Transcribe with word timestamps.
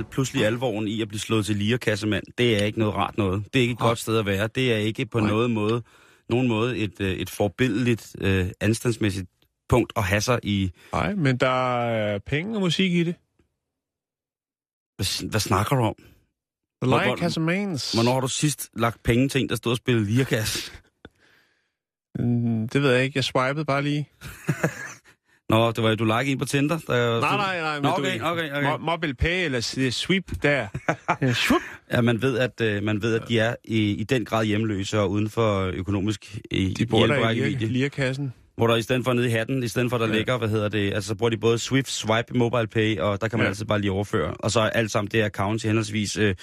Al, 0.00 0.04
pludselig 0.10 0.46
alvoren 0.46 0.88
i 0.88 1.02
at 1.02 1.08
blive 1.08 1.20
slået 1.20 1.46
til 1.46 1.56
lierkassemand. 1.56 2.24
Det 2.38 2.60
er 2.60 2.64
ikke 2.64 2.78
noget 2.78 2.94
rart 2.94 3.18
noget. 3.18 3.44
Det 3.52 3.58
er 3.58 3.62
ikke 3.62 3.72
et 3.72 3.78
godt 3.78 3.98
sted 3.98 4.18
at 4.18 4.26
være. 4.26 4.46
Det 4.46 4.72
er 4.72 4.76
ikke 4.76 5.06
på 5.06 5.20
noget 5.20 5.50
måde, 5.50 5.82
nogen 6.28 6.48
måde 6.48 6.78
et, 6.78 7.00
øh, 7.00 7.12
et 7.12 7.30
forbilledeligt, 7.30 8.16
øh, 8.20 8.50
anstandsmæssigt 8.60 9.30
punkt 9.68 9.92
at 9.96 10.02
have 10.02 10.20
sig 10.20 10.38
i... 10.42 10.70
Nej, 10.92 11.14
men 11.14 11.36
der 11.36 11.80
er 11.84 12.18
penge 12.18 12.56
og 12.56 12.60
musik 12.60 12.92
i 12.92 13.04
det. 13.04 13.14
Hvad, 14.96 15.30
hvad 15.30 15.40
snakker 15.40 15.76
du 15.76 15.82
om? 15.82 15.94
Like 16.82 17.22
has 17.22 17.36
a 17.36 17.40
mans. 17.40 17.92
Hvornår 17.92 18.12
har 18.12 18.20
du 18.20 18.28
sidst 18.28 18.70
lagt 18.76 19.02
penge 19.02 19.28
til 19.28 19.40
en, 19.40 19.48
der 19.48 19.56
stod 19.56 19.72
og 19.72 19.76
spillede 19.76 20.06
lierkasse? 20.06 20.72
Mm, 22.18 22.68
det 22.68 22.82
ved 22.82 22.92
jeg 22.92 23.04
ikke. 23.04 23.16
Jeg 23.16 23.24
swipede 23.24 23.64
bare 23.64 23.82
lige. 23.82 24.08
Nå, 25.50 25.72
det 25.72 25.82
var 25.84 25.94
du 25.94 26.04
like 26.04 26.32
en 26.32 26.38
på 26.38 26.44
Tinder? 26.44 26.78
Der, 26.86 27.20
Nej, 27.20 27.36
nej, 27.36 27.60
nej. 27.60 27.74
Men 27.74 27.82
Nå, 27.82 27.88
du- 27.90 27.94
okay, 28.02 28.20
okay, 28.20 28.50
okay. 28.56 28.72
Mo- 28.74 28.78
Mobile 28.78 29.14
Pay 29.14 29.44
eller 29.44 29.90
Sweep 29.90 30.24
der. 30.42 30.66
Ja, 31.22 31.32
Sweep. 31.32 31.62
Ja, 31.92 32.00
man 32.00 32.22
ved, 32.22 32.38
at, 32.38 32.60
øh, 32.60 32.82
man 32.82 33.02
ved, 33.02 33.14
at 33.20 33.28
de 33.28 33.38
er 33.38 33.54
i, 33.64 33.90
i 33.90 34.04
den 34.04 34.24
grad 34.24 34.44
hjemløse 34.44 35.00
og 35.00 35.10
uden 35.10 35.30
for 35.30 35.60
økonomisk 35.74 36.38
i, 36.50 36.74
De 36.78 36.86
bor 36.86 36.98
der 36.98 37.04
i 37.04 37.08
hjælperækkevidde. 37.08 37.66
lir- 37.66 37.68
lirkassen. 37.72 38.32
Hvor 38.56 38.66
der 38.66 38.76
i 38.76 38.82
stedet 38.82 39.04
for 39.04 39.12
nede 39.12 39.26
i 39.26 39.30
hatten, 39.30 39.62
i 39.62 39.68
stedet 39.68 39.90
for 39.90 39.98
der 39.98 40.06
ja. 40.06 40.12
Ligger, 40.14 40.38
hvad 40.38 40.48
hedder 40.48 40.68
det, 40.68 40.94
altså 40.94 41.08
så 41.08 41.14
bruger 41.14 41.30
de 41.30 41.36
både 41.36 41.58
Swift, 41.58 41.90
Swipe, 41.90 42.38
Mobile 42.38 42.66
Pay, 42.66 42.98
og 42.98 43.20
der 43.20 43.28
kan 43.28 43.38
man 43.38 43.44
ja. 43.44 43.48
Altid 43.48 43.64
bare 43.64 43.80
lige 43.80 43.92
overføre. 43.92 44.34
Og 44.34 44.50
så 44.50 44.60
er 44.60 44.70
alt 44.70 44.90
sammen 44.90 45.10
det 45.12 45.20
er 45.20 45.24
accounts 45.26 45.64
i 45.64 45.66
henholdsvis 45.66 46.16
øh, 46.16 46.34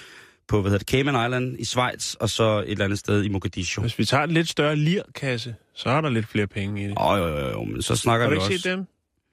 på, 0.48 0.60
hvad 0.60 0.70
hedder 0.70 0.78
det, 0.78 0.88
Cayman 0.88 1.26
Island 1.26 1.56
i 1.60 1.64
Schweiz, 1.64 2.14
og 2.14 2.30
så 2.30 2.58
et 2.58 2.70
eller 2.70 2.84
andet 2.84 2.98
sted 2.98 3.24
i 3.24 3.28
Mogadishu. 3.28 3.80
Hvis 3.80 3.98
vi 3.98 4.04
tager 4.04 4.24
en 4.24 4.30
lidt 4.30 4.48
større 4.48 4.76
lirkasse, 4.76 5.54
så 5.74 5.88
er 5.88 6.00
der 6.00 6.10
lidt 6.10 6.26
flere 6.28 6.46
penge 6.46 6.84
i 6.84 6.88
det. 6.88 6.94
Åh, 7.00 7.18
jo, 7.18 7.26
jo, 7.26 7.48
jo, 7.50 7.64
men 7.64 7.82
så 7.82 7.96
snakker 7.96 8.26
Har 8.26 8.34
du 8.34 8.40
vi 8.40 8.44
ikke 8.44 8.54
også... 8.54 8.62
set 8.62 8.72
dem? 8.76 8.86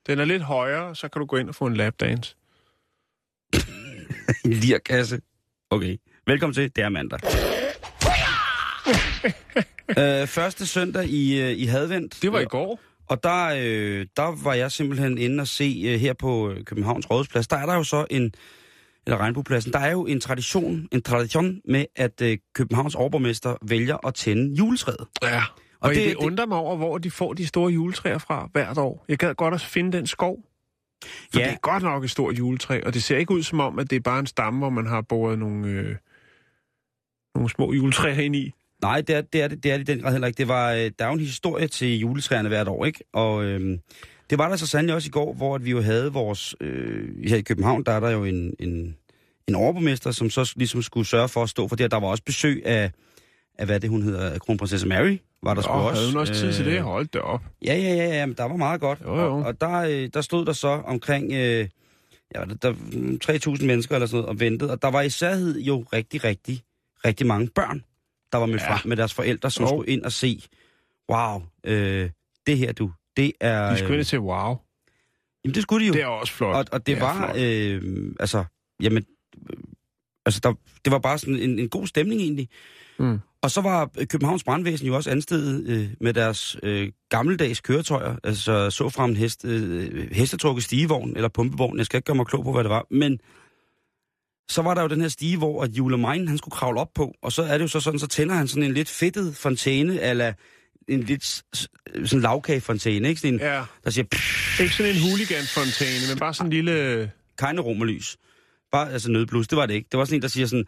Den 0.08 0.20
er 0.20 0.26
lidt 0.26 0.42
højere, 0.42 0.96
så 0.96 1.08
kan 1.08 1.20
du 1.20 1.26
gå 1.26 1.38
ind 1.38 1.50
og 1.50 1.56
få 1.56 1.66
en 1.66 1.76
lapdance. 1.76 2.36
En 4.46 4.54
lirkasse. 4.54 5.22
Okay. 5.70 5.98
Velkommen 6.28 6.54
til, 6.54 6.76
det 6.76 6.84
er 6.84 6.90
mandag. 6.90 7.20
øh, 10.22 10.28
første 10.28 10.68
søndag 10.68 11.06
i, 11.06 11.42
øh, 11.42 11.52
i 11.52 11.66
Hadvendt. 11.66 12.22
Det 12.22 12.32
var 12.32 12.40
i 12.40 12.46
går. 12.46 12.80
Og 13.08 13.24
der, 13.24 13.46
øh, 13.46 14.06
der 14.18 14.44
var 14.44 14.54
jeg 14.54 14.72
simpelthen 14.72 15.18
inde 15.18 15.42
og 15.42 15.48
se 15.48 15.84
øh, 15.86 16.00
her 16.00 16.14
på 16.14 16.50
øh, 16.50 16.64
Københavns 16.64 17.10
Rådhusplads. 17.10 17.48
Der 17.48 17.58
er 17.58 17.66
der 17.66 17.74
jo 17.74 17.84
så 17.84 18.06
en, 18.10 18.34
eller 19.06 19.18
Regnbuepladsen, 19.18 19.74
der 19.74 19.80
er 19.80 19.92
jo 19.92 20.06
en 20.06 20.22
tradition, 20.22 20.88
en 20.92 21.02
tradition 21.02 21.62
med, 21.66 21.86
at 21.96 22.22
øh, 22.22 22.38
Københavns 22.56 22.96
overborgmester 22.96 23.58
vælger 23.62 24.08
at 24.08 24.14
tænde 24.14 24.56
juletræet. 24.56 25.08
Ja. 25.24 25.44
Og, 25.80 25.90
Og 25.90 25.96
det- 25.96 26.06
det, 26.08 26.16
undrer 26.16 26.46
mig 26.46 26.58
over, 26.58 26.76
hvor 26.76 26.98
de 26.98 27.12
får 27.12 27.34
de 27.34 27.48
store 27.48 27.72
juletræer 27.74 28.18
fra 28.18 28.50
hvert 28.54 28.78
år. 28.78 29.06
Jeg 29.08 29.18
gad 29.18 29.36
godt 29.36 29.54
at 29.54 29.62
finde 29.62 29.98
den 29.98 30.08
skov. 30.08 30.38
For 31.34 31.40
Ja. 31.40 31.46
det 31.46 31.54
er 31.54 31.58
godt 31.58 31.84
nok 31.84 32.04
et 32.04 32.10
stort 32.12 32.38
juletræ, 32.38 32.82
og 32.86 32.94
det 32.94 33.04
ser 33.04 33.18
ikke 33.18 33.34
ud 33.34 33.44
som 33.44 33.60
om, 33.60 33.80
at 33.80 33.90
det 33.90 33.96
er 33.96 34.00
bare 34.00 34.20
en 34.20 34.28
stamme, 34.28 34.60
hvor 34.60 34.70
man 34.70 34.86
har 34.88 35.02
boret 35.02 35.40
nogle, 35.40 35.68
øh, 35.68 35.96
nogle 37.36 37.50
små 37.50 37.74
juletræer 37.74 38.20
ind 38.22 38.36
i. 38.36 38.54
Nej, 38.82 39.02
det 39.02 39.16
er 39.16 39.22
det, 39.22 39.42
er, 39.42 39.48
det, 39.48 39.64
det 39.64 39.72
er 39.72 39.78
det 39.78 39.88
den 39.88 40.00
grad 40.00 40.12
heller 40.12 40.28
ikke. 40.28 40.38
Det 40.38 40.48
var, 40.48 40.72
øh, 40.74 40.78
der 41.00 41.06
er 41.06 41.08
jo 41.08 41.14
en 41.14 41.20
historie 41.20 41.68
til 41.68 42.00
juletræerne 42.00 42.50
hvert 42.50 42.68
år, 42.68 42.86
ikke? 42.86 43.04
Og 43.14 43.44
øhm, 43.46 43.80
det 44.30 44.38
var 44.38 44.50
der 44.50 44.56
så 44.56 44.68
sandelig 44.68 44.96
også 44.96 45.08
i 45.08 45.12
går, 45.12 45.34
hvor 45.34 45.56
at 45.56 45.66
vi 45.66 45.72
jo 45.72 45.82
havde 45.82 46.14
vores... 46.14 46.56
Øh, 46.62 47.28
her 47.28 47.38
i 47.38 47.42
København, 47.42 47.84
der 47.84 47.92
er 47.92 48.00
der 48.00 48.10
jo 48.10 48.24
en, 48.24 48.54
en, 48.60 48.98
en 49.48 49.56
overborgmester, 49.56 50.12
som 50.12 50.30
så 50.30 50.54
ligesom 50.56 50.82
skulle 50.82 51.08
sørge 51.08 51.30
for 51.30 51.44
at 51.44 51.50
stå 51.50 51.68
for 51.68 51.76
det. 51.76 51.84
Og 51.84 51.92
der 51.92 51.98
var 52.00 52.08
også 52.08 52.24
besøg 52.24 52.62
af, 52.66 52.92
af 53.58 53.66
hvad 53.66 53.80
det 53.80 53.90
hun 53.90 54.02
hedder, 54.02 54.40
kronprinsesse 54.40 54.88
Mary, 54.88 55.18
var 55.44 55.54
der 55.54 55.62
sgu 55.62 55.72
Og 55.74 55.86
også. 55.86 56.02
havde 56.02 56.12
hun 56.14 56.20
også 56.20 56.34
tid 56.34 56.54
til 56.54 56.68
Øh, 56.68 56.74
det? 56.74 56.82
Hold 56.82 57.08
det 57.08 57.22
op. 57.22 57.42
Ja, 57.66 57.74
ja, 57.78 57.94
ja, 57.96 58.08
ja, 58.08 58.26
men 58.26 58.36
der 58.38 58.44
var 58.44 58.56
meget 58.56 58.82
godt. 58.82 59.00
Jo, 59.06 59.16
jo. 59.16 59.32
Og, 59.38 59.44
og 59.44 59.62
der, 59.62 59.72
øh, 59.78 60.10
der 60.14 60.22
stod 60.22 60.46
der 60.46 60.54
så 60.54 60.68
omkring 60.68 61.34
øh, 61.34 61.68
ja, 62.36 62.46
der, 62.46 62.56
der, 62.56 62.74
3.000 63.58 63.66
mennesker 63.66 63.96
eller 63.96 64.08
sådan 64.08 64.18
noget 64.22 64.30
og 64.30 64.40
ventede. 64.40 64.72
Og 64.72 64.82
der 64.82 64.88
var 64.88 65.02
i 65.02 65.10
særhed 65.10 65.60
jo 65.60 65.86
rigtig, 65.94 66.24
rigtig, 66.24 66.62
rigtig 67.06 67.28
mange 67.28 67.48
børn, 67.48 67.84
der 68.32 68.38
var 68.38 68.46
med 68.46 68.60
Ja. 68.60 68.72
frem 68.74 68.80
med 68.90 68.98
deres 68.98 69.14
forældre, 69.14 69.52
som 69.52 69.64
Jo. 69.66 69.70
skulle 69.70 69.92
ind 69.92 70.04
og 70.04 70.12
se, 70.12 70.42
wow, 71.12 71.42
øh, 71.64 72.10
det 72.48 72.58
her 72.58 72.72
du, 72.72 72.92
det 73.18 73.32
er... 73.42 73.70
De 73.72 73.78
skulle 73.78 73.94
øh, 73.94 74.00
ind 74.00 74.06
til 74.06 74.20
wow. 74.20 74.56
jamen, 75.44 75.56
det 75.56 75.62
skulle 75.64 75.84
de 75.84 75.88
jo. 75.88 75.94
Det 75.94 76.02
er 76.02 76.08
også 76.08 76.34
flot. 76.34 76.56
og, 76.56 76.66
og 76.72 76.88
det, 76.88 76.96
er 76.96 77.00
var, 77.00 77.16
flot. 77.34 77.38
øh, 77.42 78.12
altså, 78.20 78.44
jamen, 78.82 79.06
øh, 79.50 79.58
altså, 80.26 80.40
der, 80.44 80.54
det 80.86 80.92
var 80.92 81.00
bare 81.00 81.18
sådan 81.18 81.36
en, 81.40 81.60
en 81.60 81.70
god 81.70 81.88
stemning 81.88 82.22
egentlig. 82.22 82.50
Mm. 83.00 83.20
Og 83.46 83.52
så 83.52 83.62
var 83.62 83.90
øh, 84.00 84.08
Københavns 84.08 84.44
Brandvæsen 84.44 84.88
jo 84.88 84.96
også 84.96 85.10
anstedet 85.10 85.68
øh, 85.68 85.90
med 86.02 86.14
deres 86.14 86.58
øh, 86.64 86.92
gammeldags 87.10 87.62
køretøjer, 87.62 88.16
altså 88.24 88.70
så 88.70 88.90
frem 88.90 89.10
en 89.12 89.18
hest, 89.18 89.46
øh, 89.46 90.12
hestetrukket 90.12 90.64
stigevogn 90.64 91.16
eller 91.16 91.30
pumpevogn. 91.30 91.78
Jeg 91.78 91.86
skal 91.86 91.98
ikke 91.98 92.06
gøre 92.06 92.16
mig 92.16 92.26
klog 92.26 92.44
på, 92.44 92.52
hvad 92.52 92.64
det 92.64 92.70
var, 92.70 92.86
men 92.92 93.20
så 94.50 94.62
var 94.62 94.74
der 94.74 94.82
jo 94.82 94.88
den 94.88 95.02
her 95.02 95.08
stige, 95.08 95.38
hvor 95.38 95.64
at 95.64 95.70
Julemine, 95.70 96.28
han 96.28 96.38
skulle 96.38 96.52
kravle 96.52 96.80
op 96.80 96.94
på, 96.96 97.14
og 97.22 97.32
så 97.32 97.44
er 97.44 97.58
det 97.58 97.62
jo 97.62 97.68
så 97.68 97.80
sådan, 97.80 98.00
så 98.00 98.08
tænder 98.08 98.36
han 98.36 98.48
sådan 98.48 98.64
en 98.64 98.74
lidt 98.74 98.90
fedtet 98.90 99.36
fontæne, 99.36 100.02
eller 100.02 100.34
en 100.88 101.04
lidt 101.04 101.26
sådan 102.06 102.22
lavkagefontæne, 102.22 103.10
ikke? 103.10 103.22
Sådan 103.22 103.34
en, 103.34 103.40
Ja, 103.40 103.64
der 103.84 103.90
siger, 103.90 104.06
pff, 104.06 104.60
ikke 104.60 104.76
sådan 104.76 104.96
en 104.96 105.02
hooligan-fontæne, 105.02 106.10
men 106.10 106.20
bare 106.20 106.34
sådan 106.34 106.48
en 106.48 106.54
lille... 106.54 107.12
keine 107.38 107.62
romerlys. 107.62 108.18
Bare, 108.72 108.92
altså 108.92 109.12
nødblus, 109.12 109.48
det 109.48 109.58
var 109.58 109.66
det 109.66 109.74
ikke. 109.74 109.88
Det 109.92 109.98
var 109.98 110.06
sådan 110.06 110.18
en, 110.18 110.22
der 110.22 110.28
siger 110.28 110.48
sådan... 110.48 110.66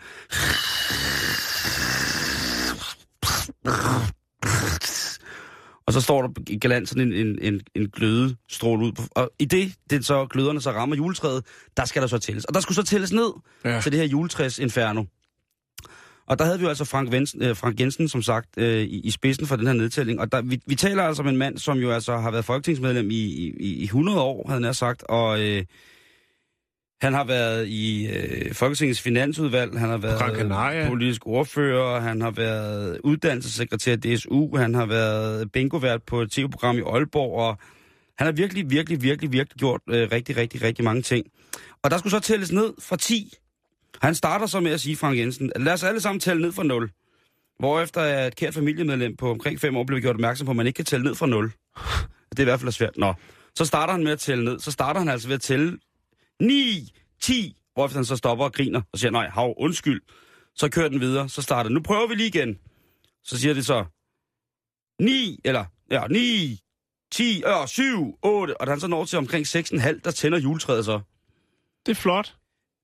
Og 5.88 5.94
så 5.94 6.02
står 6.02 6.22
der 6.22 6.58
galant 6.60 6.90
sådan 6.90 7.12
en, 7.12 7.28
en, 7.28 7.40
en, 7.54 7.62
en 7.76 7.90
glødestråle 7.90 8.86
ud. 8.86 8.92
På, 8.92 9.02
og 9.12 9.32
i 9.40 9.46
det, 9.46 9.74
det 9.90 10.06
så 10.06 10.26
gløderne 10.26 10.62
så 10.62 10.72
rammer 10.72 10.96
juletræet, 10.96 11.46
der 11.78 11.86
skal 11.86 12.02
der 12.02 12.08
så 12.08 12.18
tælles. 12.18 12.46
Og 12.46 12.54
der 12.54 12.60
skulle 12.60 12.76
så 12.76 12.84
tælles 12.84 13.12
ned 13.12 13.32
Ja. 13.66 13.82
til 13.82 13.92
det 13.92 14.00
her 14.00 14.08
juletræs 14.08 14.60
inferno. 14.60 15.04
Og 16.28 16.40
der 16.40 16.46
havde 16.46 16.58
vi 16.60 16.64
jo 16.64 16.70
altså 16.70 16.86
Frank, 16.86 17.12
Vensen, 17.12 17.44
øh, 17.44 17.56
Frank 17.56 17.80
Jensen, 17.80 18.10
som 18.10 18.22
sagt, 18.22 18.48
øh, 18.58 18.82
i, 18.82 19.00
i 19.00 19.12
spidsen 19.12 19.48
for 19.48 19.56
den 19.56 19.68
her 19.68 19.74
nedtælling. 19.74 20.20
Og 20.20 20.32
der, 20.32 20.42
vi, 20.42 20.60
vi 20.66 20.76
taler 20.76 21.04
altså 21.04 21.22
om 21.24 21.28
en 21.30 21.38
mand, 21.38 21.58
som 21.58 21.78
jo 21.78 21.92
altså 21.92 22.18
har 22.18 22.32
været 22.32 22.46
folketingsmedlem 22.46 23.12
i, 23.12 23.16
i, 23.16 23.54
i 23.60 23.84
100 23.84 24.22
år, 24.22 24.50
havde 24.50 24.64
han 24.64 24.74
sagt. 24.74 25.04
Og 25.04 25.42
øh, 25.42 25.64
han 27.02 27.14
har 27.14 27.24
været 27.24 27.68
i 27.68 28.08
øh, 28.08 28.54
Folketingets 28.54 29.02
finansudvalg, 29.02 29.80
han 29.80 29.90
har 29.90 29.98
været 29.98 30.18
politisk 30.90 31.28
ordfører, 31.28 32.00
han 32.00 32.22
har 32.22 32.32
været 32.32 33.00
uddannelsessekretær 33.04 33.96
DSU, 33.96 34.58
han 34.58 34.74
har 34.76 34.86
været 34.86 35.52
bingovært 35.52 36.04
på 36.04 36.22
et 36.22 36.32
tv-program 36.32 36.78
i 36.78 36.82
Aalborg, 36.82 37.40
og 37.40 37.58
han 38.18 38.28
har 38.28 38.32
virkelig, 38.32 38.70
virkelig, 38.70 39.04
virkelig, 39.04 39.32
virkelig 39.32 39.58
gjort 39.60 39.82
øh, 39.90 40.08
rigtig, 40.12 40.38
rigtig, 40.38 40.62
rigtig 40.62 40.86
mange 40.86 41.02
ting. 41.02 41.26
Og 41.84 41.92
der 41.92 41.98
skulle 41.98 42.12
så 42.12 42.20
tælles 42.20 42.52
ned 42.52 42.74
fra 42.82 42.96
10. 42.96 43.34
Han 44.02 44.16
starter 44.16 44.46
så 44.46 44.60
med 44.60 44.72
at 44.72 44.80
sige, 44.80 44.96
Frank 44.96 45.18
Jensen, 45.18 45.52
lad 45.56 45.74
os 45.74 45.84
alle 45.84 46.02
sammen 46.02 46.20
tælle 46.20 46.42
ned 46.42 46.52
fra 46.52 46.64
0. 46.64 46.92
Hvorefter 47.60 48.02
et 48.02 48.36
kært 48.36 48.54
familiemedlem 48.54 49.16
på 49.16 49.32
omkring 49.32 49.60
5 49.60 49.78
år 49.78 49.84
blev 49.84 50.02
gjort 50.02 50.16
opmærksom 50.16 50.46
på, 50.46 50.52
at 50.52 50.58
man 50.58 50.68
ikke 50.68 50.78
kan 50.78 50.86
tælle 50.86 51.04
ned 51.04 51.16
fra 51.16 51.26
0. 51.26 51.52
Det 52.30 52.40
er 52.40 52.42
i 52.42 52.44
hvert 52.44 52.60
fald 52.60 52.72
svært. 52.72 52.98
Nå, 52.98 53.14
så 53.56 53.66
starter 53.66 53.94
han 53.94 54.04
med 54.04 54.12
at 54.12 54.20
tælle 54.20 54.46
ned. 54.46 54.60
Så 54.60 54.72
starter 54.72 55.00
han 55.00 55.10
altså 55.10 55.28
ved 55.28 55.36
at 55.36 55.42
tælle 55.42 55.78
9, 56.42 56.92
10, 57.22 57.58
hvorefter 57.74 57.98
han 57.98 58.06
så 58.06 58.16
stopper 58.16 58.46
og 58.46 58.54
griner 58.54 58.82
og 58.94 59.00
siger, 59.00 59.12
nej, 59.12 59.30
hav, 59.30 59.54
undskyld. 59.58 60.02
Så 60.56 60.70
kører 60.70 60.90
den 60.90 61.00
videre, 61.02 61.30
så 61.30 61.42
starter 61.42 61.64
den. 61.70 61.74
Nu 61.74 61.82
prøver 61.82 62.08
vi 62.08 62.16
lige 62.16 62.28
igen. 62.28 62.58
Så 63.24 63.40
siger 63.40 63.54
det 63.54 63.66
så 63.66 63.86
9, 65.02 65.40
eller 65.46 65.66
ja, 65.92 66.08
9, 66.08 66.60
10, 67.12 67.44
øh, 67.46 67.68
7, 67.68 68.18
8, 68.24 68.62
og 68.62 68.68
da 68.68 68.72
han 68.72 68.80
så 68.80 68.88
når 68.88 69.06
til 69.06 69.18
omkring 69.18 69.46
6,5, 69.48 70.00
der 70.04 70.12
tænder 70.12 70.40
juletræet 70.40 70.86
så. 70.86 71.00
Det 71.86 71.92
er 71.92 71.96
flot. 71.96 72.36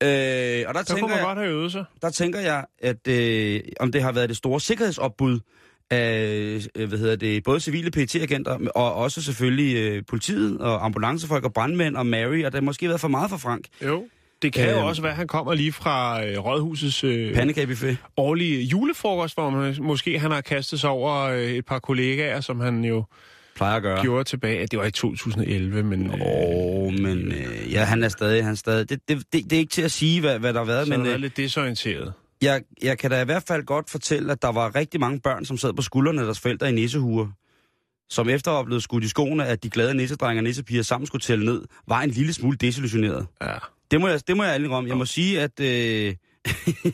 Øh, 0.02 0.08
og 0.08 0.08
der 0.08 0.72
Der 0.72 0.82
tænker, 0.82 1.06
man 1.06 1.16
jeg, 1.16 1.24
godt 1.24 1.38
have 1.38 1.50
øvet 1.50 1.72
sig. 1.72 1.84
der 2.02 2.10
tænker 2.10 2.40
jeg, 2.40 2.66
at 2.78 3.08
øh, 3.08 3.60
om 3.80 3.92
det 3.92 4.02
har 4.02 4.12
været 4.12 4.28
det 4.28 4.36
store 4.36 4.60
sikkerhedsopbud 4.60 5.40
af, 5.94 6.66
øh, 6.76 6.88
hvad 6.88 6.98
hedder 6.98 7.16
det, 7.16 7.44
både 7.44 7.60
civile 7.60 7.90
PT-agenter, 7.90 8.58
og 8.74 8.94
også 8.94 9.22
selvfølgelig 9.22 9.76
øh, 9.76 10.02
politiet, 10.08 10.58
og 10.58 10.84
ambulancefolk, 10.84 11.44
og 11.44 11.52
brandmænd, 11.52 11.96
og 11.96 12.06
Mary, 12.06 12.44
og 12.44 12.52
det 12.52 12.54
har 12.54 12.60
måske 12.60 12.88
været 12.88 13.00
for 13.00 13.08
meget 13.08 13.30
for 13.30 13.36
Frank. 13.36 13.64
Jo. 13.84 14.04
Det 14.42 14.52
kan 14.52 14.68
Øhm. 14.68 14.78
jo 14.78 14.86
også 14.86 15.02
være, 15.02 15.10
at 15.12 15.16
han 15.16 15.26
kommer 15.26 15.54
lige 15.54 15.72
fra 15.72 16.24
øh, 16.26 16.38
Rådhusets 16.38 17.04
øh, 17.04 17.34
Pandekagebuffet. 17.34 17.96
årlige 18.16 18.62
julefrokost, 18.62 19.34
hvor 19.34 19.50
man, 19.50 19.76
måske 19.80 20.18
han 20.18 20.30
har 20.30 20.40
kastet 20.40 20.80
sig 20.80 20.90
over 20.90 21.14
øh, 21.22 21.42
et 21.42 21.66
par 21.66 21.78
kollegaer, 21.78 22.40
som 22.40 22.60
han 22.60 22.84
jo 22.84 23.04
plejer 23.56 23.76
at 23.76 23.82
gøre. 23.82 24.02
gjorde 24.02 24.24
tilbage, 24.24 24.58
at 24.60 24.70
det 24.70 24.78
var 24.78 24.84
i 24.84 24.90
2011, 24.90 25.82
men... 25.82 26.10
Åh, 26.10 26.16
oh, 26.20 26.92
men 26.92 27.32
øh, 27.32 27.72
ja, 27.72 27.84
han 27.84 28.02
er 28.04 28.08
stadig, 28.08 28.42
han 28.44 28.52
er 28.52 28.56
stadig. 28.56 28.88
Det, 28.90 29.00
det, 29.08 29.18
det, 29.32 29.44
det 29.44 29.52
er 29.52 29.58
ikke 29.60 29.70
til 29.72 29.82
at 29.82 29.90
sige, 29.90 30.20
hvad, 30.20 30.38
hvad 30.38 30.52
der 30.52 30.58
har 30.60 30.66
været, 30.66 30.86
så 30.86 30.90
men 30.92 31.00
men, 31.00 31.08
er 31.08 31.14
øh, 31.14 31.20
lidt 31.20 31.36
desorienteret. 31.36 32.12
Jeg, 32.44 32.62
jeg 32.82 32.98
kan 32.98 33.10
da 33.10 33.22
i 33.22 33.24
hvert 33.24 33.42
fald 33.48 33.64
godt 33.64 33.90
fortælle, 33.90 34.32
at 34.32 34.42
der 34.42 34.52
var 34.52 34.74
rigtig 34.74 35.00
mange 35.00 35.20
børn, 35.20 35.44
som 35.44 35.56
sad 35.56 35.72
på 35.72 35.82
skuldrene 35.82 36.20
af 36.20 36.24
deres 36.24 36.40
forældre 36.40 36.68
i 36.68 36.72
nissehuer, 36.72 37.26
som 38.08 38.28
efter 38.28 38.52
at 38.52 38.66
blevet 38.66 38.82
skudt 38.82 39.04
i 39.04 39.08
skoene, 39.08 39.46
at 39.46 39.62
de 39.62 39.70
glade 39.70 39.94
nissedrenge 39.94 40.40
og 40.40 40.44
nissepiger 40.44 40.82
sammen 40.82 41.06
skulle 41.06 41.22
tælle 41.22 41.44
ned, 41.44 41.62
var 41.88 42.00
en 42.00 42.10
lille 42.10 42.32
smule 42.32 42.56
desillusioneret. 42.56 43.26
Ja. 43.42 43.54
Det 43.90 44.00
må 44.00 44.08
jeg, 44.08 44.28
det 44.28 44.36
må 44.36 44.42
jeg 44.44 44.54
ærligt 44.54 44.72
om. 44.72 44.86
Jeg 44.86 44.96
må 44.96 45.04
sige, 45.04 45.40
at, 45.40 45.60
øh, 45.60 46.14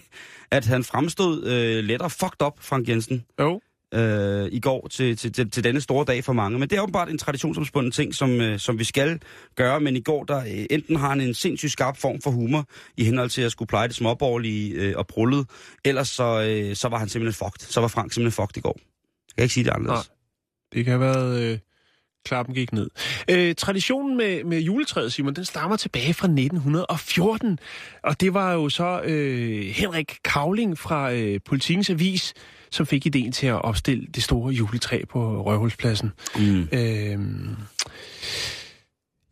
at 0.57 0.67
han 0.67 0.85
fremstod 0.85 1.45
øh, 1.45 1.85
lettere 1.85 2.11
fucked 2.11 2.43
up, 2.47 2.53
Frank 2.61 2.89
Jensen, 2.89 3.25
Jo, 3.41 3.61
øh, 3.95 4.49
i 4.53 4.61
går 4.61 4.89
til, 4.89 5.17
til, 5.17 5.33
til, 5.33 5.51
til 5.51 5.65
denne 5.65 5.81
store 5.81 6.05
dag 6.05 6.25
for 6.25 6.33
mange. 6.33 6.59
Men 6.59 6.71
det 6.71 6.79
er 6.79 6.83
åbenbart 6.83 7.09
en 7.09 7.19
traditionsomspunden 7.19 7.93
ting, 7.93 8.15
som, 8.15 8.41
øh, 8.41 8.59
som 8.59 8.79
vi 8.79 8.85
skal 8.85 9.21
gøre. 9.57 9.81
Men 9.81 9.97
i 9.97 10.01
går, 10.01 10.25
der 10.25 10.39
øh, 10.39 10.67
enten 10.71 10.97
har 10.97 11.09
han 11.09 11.21
en 11.21 11.35
sindssygt 11.35 11.73
skarp 11.73 11.97
form 11.97 12.21
for 12.21 12.31
humor, 12.31 12.65
i 12.97 13.05
henhold 13.05 13.31
til 13.31 13.43
at 13.43 13.53
skulle 13.53 13.69
pleje 13.69 13.89
det 13.89 13.97
småborgerlige 13.97 14.75
øh, 14.75 14.95
og 14.97 15.07
brullet, 15.07 15.47
ellers 15.85 16.09
så, 16.09 16.43
øh, 16.43 16.77
så 16.77 16.89
var 16.89 16.99
han 16.99 17.09
simpelthen 17.09 17.47
fucked. 17.47 17.73
Så 17.73 17.81
var 17.81 17.89
Frank 17.89 18.13
simpelthen 18.13 18.43
fucked 18.43 18.57
i 18.57 18.61
går. 18.61 18.79
Jeg 19.29 19.35
kan 19.37 19.43
ikke 19.43 19.55
sige 19.55 19.65
det 19.65 19.71
anderledes. 19.71 20.11
det 20.73 20.85
kan 20.85 20.91
have 20.91 21.01
været... 21.01 21.53
Øh, 21.53 21.59
klappen 22.25 22.55
gik 22.55 22.73
ned. 22.73 22.91
Øh, 23.31 23.55
traditionen 23.55 24.17
med, 24.17 24.45
med 24.45 24.61
juletræet, 24.61 25.13
Simon, 25.13 25.35
den 25.35 25.45
stammer 25.45 25.77
tilbage 25.77 26.15
fra 26.15 26.27
1914. 26.27 27.59
Og 28.03 28.21
det 28.21 28.35
var 28.35 28.53
jo 28.53 28.69
så 28.69 29.01
øh, 29.05 29.67
Henrik 29.67 30.19
Kavling 30.25 30.79
fra 30.79 31.13
øh, 31.13 31.41
Politikens 31.47 31.91
Avis, 31.91 32.35
som 32.71 32.87
fik 32.87 33.07
ideen 33.07 33.33
til 33.33 33.47
at 33.47 33.63
opstille 33.63 34.07
det 34.15 34.23
store 34.23 34.53
juletræ 34.53 35.03
på 35.11 35.43
Røvhulspladsen. 35.43 36.13
Mm. 36.39 36.69
Øh, 36.73 37.19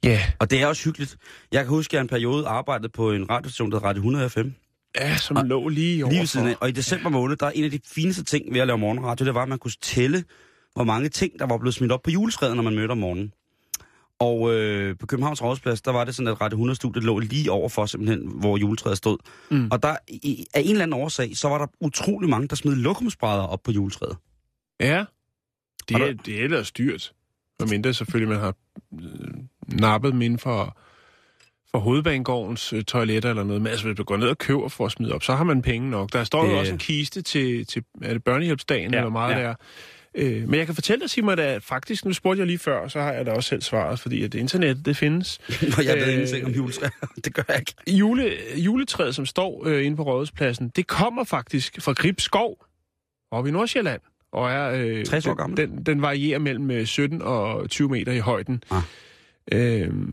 ja, 0.04 0.22
Og 0.38 0.50
det 0.50 0.62
er 0.62 0.66
også 0.66 0.84
hyggeligt. 0.84 1.16
Jeg 1.52 1.64
kan 1.64 1.68
huske, 1.68 1.90
at 1.90 1.94
jeg 1.94 2.00
en 2.00 2.08
periode 2.08 2.46
arbejdede 2.46 2.88
på 2.88 3.12
en 3.12 3.30
radiostation, 3.30 3.72
der 3.72 3.78
Radio 3.78 4.00
100 4.00 4.30
FM. 4.30 4.48
ja, 4.96 5.16
som 5.16 5.36
lå 5.46 5.68
lige 5.68 6.04
over 6.04 6.12
Lige 6.12 6.26
siden 6.26 6.48
af. 6.48 6.56
Og 6.60 6.68
i 6.68 6.72
december 6.72 7.10
måned, 7.10 7.36
der 7.36 7.46
er 7.46 7.50
en 7.50 7.64
af 7.64 7.70
de 7.70 7.80
fineste 7.86 8.24
ting 8.24 8.54
ved 8.54 8.60
at 8.60 8.66
lave 8.66 8.78
morgenradio, 8.78 9.26
det 9.26 9.34
var, 9.34 9.42
at 9.42 9.48
man 9.48 9.58
kunne 9.58 9.72
tælle, 9.82 10.24
hvor 10.78 10.84
mange 10.84 11.08
ting, 11.08 11.38
der 11.38 11.46
var 11.46 11.58
blevet 11.58 11.74
smidt 11.74 11.92
op 11.92 12.02
på 12.02 12.10
juletræet, 12.10 12.56
når 12.56 12.62
man 12.62 12.74
mødte 12.74 12.92
om 12.92 12.98
morgenen. 12.98 13.32
Og 14.18 14.54
øh, 14.54 14.98
på 14.98 15.06
Københavns 15.06 15.42
Rådsplads, 15.42 15.82
der 15.82 15.90
var 15.90 16.04
det 16.04 16.14
sådan, 16.14 16.32
at 16.32 16.40
Radio 16.40 16.66
100-studiet 16.66 17.04
lå 17.04 17.18
lige 17.18 17.52
overfor 17.52 17.86
simpelthen, 17.86 18.28
hvor 18.34 18.56
juletræet 18.56 18.96
stod. 18.96 19.18
Mm. 19.50 19.68
Og 19.70 19.82
der, 19.82 19.96
i, 20.08 20.46
af 20.54 20.60
en 20.60 20.70
eller 20.70 20.82
anden 20.82 21.00
årsag, 21.00 21.36
så 21.36 21.48
var 21.48 21.58
der 21.58 21.66
utrolig 21.80 22.30
mange, 22.30 22.48
der 22.48 22.56
smed 22.56 22.74
lokumsbrædder 22.74 23.44
op 23.44 23.62
på 23.62 23.72
juletræet. 23.72 24.16
Ja, 24.80 25.04
det 25.88 25.96
er, 25.96 26.12
det 26.12 26.40
er 26.40 26.44
ellers 26.44 26.72
dyrt. 26.72 27.12
Og 27.60 27.68
mindre 27.68 27.94
selvfølgelig, 27.94 28.28
man 28.28 28.40
har 28.40 28.54
øh, 29.02 29.78
nappet 29.78 30.12
dem 30.12 30.22
inden 30.22 30.38
for, 30.38 30.78
for 31.70 31.78
hovedbanegårdens 31.78 32.72
øh, 32.72 32.84
toiletter 32.84 33.30
eller 33.30 33.44
noget. 33.44 33.62
Men 33.62 33.70
altså, 33.70 33.86
hvis 33.86 33.96
du 33.96 34.04
går 34.04 34.16
ned 34.16 34.28
og 34.28 34.38
køber 34.38 34.68
for 34.68 34.86
at 34.86 34.92
smide 34.92 35.14
op, 35.14 35.22
så 35.22 35.34
har 35.34 35.44
man 35.44 35.62
penge 35.62 35.90
nok. 35.90 36.12
Der 36.12 36.24
står 36.24 36.44
det... 36.44 36.52
jo 36.52 36.58
også 36.58 36.72
en 36.72 36.78
kiste 36.78 37.22
til, 37.22 37.66
til 37.66 37.84
er 38.02 38.12
det 38.12 38.24
børnehjælpsdagen, 38.24 38.92
Ja, 38.92 38.98
eller 38.98 39.10
meget 39.10 39.34
ja. 39.34 39.48
ja. 39.48 39.54
Øh, 40.14 40.48
men 40.48 40.58
jeg 40.58 40.66
kan 40.66 40.74
fortælle 40.74 41.00
dig, 41.02 41.10
Simon, 41.10 41.38
at 41.38 41.62
faktisk, 41.64 42.04
nu 42.04 42.12
spurgte 42.12 42.38
jeg 42.40 42.46
lige 42.46 42.58
før, 42.58 42.88
så 42.88 43.00
har 43.00 43.12
jeg 43.12 43.26
da 43.26 43.30
også 43.32 43.48
selv 43.48 43.62
svaret, 43.62 44.00
fordi 44.00 44.24
at 44.24 44.34
internettet, 44.34 44.86
det 44.86 44.96
findes. 44.96 45.38
Og 45.78 45.84
jeg 45.84 45.96
ved 45.96 46.06
Øh, 46.06 46.12
ingenting 46.12 46.46
om 46.46 46.52
juletræer. 46.52 46.90
det 47.24 47.34
gør 47.34 47.42
jeg 47.48 47.58
ikke. 47.58 47.74
Jule, 47.98 48.32
juletræet, 48.56 49.14
som 49.14 49.26
står 49.26 49.66
øh, 49.66 49.84
inde 49.86 49.96
på 49.96 50.02
Rådhuspladsen, 50.02 50.68
det 50.76 50.86
kommer 50.86 51.24
faktisk 51.24 51.82
fra 51.82 51.92
Grib 51.92 52.20
Skov, 52.20 52.64
oppe 53.30 53.48
i 53.50 53.52
Nordsjælland. 53.52 54.00
Og 54.32 54.50
er, 54.50 54.70
øh, 54.70 55.04
60 55.04 55.26
år 55.26 55.30
den- 55.30 55.36
gammel. 55.36 55.56
Den, 55.56 55.82
den 55.86 56.02
varierer 56.02 56.38
mellem 56.38 56.70
øh, 56.70 56.86
17 56.86 57.22
og 57.22 57.70
20 57.70 57.88
meter 57.88 58.12
i 58.12 58.18
højden. 58.18 58.62
Ah. 58.70 58.82
Øhm, 59.52 60.10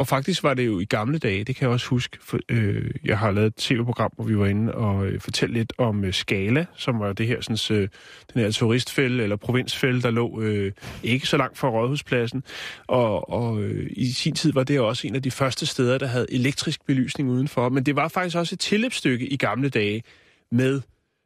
og 0.00 0.06
faktisk 0.06 0.42
var 0.42 0.54
det 0.54 0.66
jo 0.66 0.80
i 0.80 0.84
gamle 0.84 1.18
dage, 1.18 1.44
det 1.44 1.56
kan 1.56 1.64
jeg 1.64 1.72
også 1.72 1.86
huske, 1.86 2.18
for, 2.20 2.38
øh, 2.48 2.90
jeg 3.04 3.18
har 3.18 3.30
lavet 3.30 3.46
et 3.46 3.54
tv-program, 3.54 4.12
hvor 4.14 4.24
vi 4.24 4.38
var 4.38 4.46
inde 4.46 4.74
og 4.74 5.06
øh, 5.06 5.20
fortælle 5.20 5.54
lidt 5.54 5.72
om 5.78 6.04
øh, 6.04 6.14
Skala, 6.14 6.66
som 6.76 7.00
var 7.00 7.12
det 7.12 7.26
her, 7.26 7.40
sådan, 7.40 7.78
øh, 7.78 7.88
den 8.34 8.42
her 8.42 8.50
turistfælde 8.50 9.22
eller 9.22 9.36
provinsfælde, 9.36 10.02
der 10.02 10.10
lå 10.10 10.40
øh, 10.40 10.72
ikke 11.02 11.26
så 11.26 11.36
langt 11.36 11.58
fra 11.58 11.68
Rådhuspladsen. 11.68 12.42
Og, 12.86 13.30
og 13.30 13.62
øh, 13.62 13.90
i 13.90 14.12
sin 14.12 14.34
tid 14.34 14.52
var 14.52 14.64
det 14.64 14.80
også 14.80 15.06
en 15.06 15.14
af 15.14 15.22
de 15.22 15.30
første 15.30 15.66
steder, 15.66 15.98
der 15.98 16.06
havde 16.06 16.26
elektrisk 16.28 16.86
belysning 16.86 17.30
udenfor. 17.30 17.68
Men 17.68 17.86
det 17.86 17.96
var 17.96 18.08
faktisk 18.08 18.36
også 18.36 18.54
et 18.54 18.60
tilløbsstykke 18.60 19.26
i 19.26 19.36
gamle 19.36 19.68
dage 19.68 20.02
med 20.52 20.80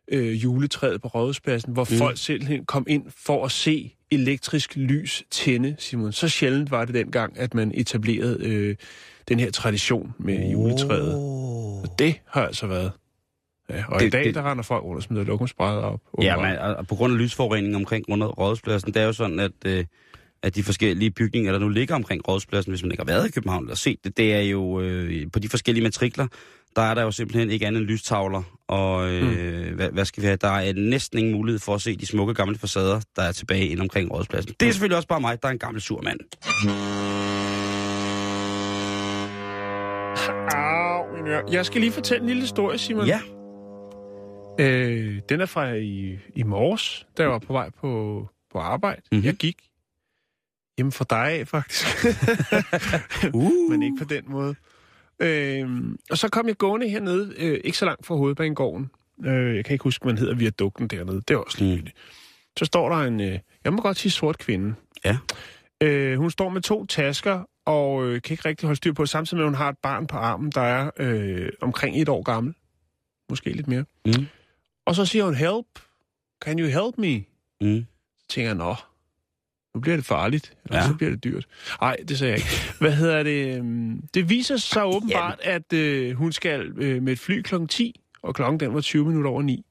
øh, 0.09 0.43
juletræet 0.43 1.03
på 1.03 1.09
Rådhuspladsen, 1.09 1.73
hvor 1.73 1.87
mm. 1.91 1.97
folk 1.99 2.19
simpelthen 2.19 2.65
kom 2.65 2.87
ind 2.89 3.05
for 3.17 3.45
at 3.45 3.51
se 3.51 3.95
elektrisk 4.15 4.77
lys 4.77 5.23
tænde, 5.31 5.77
Simon. 5.79 6.13
Så 6.13 6.29
sjældent 6.29 6.71
var 6.71 6.85
det 6.85 6.95
dengang, 6.95 7.39
at 7.39 7.55
man 7.55 7.73
etablerede 7.75 8.39
øh, 8.47 8.77
den 9.29 9.41
her 9.41 9.51
tradition 9.51 10.15
med 10.19 10.51
juletræet. 10.51 11.15
Oh. 11.15 11.83
Og 11.83 11.99
det 11.99 12.15
har 12.27 12.47
altså 12.47 12.67
været. 12.67 12.93
Ja, 13.71 13.85
og 13.89 14.01
Det- 14.01 14.07
i 14.07 14.11
dag, 14.11 14.25
det- 14.25 14.35
der 14.35 14.51
render 14.51 14.65
folk 14.65 14.85
rundt 14.85 14.97
og 14.97 15.03
smider 15.03 15.25
lokumsbrædder 15.25 15.83
op. 15.83 16.01
Ja, 16.23 16.37
men 16.37 16.59
og- 16.59 16.75
og 16.77 16.87
på 16.87 16.95
grund 16.95 17.13
af 17.13 17.19
lysforureningen 17.19 17.75
omkring 17.75 18.05
rundt 18.11 18.25
rådhuspladsen, 18.39 18.95
det 18.95 19.03
er 19.03 19.07
jo 19.07 19.13
sådan, 19.13 19.41
at, 19.41 19.53
øh, 19.67 19.85
at 20.43 20.55
de 20.55 20.63
forskellige 20.63 21.11
bygninger, 21.11 21.53
der 21.53 21.59
nu 21.59 21.69
ligger 21.69 21.95
omkring 21.95 22.29
rådhuspladsen, 22.29 22.73
hvis 22.73 22.83
man 22.83 22.91
ikke 22.93 23.01
har 23.01 23.07
været 23.07 23.29
i 23.29 23.31
København 23.31 23.65
eller 23.65 23.77
set 23.77 24.05
det, 24.05 24.17
det 24.17 24.35
er 24.35 24.41
jo 24.41 24.81
øh, 24.81 25.27
på 25.33 25.39
de 25.39 25.49
forskellige 25.49 25.83
matrikler, 25.83 26.27
der 26.77 26.83
er 26.83 26.95
der 26.95 27.03
jo 27.03 27.11
simpelthen 27.11 27.51
ikke 27.51 27.67
andet 27.67 27.81
end 27.81 27.89
lystavler, 27.89 28.43
og 28.69 29.11
øh, 29.13 29.69
mm. 29.69 29.75
hvad, 29.75 29.91
hvad 29.91 30.05
skal 30.05 30.23
vi 30.23 30.27
have? 30.27 30.37
Der 30.37 30.49
er 30.49 30.73
næsten 30.73 31.19
ingen 31.19 31.35
mulighed 31.35 31.59
for 31.59 31.75
at 31.75 31.83
se 31.83 31.97
de 31.97 32.07
smukke 32.07 32.35
gamle 32.35 32.59
facader, 32.59 33.01
der 33.17 33.23
er 33.23 33.33
tilbage 33.33 33.67
ind 33.67 33.81
omkring 33.81 34.13
rådhuspladsen. 34.13 34.55
Det 34.61 34.69
er 34.69 34.73
selvfølgelig 34.73 34.97
også 34.97 35.09
bare 35.09 35.21
mig, 35.21 35.43
der 35.43 35.49
er 35.49 35.53
en 35.53 35.59
gammel 35.59 35.83
sur 35.83 36.03
mand. 36.03 36.21
Jeg 41.53 41.67
skal 41.67 41.81
lige 41.81 41.93
fortælle 41.93 42.21
en 42.21 42.27
lille 42.27 42.41
historie, 42.41 42.79
Simon. 42.79 43.07
Ja, 43.07 43.21
Øh, 44.61 45.21
den 45.29 45.41
er 45.41 45.47
fra 45.47 45.73
i, 45.73 46.19
i 46.37 46.43
morges, 46.43 47.07
da 47.19 47.23
jeg 47.23 47.31
var 47.31 47.39
på 47.39 47.53
vej 47.53 47.71
på, 47.71 48.29
på 48.53 48.59
arbejde. 48.59 49.03
Mhm. 49.13 49.17
Mm-hmm. 49.17 49.27
Jeg 49.27 49.35
gik 49.35 49.57
hjemme 50.77 50.93
fra 50.93 51.05
dig 51.11 51.31
af, 51.33 51.49
faktisk. 51.49 51.87
uh. 53.35 53.53
Men 53.71 53.83
ikke 53.83 53.97
på 53.99 54.05
den 54.05 54.25
måde. 54.27 54.55
Øh, 55.21 55.69
og 56.11 56.19
så 56.19 56.29
kom 56.29 56.49
jeg 56.49 56.59
gående 56.59 56.89
hernede, 56.89 57.35
øh, 57.37 57.61
ikke 57.65 57.79
så 57.79 57.85
langt 57.85 58.07
fra 58.07 58.15
hovedbanegården. 58.15 58.91
Øh, 59.25 59.57
jeg 59.57 59.65
kan 59.65 59.73
ikke 59.73 59.83
huske, 59.83 60.03
hvad 60.03 60.13
den 60.13 60.19
hedder, 60.19 60.35
viadukten 60.35 60.89
dernede. 60.89 61.23
Det 61.29 61.31
er 61.31 61.39
også 61.39 61.59
ligegyldigt. 61.65 61.97
Så 62.59 62.65
står 62.65 62.89
der 62.89 62.97
en, 62.97 63.21
øh, 63.21 63.39
jeg 63.65 63.73
må 63.73 63.83
godt 63.83 63.97
sige 63.97 64.13
sort 64.13 64.39
kvinde. 64.39 64.75
Ja. 65.05 65.19
Øh, 65.81 66.19
hun 66.19 66.31
står 66.31 66.49
med 66.49 66.61
to 66.61 66.87
tasker, 66.87 67.45
og 67.67 68.07
øh, 68.07 68.23
kan 68.23 68.35
ikke 68.35 68.49
rigtig 68.49 68.67
holde 68.67 68.77
styr 68.77 68.93
på 68.93 69.03
det, 69.03 69.11
samtidig 69.11 69.37
med, 69.37 69.45
at 69.45 69.49
hun 69.49 69.55
har 69.55 69.69
et 69.69 69.79
barn 69.79 70.07
på 70.07 70.17
armen, 70.17 70.51
der 70.51 70.61
er 70.61 70.91
øh, 70.99 71.49
omkring 71.61 72.03
et 72.03 72.09
år 72.09 72.23
gammel. 72.23 72.55
Måske 73.31 73.51
lidt 73.51 73.69
mere. 73.69 73.85
Mm. 74.07 74.27
Og 74.87 74.95
så 74.95 75.07
siger 75.07 75.25
hun, 75.25 75.35
help, 75.35 75.67
can 76.45 76.59
you 76.59 76.67
help 76.67 76.99
me? 76.99 77.25
Mm. 77.61 77.87
Så 78.19 78.27
tænker 78.29 78.49
jeg, 78.49 78.57
nå, 78.57 78.75
nu 79.75 79.81
bliver 79.81 79.97
det 79.97 80.05
farligt, 80.05 80.57
eller 80.65 80.79
Ja. 80.79 80.87
så 80.87 80.95
bliver 80.95 81.11
det 81.11 81.25
dyrt. 81.25 81.47
Nej, 81.81 81.97
det 82.09 82.19
sagde 82.19 82.31
jeg 82.33 82.39
ikke. 82.39 82.51
Hvad 82.81 82.93
hedder 82.93 83.23
det? 83.23 83.57
øhm, 83.59 84.03
Det 84.15 84.29
viser 84.29 84.57
sig 84.57 84.85
åbenbart, 84.87 85.41
at 85.43 85.73
øh, 85.73 86.17
hun 86.17 86.33
skal 86.33 86.73
øh, 86.77 87.03
med 87.03 87.13
et 87.13 87.19
fly 87.19 87.43
kl. 87.43 87.55
10, 87.69 88.01
og 88.23 88.35
klokken 88.35 88.61
den 88.61 88.75
var 88.75 88.81
20 88.81 89.05
minutter 89.07 89.31
over 89.31 89.43
9. 89.43 89.65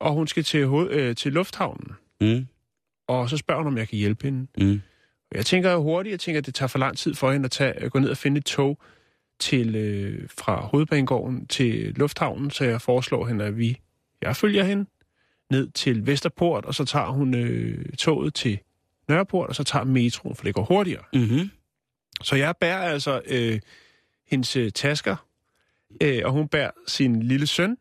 Og 0.00 0.12
hun 0.12 0.26
skal 0.26 0.42
til, 0.44 0.66
hoved, 0.66 0.90
øh, 0.90 1.16
til 1.16 1.32
lufthavnen, 1.32 1.92
Mm. 2.20 2.46
og 3.06 3.30
så 3.30 3.36
spørger 3.36 3.62
hun, 3.62 3.72
om 3.72 3.78
jeg 3.78 3.88
kan 3.88 3.98
hjælpe 3.98 4.24
hende. 4.24 4.46
Mm. 4.58 4.80
Og 5.30 5.36
Jeg 5.36 5.46
tænker 5.46 5.70
jo 5.72 5.82
hurtigt, 5.82 6.10
jeg 6.12 6.20
tænker, 6.20 6.38
at 6.38 6.46
det 6.46 6.54
tager 6.54 6.68
for 6.68 6.78
lang 6.78 6.96
tid 6.98 7.14
for 7.14 7.32
hende 7.32 7.44
at 7.44 7.50
tage, 7.50 7.88
gå 7.90 7.98
ned 7.98 8.10
og 8.10 8.16
finde 8.16 8.38
et 8.38 8.44
tog 8.44 8.78
til, 9.40 9.76
øh, 9.76 10.28
fra 10.38 10.60
hovedbanegården 10.66 11.46
til 11.46 11.92
lufthavnen, 11.96 12.50
så 12.50 12.64
jeg 12.64 12.80
foreslår 12.80 13.26
hende, 13.26 13.44
at 13.44 13.58
vi, 13.58 13.80
jeg 14.22 14.36
følger 14.36 14.64
hende 14.64 14.86
ned 15.50 15.70
til 15.70 16.06
Vesterport, 16.06 16.64
og 16.64 16.74
så 16.74 16.84
tager 16.84 17.06
hun 17.10 17.34
øh, 17.34 17.84
toget 17.98 18.34
til 18.34 18.58
Nørreport, 19.08 19.48
og 19.48 19.54
så 19.54 19.64
tager 19.64 19.84
metroen, 19.84 20.36
for 20.36 20.44
det 20.44 20.54
går 20.54 20.64
hurtigere. 20.64 21.02
Mm-hmm. 21.14 21.50
Så 22.22 22.36
jeg 22.36 22.54
bærer 22.60 22.78
altså 22.78 23.20
øh, 23.26 23.60
hendes 24.26 24.56
øh, 24.56 24.70
tasker, 24.72 25.16
øh, 26.02 26.22
og 26.24 26.32
hun 26.32 26.48
bærer 26.48 26.70
sin 26.86 27.22
lille 27.22 27.46
søn, 27.46 27.76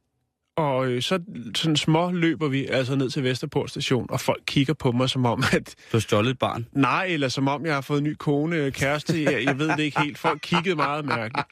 og 0.55 0.87
øh, 0.87 1.01
så 1.01 1.19
sådan 1.55 1.75
små 1.75 2.11
løber 2.11 2.47
vi 2.47 2.65
altså 2.65 2.95
ned 2.95 3.09
til 3.09 3.23
Vesterport 3.23 3.69
station, 3.69 4.07
og 4.09 4.19
folk 4.19 4.43
kigger 4.47 4.73
på 4.73 4.91
mig 4.91 5.09
som 5.09 5.25
om, 5.25 5.43
at 5.53 5.75
Du 5.91 5.97
har 5.97 5.99
stjålet 5.99 6.31
et 6.31 6.39
barn. 6.39 6.67
Nej, 6.71 7.05
eller 7.05 7.27
som 7.27 7.47
om 7.47 7.65
jeg 7.65 7.73
har 7.73 7.81
fået 7.81 7.97
en 7.97 8.03
ny 8.03 8.15
kone, 8.19 8.55
øh, 8.55 8.71
kæreste. 8.71 9.23
Jeg, 9.23 9.43
jeg 9.45 9.59
ved 9.59 9.67
det 9.67 9.79
ikke 9.79 10.01
helt. 10.01 10.17
Folk 10.17 10.39
kiggede 10.43 10.75
meget 10.75 11.05
mærkeligt. 11.05 11.47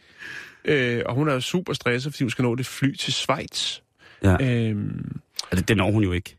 Øh, 0.66 1.02
og 1.06 1.16
hun 1.16 1.30
er 1.30 1.34
jo 1.34 1.40
super 1.40 1.74
stresset, 1.74 2.14
fordi 2.14 2.24
hun 2.24 2.30
skal 2.30 2.44
nå 2.44 2.56
det 2.56 2.66
fly 2.66 2.96
til 2.96 3.14
Schweiz. 3.14 3.80
Ja. 4.24 4.38
Øhm, 4.42 5.20
det, 5.52 5.68
det 5.68 5.78
når 5.78 5.92
hun 5.92 6.04
jo 6.04 6.12
ikke. 6.12 6.38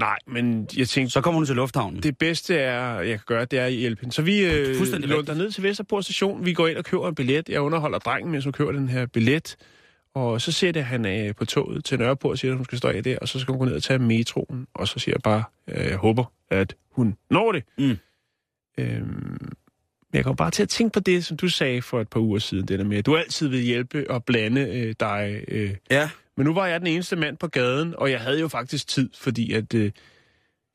Nej, 0.00 0.18
men 0.26 0.68
jeg 0.76 0.88
tænkte, 0.88 1.12
Så 1.12 1.20
kommer 1.20 1.38
hun 1.38 1.46
til 1.46 1.56
lufthavnen. 1.56 2.02
det 2.02 2.18
bedste 2.18 2.56
er, 2.56 3.00
jeg 3.00 3.18
kan 3.18 3.24
gøre, 3.26 3.44
det 3.44 3.58
er 3.58 3.64
at 3.64 3.72
hjælpe 3.72 4.00
hende. 4.00 4.14
Så 4.14 4.22
vi 4.22 4.44
øh, 4.44 4.80
rigtigt. 4.80 5.36
ned 5.36 5.50
til 5.50 5.62
Vesterport 5.62 6.04
station. 6.04 6.44
Vi 6.44 6.52
går 6.52 6.68
ind 6.68 6.78
og 6.78 6.84
køber 6.84 7.08
en 7.08 7.14
billet. 7.14 7.48
Jeg 7.48 7.60
underholder 7.60 7.98
drengen, 7.98 8.32
mens 8.32 8.44
hun 8.44 8.52
køber 8.52 8.72
den 8.72 8.88
her 8.88 9.06
billet. 9.06 9.56
Og 10.14 10.40
så 10.40 10.52
sætter 10.52 10.82
han 10.82 11.06
øh, 11.06 11.34
på 11.34 11.44
toget 11.44 11.84
til 11.84 11.98
Nørreport 11.98 12.30
og 12.30 12.38
siger, 12.38 12.52
at 12.52 12.56
hun 12.56 12.64
skal 12.64 12.78
stå 12.78 12.88
af 12.88 13.04
der, 13.04 13.18
og 13.18 13.28
så 13.28 13.38
skal 13.38 13.52
hun 13.52 13.58
gå 13.58 13.64
ned 13.64 13.74
og 13.74 13.82
tage 13.82 13.98
metroen. 13.98 14.66
Og 14.74 14.88
så 14.88 14.98
siger 14.98 15.14
jeg 15.14 15.22
bare, 15.22 15.42
at 15.66 15.90
jeg 15.90 15.96
håber, 15.96 16.24
at 16.50 16.74
hun 16.92 17.16
når 17.30 17.52
det. 17.52 17.64
Mm. 17.78 17.96
Øhm, 18.78 19.48
jeg 20.12 20.24
kommer 20.24 20.36
bare 20.36 20.50
til 20.50 20.62
at 20.62 20.68
tænke 20.68 20.92
på 20.92 21.00
det, 21.00 21.24
som 21.24 21.36
du 21.36 21.48
sagde 21.48 21.82
for 21.82 22.00
et 22.00 22.08
par 22.08 22.20
uger 22.20 22.38
siden, 22.38 22.68
det 22.68 22.78
der 22.78 22.84
med, 22.84 22.98
at 22.98 23.06
du 23.06 23.16
altid 23.16 23.48
vil 23.48 23.60
hjælpe 23.60 24.10
og 24.10 24.24
blande 24.24 24.60
øh, 24.60 24.94
dig. 25.00 25.44
Øh. 25.48 25.74
Ja. 25.90 26.10
Men 26.40 26.46
nu 26.46 26.54
var 26.54 26.66
jeg 26.66 26.80
den 26.80 26.86
eneste 26.88 27.16
mand 27.16 27.36
på 27.36 27.46
gaden, 27.48 27.94
og 27.98 28.10
jeg 28.10 28.20
havde 28.20 28.40
jo 28.40 28.48
faktisk 28.48 28.86
tid, 28.88 29.10
fordi 29.18 29.52
at... 29.52 29.74
Øh, 29.74 29.90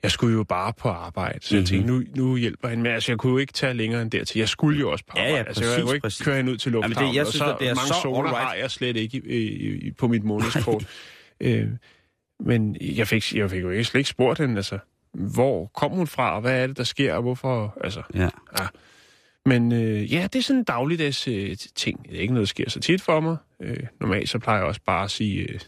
jeg 0.03 0.11
skulle 0.11 0.33
jo 0.37 0.43
bare 0.43 0.73
på 0.77 0.89
arbejde, 0.89 1.39
så 1.41 1.55
jeg 1.57 1.65
tænkte, 1.65 1.87
nu, 1.91 2.03
nu 2.15 2.37
hjælper 2.37 2.67
han. 2.67 2.81
Men 2.81 2.91
altså, 2.91 3.11
jeg 3.11 3.19
kunne 3.19 3.31
jo 3.31 3.37
ikke 3.37 3.53
tage 3.53 3.73
længere 3.73 4.01
end 4.01 4.11
dertil. 4.11 4.39
Jeg 4.39 4.49
skulle 4.49 4.79
jo 4.79 4.91
også 4.91 5.03
på 5.07 5.13
Ja, 5.17 5.23
ja, 5.23 5.27
arbejde. 5.29 5.47
altså, 5.47 5.63
jeg 5.63 5.69
præcis, 5.71 5.83
kunne 5.83 5.95
ikke 5.95 6.03
præcis. 6.03 6.25
køre 6.25 6.35
hende 6.35 6.51
ud 6.51 6.57
til 6.57 6.71
lufthavnen. 6.71 6.97
Jamen, 6.97 7.09
det- 7.09 7.15
jeg 7.15 7.25
og 7.25 7.31
synes, 7.31 7.39
så 7.39 7.53
at 7.53 7.59
det 7.59 7.69
er 7.69 7.75
mange 7.75 7.87
så 7.87 7.99
zoner 8.01 8.19
alright. 8.29 8.37
har 8.47 8.53
jeg 8.53 8.71
slet 8.71 8.97
ikke 8.97 9.17
i, 9.25 9.37
i, 9.37 9.87
i, 9.87 9.91
på 9.91 10.07
mit 10.07 10.23
månedskort. 10.23 10.87
øh, 11.41 11.67
men 12.39 12.77
jeg 12.81 13.07
fik, 13.07 13.33
jeg 13.35 13.49
fik 13.49 13.61
jo 13.61 13.69
ikke, 13.69 13.83
slet 13.83 13.99
ikke 13.99 14.09
spurgt 14.09 14.39
hende, 14.39 14.55
altså, 14.55 14.77
hvor 15.13 15.65
kom 15.75 15.91
hun 15.91 16.07
fra, 16.07 16.35
og 16.35 16.41
hvad 16.41 16.63
er 16.63 16.67
det, 16.67 16.77
der 16.77 16.83
sker, 16.83 17.13
og 17.13 17.21
hvorfor, 17.21 17.77
altså... 17.83 18.01
Ja. 18.13 18.29
Ja. 18.59 18.65
Men 19.45 19.71
øh, 19.71 20.13
ja, 20.13 20.27
det 20.33 20.39
er 20.39 20.43
sådan 20.43 20.59
en 20.59 20.63
dagligdags 20.63 21.27
øh, 21.27 21.57
ting. 21.75 22.05
Det 22.09 22.17
er 22.17 22.21
ikke 22.21 22.33
noget, 22.33 22.47
der 22.47 22.49
sker 22.49 22.69
så 22.69 22.79
tit 22.79 23.01
for 23.01 23.19
mig. 23.19 23.37
Øh, 23.61 23.77
normalt 24.01 24.29
så 24.29 24.39
plejer 24.39 24.59
jeg 24.59 24.67
også 24.67 24.81
bare 24.85 25.03
at 25.03 25.11
sige, 25.11 25.41
øh, 25.53 25.59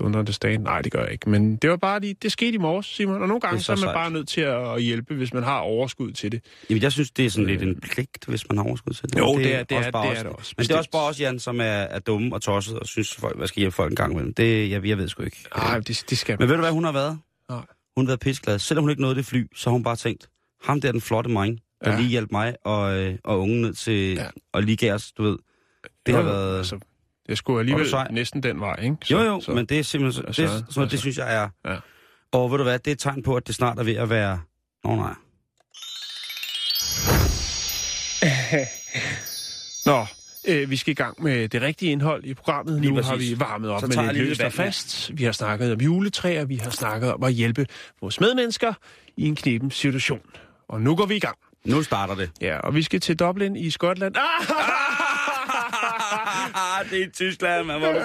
dunder 0.00 0.22
det 0.22 0.34
stand. 0.34 0.62
Nej, 0.62 0.82
det 0.82 0.92
gør 0.92 1.02
jeg 1.02 1.12
ikke. 1.12 1.30
Men 1.30 1.56
det 1.56 1.70
var 1.70 1.76
bare 1.76 2.00
lige, 2.00 2.14
det 2.22 2.32
skete 2.32 2.54
i 2.54 2.58
morges, 2.58 2.86
Simon. 2.86 3.22
Og 3.22 3.28
nogle 3.28 3.40
gange 3.40 3.54
Det 3.54 3.60
er 3.60 3.62
så, 3.62 3.66
så 3.66 3.72
er 3.72 3.76
man 3.76 3.82
sejt. 3.82 3.94
bare 3.94 4.10
nødt 4.10 4.28
til 4.28 4.40
at, 4.40 4.82
hjælpe, 4.82 5.14
hvis 5.14 5.34
man 5.34 5.42
har 5.42 5.58
overskud 5.58 6.12
til 6.12 6.32
det. 6.32 6.44
Jamen, 6.70 6.82
jeg 6.82 6.92
synes, 6.92 7.10
det 7.10 7.26
er 7.26 7.30
sådan 7.30 7.46
lidt 7.46 7.62
en 7.62 7.80
pligt, 7.80 8.24
hvis 8.26 8.48
man 8.48 8.58
har 8.58 8.64
overskud 8.64 8.92
til 8.92 9.08
det. 9.08 9.18
Jo, 9.18 9.32
Men 9.32 9.44
det 9.44 9.54
er- 9.54 9.62
det 9.62 9.76
også 9.76 9.88
er- 9.88 9.92
bare 9.92 10.10
det 10.10 10.18
er 10.18 10.22
det 10.22 10.32
også, 10.32 10.54
Men 10.56 10.66
det 10.66 10.72
er 10.72 10.78
også 10.78 10.90
bare 10.90 11.08
os, 11.08 11.20
Jan, 11.20 11.38
som 11.38 11.60
er, 11.60 11.64
er 11.64 11.98
dumme 11.98 12.34
og 12.34 12.42
tosset 12.42 12.78
og 12.78 12.86
synes, 12.86 13.14
folk, 13.14 13.36
hvad 13.36 13.46
skal 13.48 13.60
hjælpe 13.60 13.74
folk 13.74 13.90
en 13.92 13.96
gang 13.96 14.12
imellem. 14.12 14.34
Det, 14.34 14.70
jeg, 14.70 14.84
jeg 14.86 14.98
ved 14.98 15.08
sgu 15.08 15.22
ikke. 15.22 15.44
Nej, 15.56 15.78
det, 15.80 16.04
det 16.10 16.18
skal 16.18 16.36
Men 16.38 16.48
ved 16.48 16.54
du, 16.56 16.60
hvad 16.62 16.70
hun 16.72 16.84
har 16.84 16.92
været? 16.92 17.18
Nej. 17.48 17.66
Hun 17.96 18.06
har 18.06 18.10
været 18.10 18.20
pisseglad. 18.20 18.58
Selvom 18.58 18.82
hun 18.82 18.90
ikke 18.90 19.02
nåede 19.02 19.16
det 19.16 19.26
fly, 19.26 19.46
så 19.54 19.70
har 19.70 19.72
hun 19.72 19.82
bare 19.82 19.96
tænkt, 19.96 20.28
ham 20.62 20.80
der 20.80 20.88
er 20.88 20.92
den 20.92 21.00
flotte 21.00 21.30
mig, 21.30 21.58
der 21.84 21.90
Ja. 21.92 21.96
lige 21.96 22.08
hjalp 22.08 22.30
mig 22.32 22.54
og, 22.64 22.96
øh, 22.98 23.18
og 23.24 23.40
ungen 23.40 23.60
ned 23.60 23.74
til, 23.74 24.14
Ja. 24.14 24.26
og 24.52 24.62
lige 24.62 24.76
gav 24.76 24.94
os, 24.94 25.12
du 25.12 25.22
ved. 25.22 25.36
Det 26.06 26.12
Jo, 26.12 26.16
har 26.16 26.22
været... 26.24 26.58
Altså, 26.58 26.78
jeg 27.28 27.36
skulle 27.36 27.60
alligevel 27.60 27.88
sej? 27.90 28.08
næsten 28.10 28.42
den 28.42 28.60
vej, 28.60 28.76
ikke? 28.82 28.96
jo, 29.10 29.18
jo, 29.20 29.40
så, 29.40 29.52
men 29.52 29.66
det 29.66 29.78
er 29.78 29.82
simpelthen... 29.82 30.22
Så, 30.22 30.26
Altså, 30.26 30.42
det, 30.42 30.50
sådan 30.50 30.64
altså. 30.66 30.84
det 30.84 30.98
synes 31.00 31.18
jeg 31.18 31.34
er... 31.34 31.48
Ja. 31.72 31.76
Og 32.32 32.50
ved 32.50 32.58
du 32.58 32.64
hvad, 32.64 32.78
det 32.78 32.86
er 32.86 32.92
et 32.92 32.98
tegn 32.98 33.22
på, 33.22 33.36
at 33.36 33.46
det 33.46 33.54
snart 33.54 33.78
er 33.78 33.82
ved 33.82 33.94
at 33.96 34.10
være... 34.10 34.40
Nå 34.84 34.94
nej. 34.96 35.14
Nå, 39.86 40.06
øh, 40.48 40.70
vi 40.70 40.76
skal 40.76 40.90
i 40.90 40.94
gang 40.94 41.22
med 41.22 41.48
det 41.48 41.62
rigtige 41.62 41.92
indhold 41.92 42.24
i 42.24 42.34
programmet. 42.34 42.80
Lige 42.80 42.90
nu 42.94 43.02
har 43.02 43.12
præcis. 43.12 43.30
vi 43.30 43.40
varmet 43.40 43.70
op 43.70 43.80
Så 43.80 43.86
med 43.86 43.96
lidt 44.14 44.28
løst 44.28 44.40
og 44.40 44.52
fast. 44.52 45.10
Vi 45.18 45.24
har 45.24 45.32
snakket 45.32 45.72
om 45.72 45.80
juletræer, 45.80 46.44
vi 46.44 46.56
har 46.56 46.70
snakket 46.70 47.12
om 47.12 47.22
at 47.22 47.32
hjælpe 47.32 47.66
vores 48.00 48.20
medmennesker 48.20 48.74
i 49.16 49.26
en 49.28 49.36
knepen 49.36 49.70
situation. 49.70 50.20
Og 50.68 50.80
nu 50.80 50.96
går 50.96 51.06
vi 51.06 51.16
i 51.16 51.20
gang. 51.20 51.38
Nu 51.66 51.82
starter 51.82 52.14
det. 52.14 52.30
Ja, 52.40 52.58
og 52.58 52.74
vi 52.74 52.82
skal 52.82 53.00
til 53.00 53.16
Dublin 53.18 53.56
i 53.56 53.70
Skotland. 53.70 54.14
Ah! 56.58 56.90
det 56.90 57.00
er 57.02 57.06
i 57.06 57.10
Tyskland, 57.10 57.66
man 57.66 57.80
må 57.80 57.86
du 57.86 58.00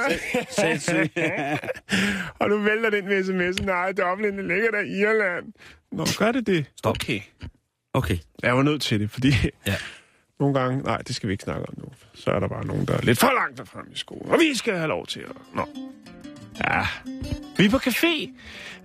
se. 0.50 1.10
Og 2.40 2.50
nu 2.50 2.58
vælter 2.58 2.90
den 2.90 3.06
med 3.06 3.24
sms'en. 3.24 3.66
Nej, 3.66 3.92
Dublin, 3.92 4.38
det 4.38 4.46
ligger 4.46 4.72
der 4.72 4.80
i 4.80 5.00
Irland. 5.00 5.54
Nå, 5.92 6.06
gør 6.20 6.32
det 6.32 6.48
det? 6.48 6.66
Stop. 6.78 6.90
Okay. 6.96 7.20
Okay. 7.94 8.18
Jeg 8.44 8.56
var 8.58 8.64
nødt 8.64 8.82
til 8.82 9.00
det, 9.00 9.12
fordi 9.12 9.28
Ja. 9.68 9.76
nogle 10.40 10.60
gange... 10.60 10.82
Nej, 10.84 10.98
det 10.98 11.16
skal 11.16 11.28
vi 11.28 11.34
ikke 11.34 11.44
snakke 11.44 11.70
om 11.70 11.74
nu. 11.78 11.86
Så 12.14 12.32
er 12.32 12.40
der 12.40 12.48
bare 12.48 12.66
nogen, 12.66 12.86
der 12.86 12.94
er 12.98 13.02
lidt 13.02 13.20
for 13.20 13.32
langt 13.36 13.58
derfrem 13.58 13.86
i 13.94 13.98
skolen. 13.98 14.32
Og 14.32 14.40
vi 14.40 14.56
skal 14.58 14.76
have 14.76 14.88
lov 14.88 15.08
til 15.08 15.20
at... 15.20 15.36
Nå. 15.56 15.68
Ja. 16.60 16.86
Vi 17.58 17.66
er 17.66 17.70
på 17.70 17.78
café. 17.78 18.30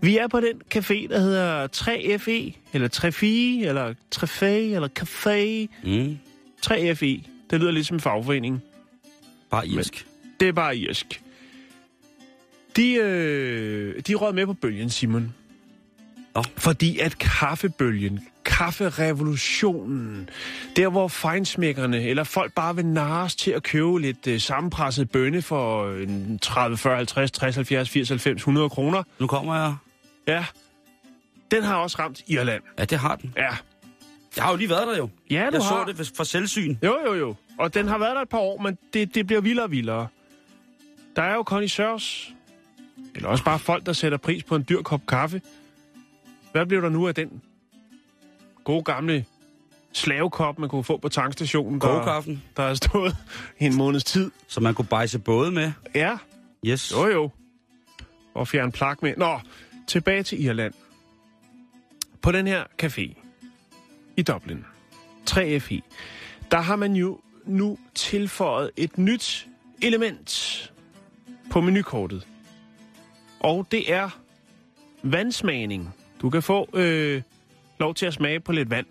Vi 0.01 0.17
er 0.19 0.29
på 0.29 0.41
den 0.41 0.61
café, 0.75 1.09
der 1.09 1.19
hedder 1.21 1.67
3FE, 1.77 2.57
eller 2.73 2.89
3FI, 2.89 3.67
eller 3.69 3.95
3FE, 4.15 4.45
eller 4.45 4.89
Café. 4.99 5.69
Mm. 5.91 6.19
3FE. 6.67 7.31
Det 7.51 7.61
lyder 7.61 7.71
lidt 7.71 7.87
som 7.87 7.97
en 7.97 8.01
fagforening. 8.01 8.63
Bare 9.51 9.69
irsk. 9.69 10.07
Det 10.41 10.49
er 10.49 10.53
bare 10.53 10.77
irsk. 10.77 11.23
De, 12.77 12.95
øh, 12.95 14.01
de 14.07 14.15
rød 14.15 14.33
med 14.33 14.47
på 14.47 14.53
bølgen, 14.53 14.91
Simon. 14.91 15.35
Nå. 16.37 16.43
Fordi 16.57 16.99
at 16.99 17.19
kaffebølgen, 17.19 18.21
kafferevolutionen, 18.45 20.29
der 20.77 20.89
hvor 20.89 21.09
fejnsmækkerne, 21.09 22.03
eller 22.03 22.25
folk 22.25 22.53
bare 22.53 22.77
vil 22.77 22.87
narres 22.87 23.37
til 23.37 23.51
at 23.51 23.63
købe 23.63 24.01
lidt 24.01 24.27
øh, 24.27 24.41
sammenpresset 24.41 25.11
bønne 25.11 25.43
for 25.43 25.85
øh, 25.87 26.09
30, 26.43 26.77
40, 26.77 26.97
50, 26.97 27.31
60, 27.31 27.55
70, 27.55 27.89
80, 27.91 28.09
90, 28.09 28.37
100 28.41 28.69
kroner, 28.71 29.03
Nu 29.19 29.27
kommer 29.27 29.57
jeg. 29.57 29.75
ja, 30.29 30.45
den 31.51 31.63
har 31.63 31.77
også 31.77 31.97
ramt 31.99 32.23
Irland. 32.27 32.63
Ja, 32.79 32.85
det 32.85 32.99
har 32.99 33.17
den. 33.17 33.33
Ja, 33.37 33.49
Jeg 34.37 34.45
har 34.45 34.51
jo 34.51 34.57
lige 34.57 34.71
været 34.71 34.87
der 34.87 34.97
jo. 34.97 35.09
ja 35.31 35.47
du 35.53 35.57
Jeg 35.57 35.63
har. 35.65 35.85
så 35.87 35.93
det 36.03 36.13
for 36.17 36.25
selvsyn. 36.25 36.77
Jo, 36.83 36.99
jo, 37.07 37.15
jo. 37.15 37.35
Og 37.59 37.75
den 37.75 37.89
har 37.89 37.99
været 37.99 38.15
der 38.17 38.23
et 38.23 38.29
par 38.29 38.39
år, 38.39 38.63
men 38.63 38.79
det, 38.95 39.15
det 39.15 39.27
bliver 39.27 39.41
vildere 39.41 39.65
og 39.67 39.71
vildere. 39.71 40.07
Der 41.17 41.23
er 41.23 41.35
jo 41.35 41.43
connoisseurs, 41.43 42.33
eller 43.15 43.29
også 43.29 43.45
bare 43.45 43.59
folk, 43.59 43.87
der 43.87 43.93
sætter 43.93 44.19
pris 44.19 44.43
på 44.45 44.57
en 44.57 44.65
dyr 44.69 44.83
kop 44.83 45.01
kaffe. 45.09 45.41
Hvad 46.57 46.67
bliver 46.67 46.81
der 46.81 46.89
nu 46.89 47.09
af 47.09 47.15
den 47.15 47.43
gode 48.65 48.83
gamle 48.85 49.25
slavekop, 49.93 50.59
man 50.59 50.69
kunne 50.69 50.85
få 50.85 50.97
på 50.97 51.09
tankstationen, 51.09 51.81
der, 51.81 51.87
Kogekaffen, 51.87 52.43
der 52.57 52.63
har 52.63 52.75
stået 52.75 53.17
i 53.61 53.65
en 53.65 53.75
måneds 53.77 54.05
tid? 54.05 54.31
som 54.47 54.63
man 54.63 54.75
kunne 54.75 54.87
bejse 54.87 55.19
både 55.19 55.51
med. 55.53 55.73
Ja, 55.95 56.19
Yes. 56.67 56.93
jo 56.93 57.07
jo. 57.07 57.31
Og 58.35 58.49
fjerne 58.49 58.73
plak 58.73 59.03
med. 59.03 59.15
Nå, 59.17 59.41
tilbage 59.87 60.23
til 60.23 60.45
Irland. 60.45 60.75
På 62.23 62.33
den 62.33 62.47
her 62.47 62.65
café 62.83 63.15
i 64.17 64.23
Dublin, 64.23 64.65
3FI, 65.31 65.81
der 66.51 66.61
har 66.61 66.77
man 66.77 66.93
jo 66.93 67.21
nu 67.45 67.79
tilføjet 67.95 68.71
et 68.77 68.99
nyt 68.99 69.49
element 69.83 70.73
på 71.51 71.61
menukortet. 71.61 72.27
Og 73.41 73.67
det 73.71 73.93
er 73.93 74.19
vandsmagning. 75.03 75.95
Du 76.23 76.31
kan 76.31 76.43
få 76.43 76.69
øh, 76.75 77.23
lov 77.81 77.95
til 77.95 78.07
at 78.07 78.15
smage 78.15 78.41
på 78.41 78.53
lidt 78.53 78.71
vand. 78.71 78.87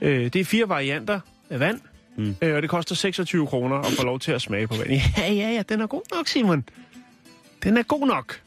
Øh, 0.00 0.24
det 0.24 0.36
er 0.36 0.44
fire 0.44 0.68
varianter 0.68 1.20
af 1.50 1.60
vand, 1.60 1.80
Mm. 2.16 2.36
øh, 2.42 2.54
og 2.56 2.62
det 2.62 2.70
koster 2.70 2.94
26 2.94 3.46
kroner 3.46 3.76
at 3.76 3.92
få 3.92 4.04
lov 4.04 4.18
til 4.20 4.32
at 4.32 4.42
smage 4.42 4.66
på 4.66 4.74
vand. 4.76 4.90
Ja, 5.18 5.32
ja, 5.32 5.50
ja, 5.50 5.62
den 5.68 5.80
er 5.80 5.86
god 5.86 6.02
nok, 6.16 6.28
Simon. 6.28 6.64
Den 7.62 7.76
er 7.76 7.82
god 7.82 8.06
nok. 8.06 8.40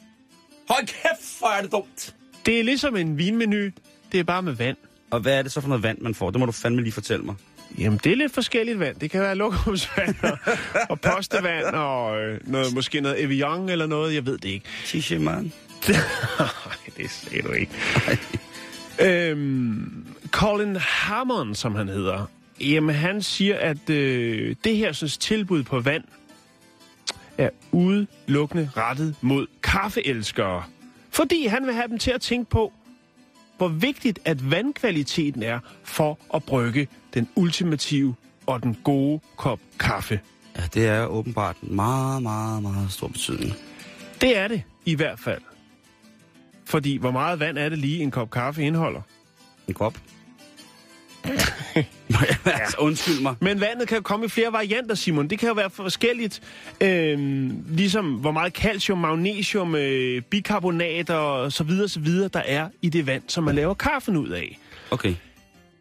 Hold 0.70 0.86
kæft, 0.88 1.40
hvor 1.40 1.48
er 1.48 1.62
det 1.62 1.72
dumt. 1.72 2.16
Det 2.46 2.60
er 2.60 2.64
ligesom 2.64 2.96
en 2.96 3.18
vinmenu, 3.18 3.70
det 4.12 4.20
er 4.20 4.24
bare 4.24 4.42
med 4.42 4.54
vand. 4.54 4.78
Og 5.12 5.20
hvad 5.20 5.38
er 5.38 5.42
det 5.42 5.52
så 5.52 5.62
for 5.62 5.68
noget 5.68 5.84
vand, 5.84 5.98
man 6.02 6.16
får? 6.16 6.32
Det 6.32 6.40
må 6.40 6.46
du 6.46 6.52
fandme 6.52 6.82
lige 6.82 6.92
fortælle 6.94 7.26
mig. 7.26 7.36
Jamen, 7.78 8.00
det 8.04 8.12
er 8.12 8.16
lidt 8.16 8.34
forskelligt 8.34 8.80
vand. 8.80 8.96
Det 8.96 9.12
kan 9.12 9.22
være 9.22 9.36
lokumsvand 9.36 10.16
og, 10.24 10.38
og 10.90 11.00
postevand 11.02 11.66
og 11.66 12.22
øh, 12.22 12.40
noget, 12.48 12.74
måske 12.74 13.02
noget 13.02 13.24
Evian 13.24 13.70
eller 13.70 13.86
noget. 13.88 14.14
Jeg 14.16 14.26
ved 14.26 14.38
det 14.38 14.50
ikke. 14.50 14.66
Tisha, 14.86 15.18
man. 15.20 15.54
Nej, 16.40 16.48
det 16.98 17.12
sagde 17.12 17.42
du 17.42 17.52
ikke. 17.52 17.72
øhm, 19.02 20.08
Colin 20.32 20.76
Hammond, 20.76 21.56
som 21.56 21.76
han 21.76 21.88
hedder, 21.88 22.26
jamen 22.60 22.96
han 22.96 23.22
siger, 23.22 23.58
at 23.58 23.90
øh, 23.90 24.56
det 24.64 24.78
her 24.78 24.92
synes, 24.92 25.18
tilbud 25.18 25.64
på 25.64 25.80
vand 25.80 26.04
er 27.38 27.50
udelukkende 27.72 28.70
rettet 28.78 29.16
mod 29.22 29.48
kaffeelskere. 29.64 30.64
Fordi 31.10 31.46
han 31.46 31.66
vil 31.66 31.74
have 31.74 31.88
dem 31.88 32.00
til 32.00 32.12
at 32.12 32.22
tænke 32.22 32.50
på, 32.50 32.74
hvor 33.58 33.68
vigtigt 33.68 34.20
at 34.26 34.52
vandkvaliteten 34.52 35.44
er 35.44 35.60
for 35.84 36.20
at 36.34 36.44
brygge 36.44 36.88
den 37.14 37.30
ultimative 37.36 38.16
og 38.46 38.64
den 38.64 38.78
gode 38.84 39.20
kop 39.38 39.60
kaffe. 39.80 40.20
Ja, 40.58 40.62
det 40.74 40.88
er 40.88 41.06
åbenbart 41.06 41.56
en 41.62 41.76
meget, 41.76 42.24
meget, 42.24 42.62
meget 42.62 42.92
stor 42.92 43.08
betydning. 43.08 43.54
Det 44.22 44.38
er 44.38 44.48
det 44.48 44.64
i 44.86 44.96
hvert 44.96 45.20
fald. 45.20 45.42
Fordi 46.72 46.98
hvor 46.98 47.12
meget 47.12 47.40
vand 47.40 47.58
er 47.58 47.70
det 47.70 47.78
lige 47.78 48.04
en 48.04 48.12
kop 48.12 48.32
kaffe 48.32 48.64
indeholder? 48.64 49.02
En 49.68 49.74
kop. 49.74 49.98
altså, 52.62 52.78
undskyld 52.80 53.22
mig. 53.22 53.36
Men 53.40 53.62
vandet 53.62 53.88
kan 53.88 53.98
jo 53.98 54.02
komme 54.02 54.26
i 54.26 54.30
flere 54.30 54.54
varianter, 54.54 54.96
Simon. 54.96 55.28
Det 55.28 55.40
kan 55.40 55.48
jo 55.48 55.54
være 55.54 55.70
forskelligt. 55.70 56.42
Øhm, 56.82 57.64
ligesom 57.70 58.06
hvor 58.14 58.32
meget 58.32 58.54
calcium, 58.54 58.98
magnesium, 58.98 59.76
øh, 59.76 60.22
bikarbonat 60.22 61.10
og 61.10 61.52
så 61.52 61.64
videre, 61.64 61.90
så 61.90 62.00
videre, 62.00 62.30
der 62.34 62.42
er 62.46 62.68
i 62.82 62.90
det 62.90 63.08
vand, 63.08 63.24
som 63.28 63.44
man 63.44 63.56
laver 63.56 63.74
kaffen 63.74 64.18
ud 64.18 64.30
af. 64.30 64.60
Okay. 64.92 65.16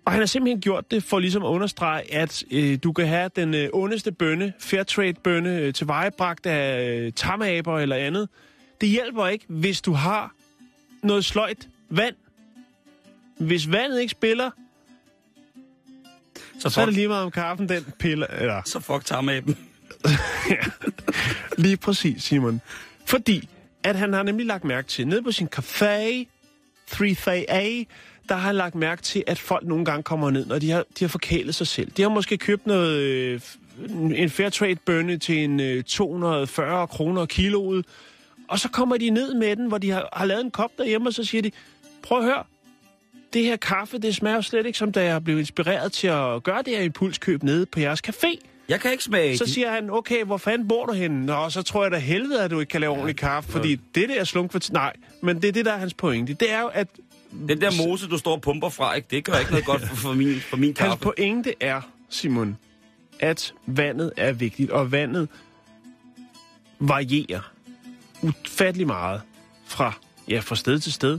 Og 0.04 0.12
han 0.12 0.20
har 0.20 0.26
simpelthen 0.26 0.60
gjort 0.60 0.90
det 0.90 1.02
for 1.02 1.18
ligesom 1.18 1.42
at 1.42 1.48
understrege, 1.48 2.14
at 2.14 2.44
øh, 2.50 2.78
du 2.82 2.92
kan 2.92 3.06
have 3.06 3.30
den 3.36 3.54
øh, 3.54 3.68
ondeste 3.72 4.12
bønne, 4.12 4.52
Fairtrade-bønne, 4.60 5.58
øh, 5.58 5.74
tilvejebragt 5.74 6.46
af 6.46 6.90
øh, 6.90 7.12
tamaber 7.12 7.78
eller 7.78 7.96
andet. 7.96 8.28
Det 8.80 8.88
hjælper 8.88 9.26
ikke, 9.26 9.44
hvis 9.48 9.80
du 9.80 9.92
har 9.92 10.34
noget 11.02 11.24
sløjt 11.24 11.68
vand. 11.90 12.14
Hvis 13.38 13.72
vandet 13.72 14.00
ikke 14.00 14.10
spiller, 14.10 14.50
Så 16.58 16.70
så 16.70 16.80
er 16.80 16.84
det 16.84 16.92
fuck, 16.92 16.96
lige 16.96 17.08
meget 17.08 17.24
om 17.24 17.30
kaffen, 17.30 17.68
den 17.68 17.84
piller. 17.98 18.26
Eller, 18.26 18.62
så 18.64 18.80
fuck 18.80 19.04
tager 19.04 19.22
med 19.22 19.42
dem. 19.42 19.56
lige 21.64 21.76
præcis, 21.76 22.22
Simon. 22.22 22.60
Fordi, 23.06 23.48
at 23.82 23.96
han 23.96 24.12
har 24.12 24.22
nemlig 24.22 24.46
lagt 24.46 24.64
mærke 24.64 24.88
til, 24.88 25.06
nede 25.08 25.22
på 25.22 25.32
sin 25.32 25.48
café, 25.56 26.26
3A, 26.90 27.84
der 28.28 28.34
har 28.34 28.48
jeg 28.48 28.54
lagt 28.54 28.74
mærke 28.74 29.02
til, 29.02 29.24
at 29.26 29.38
folk 29.38 29.66
nogle 29.66 29.84
gange 29.84 30.02
kommer 30.02 30.30
ned, 30.30 30.46
når 30.46 30.58
de 30.58 30.70
har, 30.70 30.84
de 30.98 31.04
har 31.04 31.08
forkælet 31.08 31.54
sig 31.54 31.66
selv. 31.66 31.90
De 31.96 32.02
har 32.02 32.08
måske 32.08 32.36
købt 32.38 32.66
noget, 32.66 32.96
øh, 32.98 33.40
en 34.14 34.30
Fairtrade 34.30 34.74
bønne 34.76 35.18
til 35.18 35.44
en 35.44 35.60
øh, 35.60 35.84
240 35.84 36.86
kroner 36.86 37.26
kiloet, 37.26 37.86
og 38.50 38.58
så 38.58 38.68
kommer 38.68 38.96
de 38.96 39.10
ned 39.10 39.34
med 39.34 39.56
den, 39.56 39.66
hvor 39.66 39.78
de 39.78 39.90
har, 39.90 40.08
har 40.12 40.24
lavet 40.24 40.44
en 40.44 40.50
kop 40.50 40.70
derhjemme, 40.78 41.08
og 41.08 41.14
så 41.14 41.24
siger 41.24 41.42
de, 41.42 41.50
prøv 42.02 42.18
at 42.18 42.24
høre, 42.24 42.44
det 43.32 43.44
her 43.44 43.56
kaffe, 43.56 43.98
det 43.98 44.14
smager 44.14 44.40
slet 44.40 44.66
ikke, 44.66 44.78
som 44.78 44.92
da 44.92 45.04
jeg 45.04 45.24
blev 45.24 45.38
inspireret 45.38 45.92
til 45.92 46.06
at 46.06 46.42
gøre 46.42 46.62
det 46.62 46.76
her 46.76 46.82
impulskøb 46.82 47.42
nede 47.42 47.66
på 47.66 47.80
jeres 47.80 48.02
café. 48.08 48.38
Jeg 48.68 48.80
kan 48.80 48.92
ikke 48.92 49.04
smage... 49.04 49.38
Så 49.38 49.46
siger 49.46 49.70
han, 49.70 49.90
okay, 49.90 50.24
hvor 50.24 50.36
fanden 50.36 50.68
bor 50.68 50.86
du 50.86 50.92
henne? 50.92 51.26
Nå, 51.26 51.50
så 51.50 51.62
tror 51.62 51.82
jeg 51.82 51.90
da 51.90 51.98
helvede, 51.98 52.42
at 52.42 52.50
du 52.50 52.60
ikke 52.60 52.70
kan 52.70 52.80
lave 52.80 52.92
ordentlig 52.92 53.16
kaffe, 53.16 53.52
fordi 53.52 53.76
det 53.94 54.08
der 54.08 54.24
slunk 54.24 54.52
for... 54.52 54.72
Nej, 54.72 54.92
men 55.20 55.42
det 55.42 55.48
er 55.48 55.52
det, 55.52 55.64
der 55.64 55.72
er 55.72 55.76
hans 55.76 55.94
pointe. 55.94 56.34
Det 56.34 56.52
er 56.52 56.60
jo, 56.60 56.66
at 56.66 56.88
Den 57.48 57.60
der 57.60 57.86
mose, 57.86 58.08
du 58.08 58.18
står 58.18 58.32
og 58.32 58.40
pumper 58.40 58.68
fra, 58.68 58.94
ikke? 58.94 59.08
det 59.10 59.24
gør 59.24 59.38
ikke 59.38 59.50
noget 59.50 59.66
godt 59.66 59.82
for, 59.82 59.96
for 59.96 60.12
min, 60.12 60.40
for 60.40 60.56
min 60.56 60.74
hans 60.78 60.78
kaffe. 60.78 61.02
pointe 61.02 61.54
er, 61.60 61.80
Simon, 62.08 62.56
at 63.20 63.54
vandet 63.66 64.12
er 64.16 64.32
vigtigt, 64.32 64.70
og 64.70 64.92
vandet 64.92 65.28
varierer 66.78 67.52
ufattelig 68.22 68.86
meget 68.86 69.20
fra, 69.66 69.92
ja, 70.28 70.40
fra 70.40 70.56
sted 70.56 70.78
til 70.78 70.92
sted. 70.92 71.18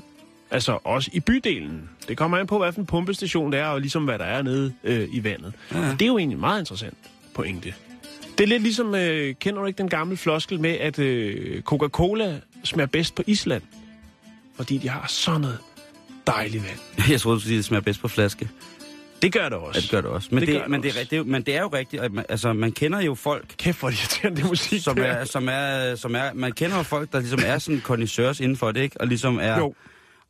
Altså 0.51 0.79
også 0.83 1.09
i 1.13 1.19
bydelen. 1.19 1.89
Det 2.07 2.17
kommer 2.17 2.37
an 2.37 2.47
på, 2.47 2.57
hvad 2.57 2.73
for 2.73 2.79
en 2.79 2.85
pumpestation 2.85 3.51
det 3.51 3.59
er, 3.59 3.65
og 3.65 3.81
ligesom 3.81 4.05
hvad 4.05 4.19
der 4.19 4.25
er 4.25 4.41
nede 4.41 4.73
øh, 4.83 5.07
i 5.11 5.23
vandet. 5.23 5.53
Ja. 5.71 5.91
Det 5.91 6.01
er 6.01 6.07
jo 6.07 6.17
egentlig 6.17 6.35
en 6.35 6.41
meget 6.41 6.59
interessant 6.59 6.97
pointe. 7.33 7.73
Det 8.37 8.43
er 8.43 8.47
lidt 8.47 8.63
ligesom, 8.63 8.95
øh, 8.95 9.35
kender 9.35 9.61
du 9.61 9.67
ikke 9.67 9.77
den 9.77 9.89
gamle 9.89 10.17
floskel 10.17 10.59
med, 10.59 10.69
at 10.69 10.99
øh, 10.99 11.61
Coca-Cola 11.61 12.39
smager 12.63 12.87
bedst 12.87 13.15
på 13.15 13.23
Island? 13.27 13.61
Fordi 14.55 14.77
de 14.77 14.89
har 14.89 15.05
sådan 15.09 15.41
noget 15.41 15.57
dejligt 16.27 16.63
vand. 16.63 16.79
Jeg 17.11 17.21
troede, 17.21 17.39
du 17.39 17.49
det 17.49 17.65
smager 17.65 17.81
bedst 17.81 18.01
på 18.01 18.07
flaske. 18.07 18.49
Det 19.21 19.33
gør 19.33 19.43
det 19.49 19.53
også. 19.57 19.77
Ja, 19.77 19.81
det 19.81 19.91
gør 19.91 20.01
det 20.01 20.09
også. 20.09 20.27
Men 20.31 20.39
Det 20.39 20.47
det, 20.47 20.61
det 20.61 20.69
men, 20.69 20.83
det, 20.83 20.89
også. 20.89 20.99
er- 20.99 21.03
det, 21.03 21.17
jo- 21.17 21.23
men 21.23 21.41
det 21.43 21.55
er 21.55 21.61
jo 21.61 21.67
rigtigt. 21.67 22.01
at 22.03 22.13
man- 22.13 22.25
Altså, 22.29 22.53
man 22.53 22.71
kender 22.71 23.01
jo 23.01 23.15
folk, 23.15 23.45
Kæft, 23.57 23.79
hvor 23.79 23.87
er 23.87 23.91
det 23.91 23.99
irriterende, 24.01 24.41
det 24.41 24.49
musik 24.49 24.81
som 24.81 24.97
er, 24.99 25.23
som 25.25 25.47
er, 25.51 25.95
som 25.95 26.15
er, 26.15 26.33
man 26.33 26.51
kender 26.51 26.77
jo 26.77 26.83
folk, 26.83 27.11
der 27.11 27.19
ligesom 27.19 27.39
er 27.45 27.57
sådan 27.57 27.81
connoisseurs 27.81 28.39
inden 28.39 28.57
for 28.57 28.71
det, 28.71 28.81
ikke? 28.81 29.01
Og 29.01 29.07
ligesom 29.07 29.39
er, 29.41 29.57
Jo. 29.59 29.73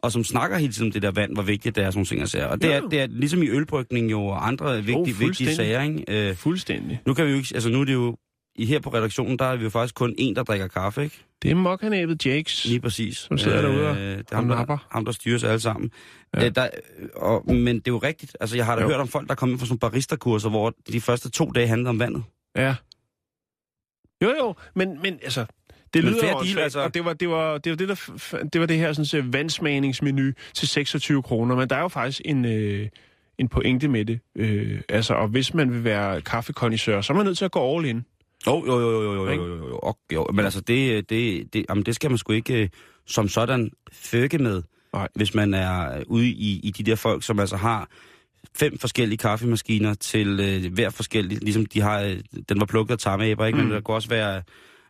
og 0.01 0.11
som 0.11 0.23
snakker 0.23 0.57
hele 0.57 0.73
tiden 0.73 0.87
om 0.87 0.91
det 0.91 1.01
der 1.01 1.11
vand, 1.11 1.33
hvor 1.33 1.43
vigtigt 1.43 1.75
det 1.75 1.83
er, 1.83 1.91
sådan 1.91 2.05
ting 2.05 2.21
og 2.21 2.27
sager. 2.27 2.45
Og 2.45 2.61
det 2.61 2.67
Jo, 2.67 2.73
er, 2.73 2.89
det 2.89 3.01
er 3.01 3.07
ligesom 3.09 3.43
i 3.43 3.49
ølbrygning 3.49 4.11
jo, 4.11 4.25
og 4.25 4.47
andre 4.47 4.75
vigtige, 4.75 4.95
vigtige 5.05 5.15
fuldstændig. 5.15 5.55
sager, 5.55 5.81
ikke? 5.81 6.29
Øh, 6.29 6.35
Fuldstændig. 6.35 6.99
nu 7.07 7.13
kan 7.13 7.25
vi 7.25 7.31
jo 7.31 7.37
ikke, 7.37 7.51
altså 7.53 7.69
nu 7.69 7.81
er 7.81 7.85
det 7.85 7.93
jo, 7.93 8.17
i 8.55 8.65
her 8.65 8.79
på 8.79 8.89
redaktionen, 8.93 9.39
der 9.39 9.45
er 9.45 9.55
vi 9.55 9.63
jo 9.63 9.69
faktisk 9.69 9.95
kun 9.95 10.15
en, 10.17 10.35
der 10.35 10.43
drikker 10.43 10.67
kaffe, 10.67 11.03
ikke? 11.03 11.19
Det 11.41 11.51
er 11.51 11.55
mokkanæbet 11.55 12.25
Jakes. 12.25 12.65
Lige 12.65 12.79
præcis. 12.79 13.17
Som 13.17 13.37
sidder 13.37 13.61
derude 13.61 13.89
og- 13.89 13.95
det 13.95 14.13
er 14.19 14.23
og 14.31 14.35
ham, 14.37 14.43
napper. 14.45 14.75
der, 14.77 14.87
ham, 14.91 15.05
der 15.05 15.11
styrer 15.11 15.35
os 15.35 15.43
alle 15.43 15.59
sammen. 15.59 15.91
Ja. 16.35 16.45
Øh, 16.45 16.55
der, 16.55 16.69
og, 17.15 17.55
men 17.55 17.75
det 17.75 17.87
er 17.87 17.91
jo 17.91 17.97
rigtigt. 17.97 18.37
Altså, 18.39 18.55
jeg 18.55 18.65
har 18.65 18.75
da 18.75 18.81
Jo. 18.81 18.87
hørt 18.87 18.99
om 18.99 19.07
folk, 19.07 19.29
der 19.29 19.35
kommer 19.35 19.57
fra 19.57 19.65
sådan 19.65 19.79
barista-kurser, 19.79 20.49
hvor 20.49 20.73
de 20.91 21.01
første 21.01 21.29
to 21.29 21.51
dage 21.51 21.67
handlede 21.67 21.89
om 21.89 21.99
vandet. 21.99 22.23
Ja. 22.55 22.75
Jo, 24.23 24.29
jo, 24.39 24.55
men, 24.75 25.01
men 25.01 25.19
altså, 25.23 25.45
det 25.93 26.03
lyder 26.03 26.29
jo 26.29 26.35
også, 26.37 26.59
altså. 26.59 26.79
og 26.79 26.93
det 26.93 27.05
var 27.05 27.13
det, 27.13 27.29
var, 27.29 27.57
det, 27.57 27.69
var 27.71 27.75
det, 27.77 27.87
der, 27.89 28.43
det 28.53 28.61
var 28.61 28.67
det 28.67 28.77
her 28.77 28.93
sådan, 28.93 29.05
så 29.05 29.21
vandsmagningsmenu 29.25 30.31
til 30.53 30.67
26 30.67 31.23
kroner, 31.23 31.55
men 31.55 31.69
der 31.69 31.75
er 31.75 31.81
jo 31.81 31.87
faktisk 31.87 32.21
en, 32.25 32.45
øh, 32.45 32.89
en 33.37 33.47
pointe 33.47 33.87
med 33.87 34.05
det. 34.05 34.19
Øh, 34.35 34.81
altså, 34.89 35.13
og 35.13 35.27
hvis 35.27 35.53
man 35.53 35.71
vil 35.73 35.83
være 35.83 36.21
kaffekondisør, 36.21 37.01
så 37.01 37.13
er 37.13 37.17
man 37.17 37.25
nødt 37.25 37.37
til 37.37 37.45
at 37.45 37.51
gå 37.51 37.77
all 37.77 37.85
in. 37.85 38.05
Jo, 38.47 38.63
jo, 38.67 38.79
jo, 38.79 38.91
jo, 38.91 39.01
jo, 39.01 39.13
jo, 39.13 39.33
jo, 39.35 39.45
jo, 39.45 39.69
jo, 39.85 39.93
jo. 40.13 40.27
Men 40.33 40.45
altså, 40.45 40.61
det, 40.61 41.09
det, 41.09 41.53
det, 41.53 41.65
jamen, 41.69 41.83
det 41.85 41.95
skal 41.95 42.09
man 42.11 42.17
sgu 42.17 42.33
ikke 42.33 42.63
øh, 42.63 42.69
som 43.07 43.27
sådan 43.27 43.71
føkke 43.91 44.37
med, 44.37 44.63
Nej. 44.93 45.07
hvis 45.15 45.33
man 45.33 45.53
er 45.53 46.03
ude 46.07 46.27
i, 46.27 46.59
i 46.63 46.71
de 46.71 46.83
der 46.83 46.95
folk, 46.95 47.23
som 47.23 47.39
altså 47.39 47.57
har 47.57 47.87
fem 48.55 48.77
forskellige 48.77 49.17
kaffemaskiner 49.17 49.93
til 49.93 50.39
øh, 50.39 50.73
hver 50.73 50.89
forskellig, 50.89 51.37
ligesom 51.43 51.65
de 51.65 51.81
har, 51.81 52.01
øh, 52.01 52.17
den 52.49 52.59
var 52.59 52.65
plukket 52.65 52.91
af 52.93 52.97
tammeæber, 52.99 53.45
ikke? 53.45 53.57
Men 53.57 53.65
Mm. 53.65 53.71
der 53.71 53.81
kunne 53.81 53.95
også 53.95 54.09
være 54.09 54.41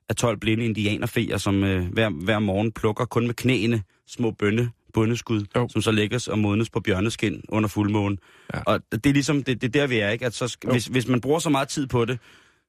af 0.09 0.15
12 0.15 0.37
blinde 0.37 0.65
indianerfeer, 0.65 1.37
som 1.37 1.63
øh, 1.63 1.85
hver, 1.93 2.09
hver 2.09 2.39
morgen 2.39 2.71
plukker 2.71 3.05
kun 3.05 3.25
med 3.27 3.33
knæene 3.33 3.83
små 4.07 4.31
bønne, 4.31 4.69
bundeskud, 4.93 5.45
Jo. 5.55 5.67
som 5.71 5.81
så 5.81 5.91
lægges 5.91 6.27
og 6.27 6.39
modnes 6.39 6.69
på 6.69 6.79
bjørneskin 6.79 7.43
under 7.49 7.69
fuldmånen. 7.69 8.19
Ja. 8.53 8.59
Og 8.65 8.79
det 8.91 9.05
er 9.05 9.13
ligesom, 9.13 9.43
det, 9.43 9.61
det 9.61 9.67
er 9.75 9.79
der 9.81 9.87
vi 9.87 9.97
er, 9.97 10.09
ikke? 10.09 10.25
At 10.25 10.33
så 10.33 10.57
Jo. 10.65 10.71
hvis, 10.71 10.85
hvis 10.85 11.07
man 11.07 11.21
bruger 11.21 11.39
så 11.39 11.49
meget 11.49 11.67
tid 11.67 11.87
på 11.87 12.05
det, 12.05 12.19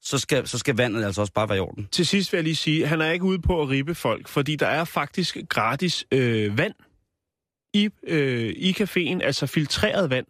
så 0.03 0.19
skal, 0.19 0.47
så 0.47 0.59
skal 0.59 0.77
vandet 0.77 1.05
altså 1.05 1.21
også 1.21 1.33
bare 1.33 1.49
være 1.49 1.59
i 1.59 1.61
orden. 1.61 1.89
Til 1.93 2.07
sidst 2.07 2.33
vil 2.33 2.39
jeg 2.39 2.45
lige 2.45 2.57
sige, 2.57 2.83
at 2.83 2.89
han 2.89 3.01
er 3.01 3.11
ikke 3.11 3.25
ude 3.25 3.39
på 3.39 3.63
at 3.63 3.69
ribe 3.69 3.95
folk, 3.95 4.29
fordi 4.29 4.57
der 4.57 4.67
er 4.67 4.85
faktisk 4.85 5.37
gratis 5.49 6.07
øh, 6.13 6.59
vand 6.59 6.75
i, 7.75 7.89
øh, 8.07 8.53
i 8.57 8.73
caféen, 8.73 9.23
altså 9.25 9.47
filtreret 9.47 10.11
vand. 10.11 10.27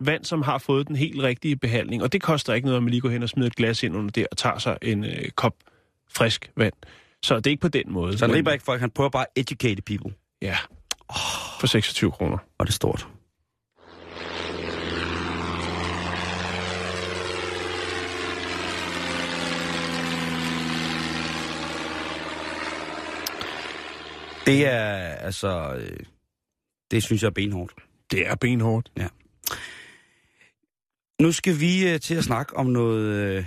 Vand, 0.00 0.24
som 0.24 0.42
har 0.42 0.58
fået 0.58 0.88
den 0.88 0.96
helt 0.96 1.22
rigtige 1.22 1.56
behandling. 1.56 2.02
Og 2.02 2.12
det 2.12 2.22
koster 2.22 2.54
ikke 2.54 2.66
noget, 2.66 2.76
at 2.76 2.82
man 2.82 2.90
lige 2.90 3.00
går 3.00 3.08
hen 3.08 3.22
og 3.22 3.28
smider 3.28 3.46
et 3.46 3.56
glas 3.56 3.82
ind 3.82 3.96
under 3.96 4.10
der 4.10 4.26
og 4.30 4.36
tager 4.36 4.58
sig 4.58 4.78
en 4.82 5.04
øh, 5.04 5.30
kop 5.30 5.54
frisk 6.10 6.50
vand. 6.56 6.74
Så 7.22 7.36
det 7.36 7.46
er 7.46 7.50
ikke 7.50 7.60
på 7.60 7.68
den 7.68 7.92
måde. 7.92 8.18
Så 8.18 8.26
han 8.26 8.34
riber 8.34 8.52
ikke 8.52 8.64
folk, 8.64 8.80
han 8.80 8.90
prøver 8.90 9.10
bare 9.10 9.26
at 9.36 9.42
educate 9.42 9.82
people. 9.82 10.14
Ja. 10.42 10.56
For 11.60 11.66
26 11.66 12.10
kroner. 12.10 12.38
Og 12.58 12.66
det 12.66 12.72
er 12.72 12.74
stort. 12.74 13.08
Det 24.46 24.66
er, 24.66 24.86
altså, 25.14 25.74
øh, 25.78 25.96
det 26.90 27.02
synes 27.02 27.22
jeg 27.22 27.28
er 27.28 27.32
benhårdt. 27.32 27.74
Det 28.10 28.26
er 28.26 28.34
benhårdt. 28.34 28.92
Nu 31.20 31.32
skal 31.32 31.60
vi 31.60 31.88
øh, 31.92 32.00
til 32.00 32.14
at 32.14 32.24
snakke 32.24 32.56
om 32.56 32.66
noget, 32.66 33.04
øh, 33.14 33.44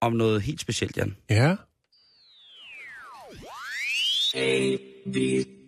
om 0.00 0.12
noget 0.12 0.42
helt 0.42 0.60
specielt, 0.60 0.96
Jan. 0.96 1.16
Ja. 1.30 1.56
A, 4.34 4.76
B, 5.12 5.16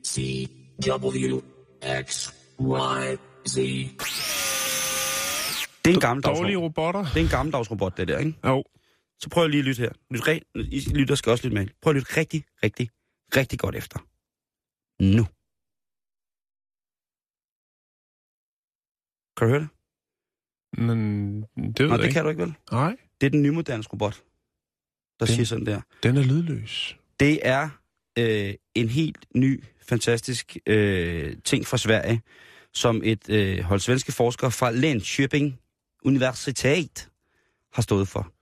C, 0.06 0.46
W, 0.88 1.40
X, 2.02 2.28
Y, 2.60 3.16
Z. 3.48 3.56
Det 5.84 5.90
er 5.90 5.94
en 5.94 6.00
gammeldags, 6.00 6.38
Dårlige 6.38 6.56
robotter. 6.56 7.04
det 7.04 7.16
er 7.16 7.20
en 7.24 7.28
gammeldags 7.30 7.70
robot, 7.70 7.96
det 7.96 8.08
der, 8.08 8.18
ikke? 8.18 8.34
Jo. 8.44 8.64
Så 9.20 9.28
prøv 9.30 9.48
lige 9.48 9.58
at 9.58 9.64
lytte 9.64 9.80
her. 9.82 9.90
Lyt 10.10 10.20
re- 10.20 10.50
I 10.54 10.80
lytter 10.94 11.14
skal 11.14 11.30
også 11.32 11.44
lytte 11.44 11.54
med. 11.58 11.66
Prøv 11.82 11.90
at 11.90 11.94
lytte 11.96 12.16
rigtig, 12.16 12.44
rigtig, 12.64 12.90
rigtig 13.36 13.58
godt 13.58 13.74
efter. 13.76 13.98
Nu. 15.02 15.24
Kan 19.36 19.46
du 19.46 19.52
høre 19.52 19.60
det? 19.60 19.68
Men 20.86 21.42
det 21.42 21.48
ved 21.56 21.86
Nej, 21.88 21.90
jeg 21.90 21.98
det 21.98 22.04
ikke. 22.04 22.12
kan 22.14 22.24
du 22.24 22.30
ikke 22.30 22.42
vel? 22.42 22.54
Nej, 22.72 22.96
Det 23.20 23.26
er 23.26 23.30
den 23.30 23.42
nymoderne 23.42 23.82
robot, 23.92 24.22
der 25.20 25.26
Den- 25.26 25.34
siger 25.34 25.46
sådan 25.46 25.66
der. 25.66 25.80
den 26.02 26.16
er 26.16 26.22
lydløs. 26.22 26.96
Det 27.20 27.46
er 27.46 27.68
øh, 28.18 28.54
en 28.74 28.88
helt 28.88 29.26
ny, 29.36 29.64
fantastisk 29.82 30.56
øh, 30.66 31.36
ting 31.44 31.66
fra 31.66 31.78
Sverige, 31.78 32.22
som 32.72 33.00
et 33.04 33.28
øh, 33.30 33.58
hold 33.60 33.80
svenske 33.80 34.12
forskere 34.12 34.50
fra 34.50 34.70
Linköping 34.70 35.60
Universitet 36.04 37.10
har 37.72 37.82
stået 37.82 38.08
for. 38.08 38.32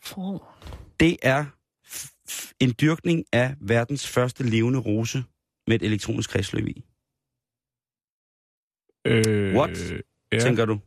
For... 0.00 0.54
Det 1.00 1.16
er 1.22 1.44
en 2.60 2.74
dyrkning 2.80 3.24
af 3.32 3.54
verdens 3.60 4.08
første 4.08 4.42
levende 4.50 4.78
rose 4.78 5.24
med 5.66 5.76
et 5.76 5.82
elektronisk 5.82 6.30
kredsløb 6.30 6.66
i. 6.66 6.84
Øh, 9.06 9.54
What? 9.54 9.92
Ja. 10.32 10.38
Tænker 10.38 10.64
du? 10.64 10.80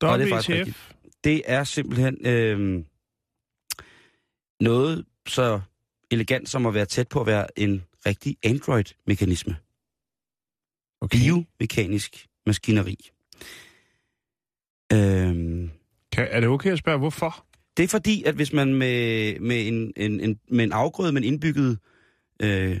Der 0.00 0.08
Og 0.08 0.18
det 0.18 0.26
er 0.26 0.30
faktisk 0.30 0.50
rigtigt. 0.50 0.94
Det 1.24 1.42
er 1.46 1.64
simpelthen 1.64 2.26
øh, 2.26 2.84
noget 4.60 5.04
så 5.28 5.60
elegant 6.10 6.48
som 6.48 6.66
at 6.66 6.74
være 6.74 6.86
tæt 6.86 7.08
på 7.08 7.20
at 7.20 7.26
være 7.26 7.58
en 7.58 7.84
rigtig 8.06 8.36
Android-mekanisme. 8.42 9.56
Okay. 11.00 11.18
Biomekanisk 11.18 12.26
maskineri. 12.46 13.10
Øhm, 14.92 15.70
Kan, 16.12 16.28
er 16.30 16.40
det 16.40 16.48
okay 16.48 16.72
at 16.72 16.78
spørge, 16.78 16.98
hvorfor? 16.98 17.46
Det 17.76 17.84
er 17.84 17.88
fordi, 17.88 18.22
at 18.22 18.34
hvis 18.34 18.52
man 18.52 18.74
med, 18.74 19.40
med, 19.40 19.68
en, 19.68 19.92
en, 19.96 20.20
en, 20.20 20.38
med 20.50 20.64
en 20.64 20.72
afgrøde, 20.72 21.12
men 21.12 21.24
indbygget, 21.24 21.78
øh, 22.42 22.80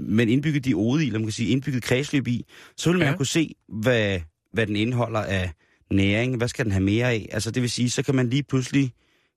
men 0.00 0.28
indbygget 0.28 0.64
diode 0.64 1.04
i, 1.04 1.06
eller 1.06 1.18
man 1.18 1.26
kan 1.26 1.32
sige 1.32 1.48
indbygget 1.48 1.82
kredsløb 1.82 2.26
i, 2.26 2.44
så 2.76 2.90
vil 2.90 2.98
man 2.98 3.06
Ja. 3.06 3.10
ja. 3.10 3.16
kunne 3.16 3.26
se, 3.26 3.54
hvad, 3.68 4.20
hvad 4.52 4.66
den 4.66 4.76
indeholder 4.76 5.20
af 5.20 5.52
næring, 5.92 6.36
hvad 6.36 6.48
skal 6.48 6.64
den 6.64 6.72
have 6.72 6.84
mere 6.84 7.10
af. 7.12 7.28
Altså 7.32 7.50
det 7.50 7.62
vil 7.62 7.70
sige, 7.70 7.90
så 7.90 8.02
kan 8.02 8.14
man 8.14 8.28
lige 8.30 8.42
pludselig 8.42 8.92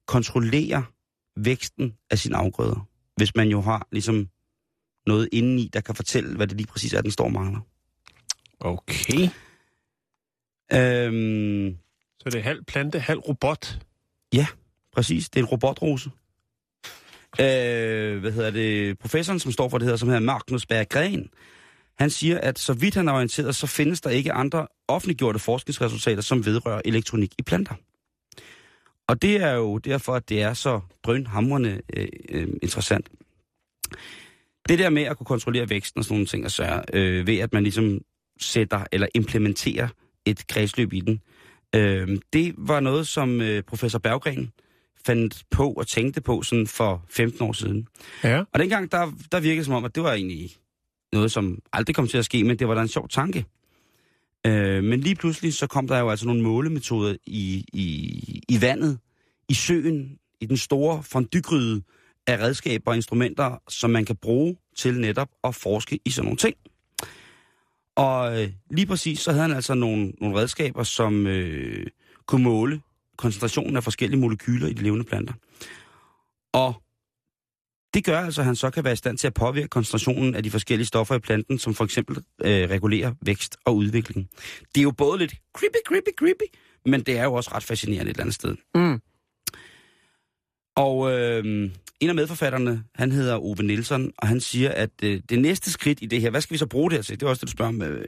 kontrollere 0.07 0.85
væksten 1.37 1.93
af 2.11 2.19
sine 2.19 2.35
afgrøder, 2.37 2.87
hvis 3.15 3.35
man 3.35 3.47
jo 3.49 3.61
har 3.61 3.87
ligesom 3.91 4.29
noget 5.07 5.29
indeni, 5.31 5.69
der 5.73 5.81
kan 5.81 5.95
fortælle, 5.95 6.35
hvad 6.35 6.47
det 6.47 6.57
lige 6.57 6.67
præcis 6.67 6.93
er, 6.93 7.01
den 7.01 7.11
står 7.11 7.25
og 7.25 7.31
mangler. 7.31 7.59
Okay. 8.59 9.29
Øhm, 10.73 11.77
Så 12.19 12.29
det 12.29 12.35
er 12.35 12.41
halv 12.43 12.63
plante, 12.63 12.99
halv 12.99 13.19
robot. 13.19 13.79
Ja, 14.33 14.47
Præcis, 14.93 15.29
det 15.29 15.39
er 15.39 15.43
en 15.43 15.49
robotrose. 15.49 16.09
Øh, 17.39 18.19
hvad 18.19 18.31
hedder 18.31 18.51
det? 18.51 18.99
Professoren, 18.99 19.39
som 19.39 19.51
står 19.51 19.69
for 19.69 19.77
det 19.77 19.87
her, 19.87 19.95
som 19.95 20.09
hedder 20.09 20.21
Magnus 20.21 20.65
Berggren, 20.65 21.29
Han 21.99 22.09
siger, 22.09 22.39
at 22.39 22.59
så 22.59 22.73
vidt 22.73 22.95
han 22.95 23.07
er 23.07 23.13
orienteret, 23.13 23.55
så 23.55 23.67
findes 23.67 24.01
der 24.01 24.09
ikke 24.09 24.33
andre 24.33 24.67
offentliggjorte 24.87 25.39
forskningsresultater, 25.39 26.21
som 26.21 26.45
vedrører 26.45 26.81
elektronik 26.85 27.33
i 27.37 27.41
planter. 27.41 27.75
Og 29.07 29.21
det 29.21 29.35
er 29.35 29.51
jo 29.51 29.77
derfor, 29.77 30.15
at 30.15 30.29
det 30.29 30.41
er 30.41 30.53
så 30.53 30.79
drønhamrende 31.03 31.81
øh, 31.93 32.07
øh, 32.29 32.47
interessant. 32.61 33.09
Det 34.69 34.79
der 34.79 34.89
med 34.89 35.03
at 35.03 35.17
kunne 35.17 35.25
kontrollere 35.25 35.69
væksten 35.69 35.99
og 35.99 36.05
sådan 36.05 36.15
nogle 36.15 36.27
ting, 36.27 36.43
altså, 36.43 36.83
øh, 36.93 37.27
ved 37.27 37.37
at 37.37 37.53
man 37.53 37.63
ligesom 37.63 38.01
sætter 38.39 38.83
eller 38.91 39.07
implementerer 39.15 39.87
et 40.25 40.47
kredsløb 40.47 40.93
i 40.93 40.99
den, 40.99 41.13
øh, 41.13 41.38
det 42.33 42.53
var 42.57 42.79
noget, 42.79 43.07
som 43.07 43.41
øh, 43.41 43.63
professor 43.63 43.99
Berggren 43.99 44.51
fandt 45.05 45.43
på 45.51 45.71
og 45.71 45.87
tænkte 45.87 46.21
på 46.21 46.41
sådan 46.41 46.67
for 46.67 47.05
15 47.09 47.41
år 47.41 47.53
siden. 47.53 47.87
Ja. 48.23 48.43
Og 48.53 48.59
dengang, 48.59 48.91
der, 48.91 49.11
der 49.31 49.39
virkede 49.39 49.65
som 49.65 49.73
om, 49.73 49.85
at 49.85 49.95
det 49.95 50.03
var 50.03 50.13
egentlig 50.13 50.51
noget, 51.13 51.31
som 51.31 51.59
aldrig 51.73 51.95
kom 51.95 52.07
til 52.07 52.17
at 52.17 52.25
ske, 52.25 52.43
men 52.43 52.59
det 52.59 52.67
var 52.67 52.75
da 52.75 52.81
en 52.81 52.87
sjov 52.87 53.09
tanke. 53.09 53.45
Øh, 54.47 54.83
men 54.83 54.99
lige 54.99 55.15
pludselig, 55.15 55.53
så 55.53 55.67
kom 55.67 55.87
der 55.87 55.99
jo 55.99 56.09
altså 56.09 56.25
nogle 56.25 56.41
målemetoder 56.41 57.15
i, 57.25 57.65
i, 57.73 58.43
i 58.49 58.61
vandet, 58.61 58.99
i 59.49 59.53
søen, 59.53 60.17
i 60.41 60.45
den 60.45 60.57
store 60.57 61.03
fondygryde 61.03 61.81
af 62.27 62.37
redskaber 62.39 62.91
og 62.91 62.95
instrumenter, 62.95 63.61
som 63.69 63.89
man 63.89 64.05
kan 64.05 64.15
bruge 64.15 64.57
til 64.77 64.99
netop 64.99 65.29
at 65.43 65.55
forske 65.55 65.99
i 66.05 66.09
sådan 66.09 66.25
nogle 66.25 66.37
ting. 66.37 66.55
Og 67.99 68.41
øh, 68.41 68.49
lige 68.71 68.85
præcis, 68.87 69.19
så 69.19 69.31
havde 69.31 69.41
han 69.41 69.55
altså 69.55 69.73
nogle, 69.73 70.13
nogle 70.21 70.37
redskaber, 70.37 70.83
som 70.83 71.27
øh, 71.27 71.87
kunne 72.25 72.43
måle 72.43 72.81
koncentrationen 73.17 73.77
af 73.77 73.83
forskellige 73.83 74.19
molekyler 74.19 74.67
i 74.67 74.73
de 74.73 74.83
levende 74.83 75.05
planter. 75.05 75.33
Og 76.53 76.83
det 77.93 78.05
gør 78.05 78.19
altså, 78.19 78.41
at 78.41 78.45
han 78.45 78.55
så 78.55 78.69
kan 78.69 78.83
være 78.83 78.93
i 78.93 78.95
stand 78.95 79.17
til 79.17 79.27
at 79.27 79.33
påvirke 79.33 79.67
koncentrationen 79.67 80.35
af 80.35 80.43
de 80.43 80.51
forskellige 80.51 80.87
stoffer 80.87 81.15
i 81.15 81.19
planten, 81.19 81.59
som 81.59 81.73
for 81.73 81.83
eksempel 81.83 82.17
øh, 82.17 82.69
regulerer 82.69 83.13
vækst 83.21 83.57
og 83.65 83.75
udvikling. 83.75 84.29
Det 84.75 84.81
er 84.81 84.83
jo 84.83 84.91
både 84.91 85.17
lidt 85.17 85.33
creepy, 85.57 85.77
creepy, 85.87 86.09
creepy, 86.19 86.55
men 86.85 87.01
det 87.01 87.17
er 87.17 87.23
jo 87.23 87.33
også 87.33 87.51
ret 87.53 87.63
fascinerende 87.63 88.11
et 88.11 88.15
eller 88.15 88.23
andet 88.23 88.35
sted. 88.35 88.55
Mm. 88.75 89.01
Og 90.79 91.11
øh, 91.11 91.43
en 91.99 92.09
af 92.09 92.15
medforfatterne, 92.15 92.83
han 92.95 93.11
hedder 93.11 93.37
Ove 93.37 93.63
Nielsen, 93.63 94.13
og 94.17 94.27
han 94.27 94.39
siger, 94.39 94.71
at 94.71 94.89
øh, 95.03 95.21
det 95.29 95.39
næste 95.39 95.71
skridt 95.71 95.99
i 96.01 96.05
det 96.05 96.21
her, 96.21 96.29
hvad 96.29 96.41
skal 96.41 96.53
vi 96.53 96.57
så 96.57 96.65
bruge 96.65 96.89
det 96.89 96.97
her 96.97 97.03
til? 97.03 97.19
Det 97.19 97.25
er 97.25 97.29
også 97.29 97.39
det, 97.39 97.47
du 97.47 97.51
spørger 97.51 97.69
om. 97.69 97.81
Øh, 97.81 98.05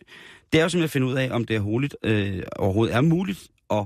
det 0.54 0.60
er 0.60 0.64
jo 0.64 0.70
simpelthen 0.70 0.84
at 0.84 0.90
finde 0.90 1.08
ud 1.08 1.14
af, 1.14 1.30
om 1.32 1.46
det 1.46 1.56
er 1.56 1.60
hurtigt, 1.60 1.96
øh, 2.04 2.44
overhovedet 2.56 2.96
er 2.96 3.02
muligt 3.02 3.48
at 3.72 3.86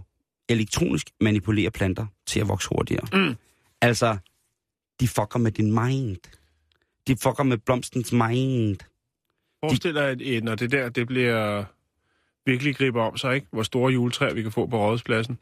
elektronisk 0.50 1.10
manipulere 1.22 1.72
planter 1.72 2.06
til 2.26 2.40
at 2.40 2.48
vokse 2.48 2.70
hurtigere. 2.70 3.08
Mm. 3.14 3.36
Altså, 3.82 4.18
de 5.00 5.08
fucker 5.08 5.40
med 5.40 5.52
din 5.52 5.72
mind. 5.72 6.18
De 7.08 7.18
fucker 7.24 7.44
med 7.44 7.58
blomstens 7.58 8.12
mind. 8.12 8.78
Forestil 9.64 9.96
dig, 9.96 10.22
at 10.22 10.44
når 10.44 10.56
det 10.56 10.72
der 10.72 10.90
det 10.90 11.08
bliver 11.08 11.64
virkelig 12.46 12.76
griber 12.76 13.04
om 13.04 13.18
sig, 13.18 13.36
ikke? 13.36 13.48
hvor 13.52 13.64
store 13.64 13.94
juletræer 13.94 14.34
vi 14.34 14.42
kan 14.42 14.52
få 14.52 14.66
på 14.66 14.78
rådhuspladsen. 14.78 15.40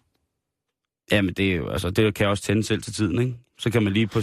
Jamen, 1.11 1.33
det 1.33 1.51
er 1.51 1.55
jo, 1.55 1.69
altså, 1.69 1.89
det 1.89 2.15
kan 2.15 2.23
jeg 2.23 2.29
også 2.31 2.43
tænde 2.43 2.63
selv 2.63 2.81
til 2.81 2.93
tiden, 2.93 3.19
ikke? 3.21 3.35
Så 3.59 3.69
kan 3.71 3.83
man 3.83 3.93
lige 3.93 4.07
på, 4.07 4.21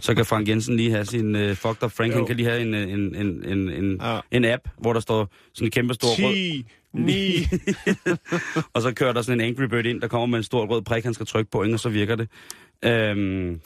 så 0.00 0.14
kan 0.16 0.26
Frank 0.26 0.48
Jensen 0.48 0.76
lige 0.76 0.90
have 0.90 1.04
sin 1.04 1.34
uh, 1.34 1.50
fucked 1.56 1.82
up 1.82 1.92
Frank, 1.92 2.12
Jo. 2.12 2.16
han 2.16 2.26
kan 2.26 2.36
lige 2.36 2.48
have 2.48 2.62
en, 2.62 2.74
en, 2.74 3.14
en, 3.14 3.44
en, 3.44 3.68
en, 3.68 3.98
Ja. 4.02 4.20
en 4.30 4.44
app, 4.44 4.68
hvor 4.78 4.92
der 4.92 5.00
står 5.00 5.28
sådan 5.54 5.66
en 5.66 5.70
kæmpe 5.70 5.94
stor 5.94 6.08
rød, 6.08 6.34
10, 6.34 6.66
9. 6.94 7.12
og 8.74 8.82
så 8.82 8.92
kører 8.94 9.12
der 9.12 9.22
sådan 9.22 9.40
en 9.40 9.46
Angry 9.46 9.64
Bird 9.64 9.86
ind, 9.86 10.00
der 10.00 10.08
kommer 10.08 10.26
med 10.26 10.38
en 10.38 10.42
stor 10.44 10.66
rød 10.66 10.82
prik, 10.82 11.04
han 11.04 11.14
skal 11.14 11.26
trykke 11.26 11.50
på, 11.50 11.62
ikke? 11.62 11.74
og 11.76 11.80
så 11.80 11.88
virker 11.88 12.16
det. 12.16 12.28
Øhm, 12.84 13.60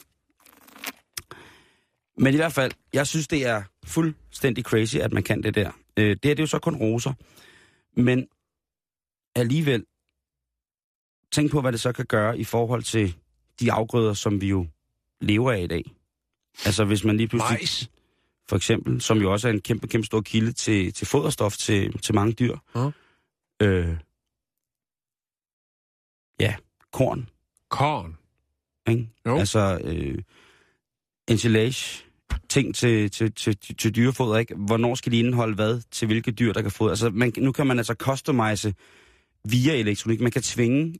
men 2.17 2.33
i 2.33 2.35
hvert 2.37 2.53
fald, 2.53 2.71
jeg 2.93 3.07
synes, 3.07 3.27
det 3.27 3.45
er 3.47 3.63
fuldstændig 3.85 4.63
crazy, 4.63 4.97
at 4.97 5.13
man 5.13 5.23
kan 5.23 5.43
det 5.43 5.55
der. 5.55 5.71
Øh, 5.97 6.05
det 6.05 6.11
er 6.11 6.15
det 6.15 6.39
er 6.39 6.43
jo 6.43 6.47
så 6.47 6.59
kun 6.59 6.75
roser. 6.75 7.13
Men 7.97 8.27
alligevel, 9.35 9.85
tænk 11.31 11.51
på, 11.51 11.61
hvad 11.61 11.71
det 11.71 11.79
så 11.79 11.91
kan 11.91 12.05
gøre 12.05 12.39
i 12.39 12.43
forhold 12.43 12.83
til 12.83 13.15
de 13.59 13.71
afgrøder, 13.71 14.13
som 14.13 14.41
vi 14.41 14.47
jo 14.49 14.67
lever 15.21 15.51
af 15.51 15.61
i 15.61 15.67
dag. 15.67 15.83
Altså 16.65 16.85
hvis 16.85 17.03
man 17.03 17.17
lige 17.17 17.27
pludselig, 17.27 17.59
Majs. 17.59 17.89
for 18.49 18.55
eksempel, 18.55 19.01
som 19.01 19.17
jo 19.17 19.31
også 19.31 19.47
er 19.47 19.51
en 19.53 19.61
kæmpe, 19.61 19.87
kæmpe 19.87 20.05
stor 20.05 20.21
kilde 20.21 20.51
til, 20.51 20.93
til 20.93 21.07
foderstof 21.07 21.57
til, 21.57 21.97
til 21.97 22.15
mange 22.15 22.33
dyr. 22.33 22.57
Ja. 22.75 22.91
Øh, 23.61 23.97
ja, 26.39 26.55
korn, 26.91 27.29
Korn. 27.69 28.17
ikke? 28.89 29.09
Jo. 29.25 29.37
Altså, 29.37 29.79
øh, 29.83 30.17
ensilage, 31.27 32.03
ting 32.49 32.75
til, 32.75 33.11
til, 33.11 33.33
til, 33.33 33.57
til, 33.57 33.75
til 33.77 33.95
dyrefoder, 33.95 34.37
ikke? 34.37 34.55
Hvornår 34.55 34.95
skal 34.95 35.11
de 35.11 35.19
indeholde 35.19 35.55
hvad 35.55 35.81
til 35.91 36.05
hvilke 36.05 36.31
dyr, 36.31 36.53
der 36.53 36.61
kan 36.61 36.71
fodre? 36.71 36.91
Altså, 36.91 37.09
man, 37.09 37.33
nu 37.37 37.51
kan 37.51 37.67
man 37.67 37.77
altså 37.77 37.93
customize 37.93 38.73
via 39.45 39.73
elektronik. 39.73 40.21
Man 40.21 40.31
kan 40.31 40.41
tvinge, 40.41 40.95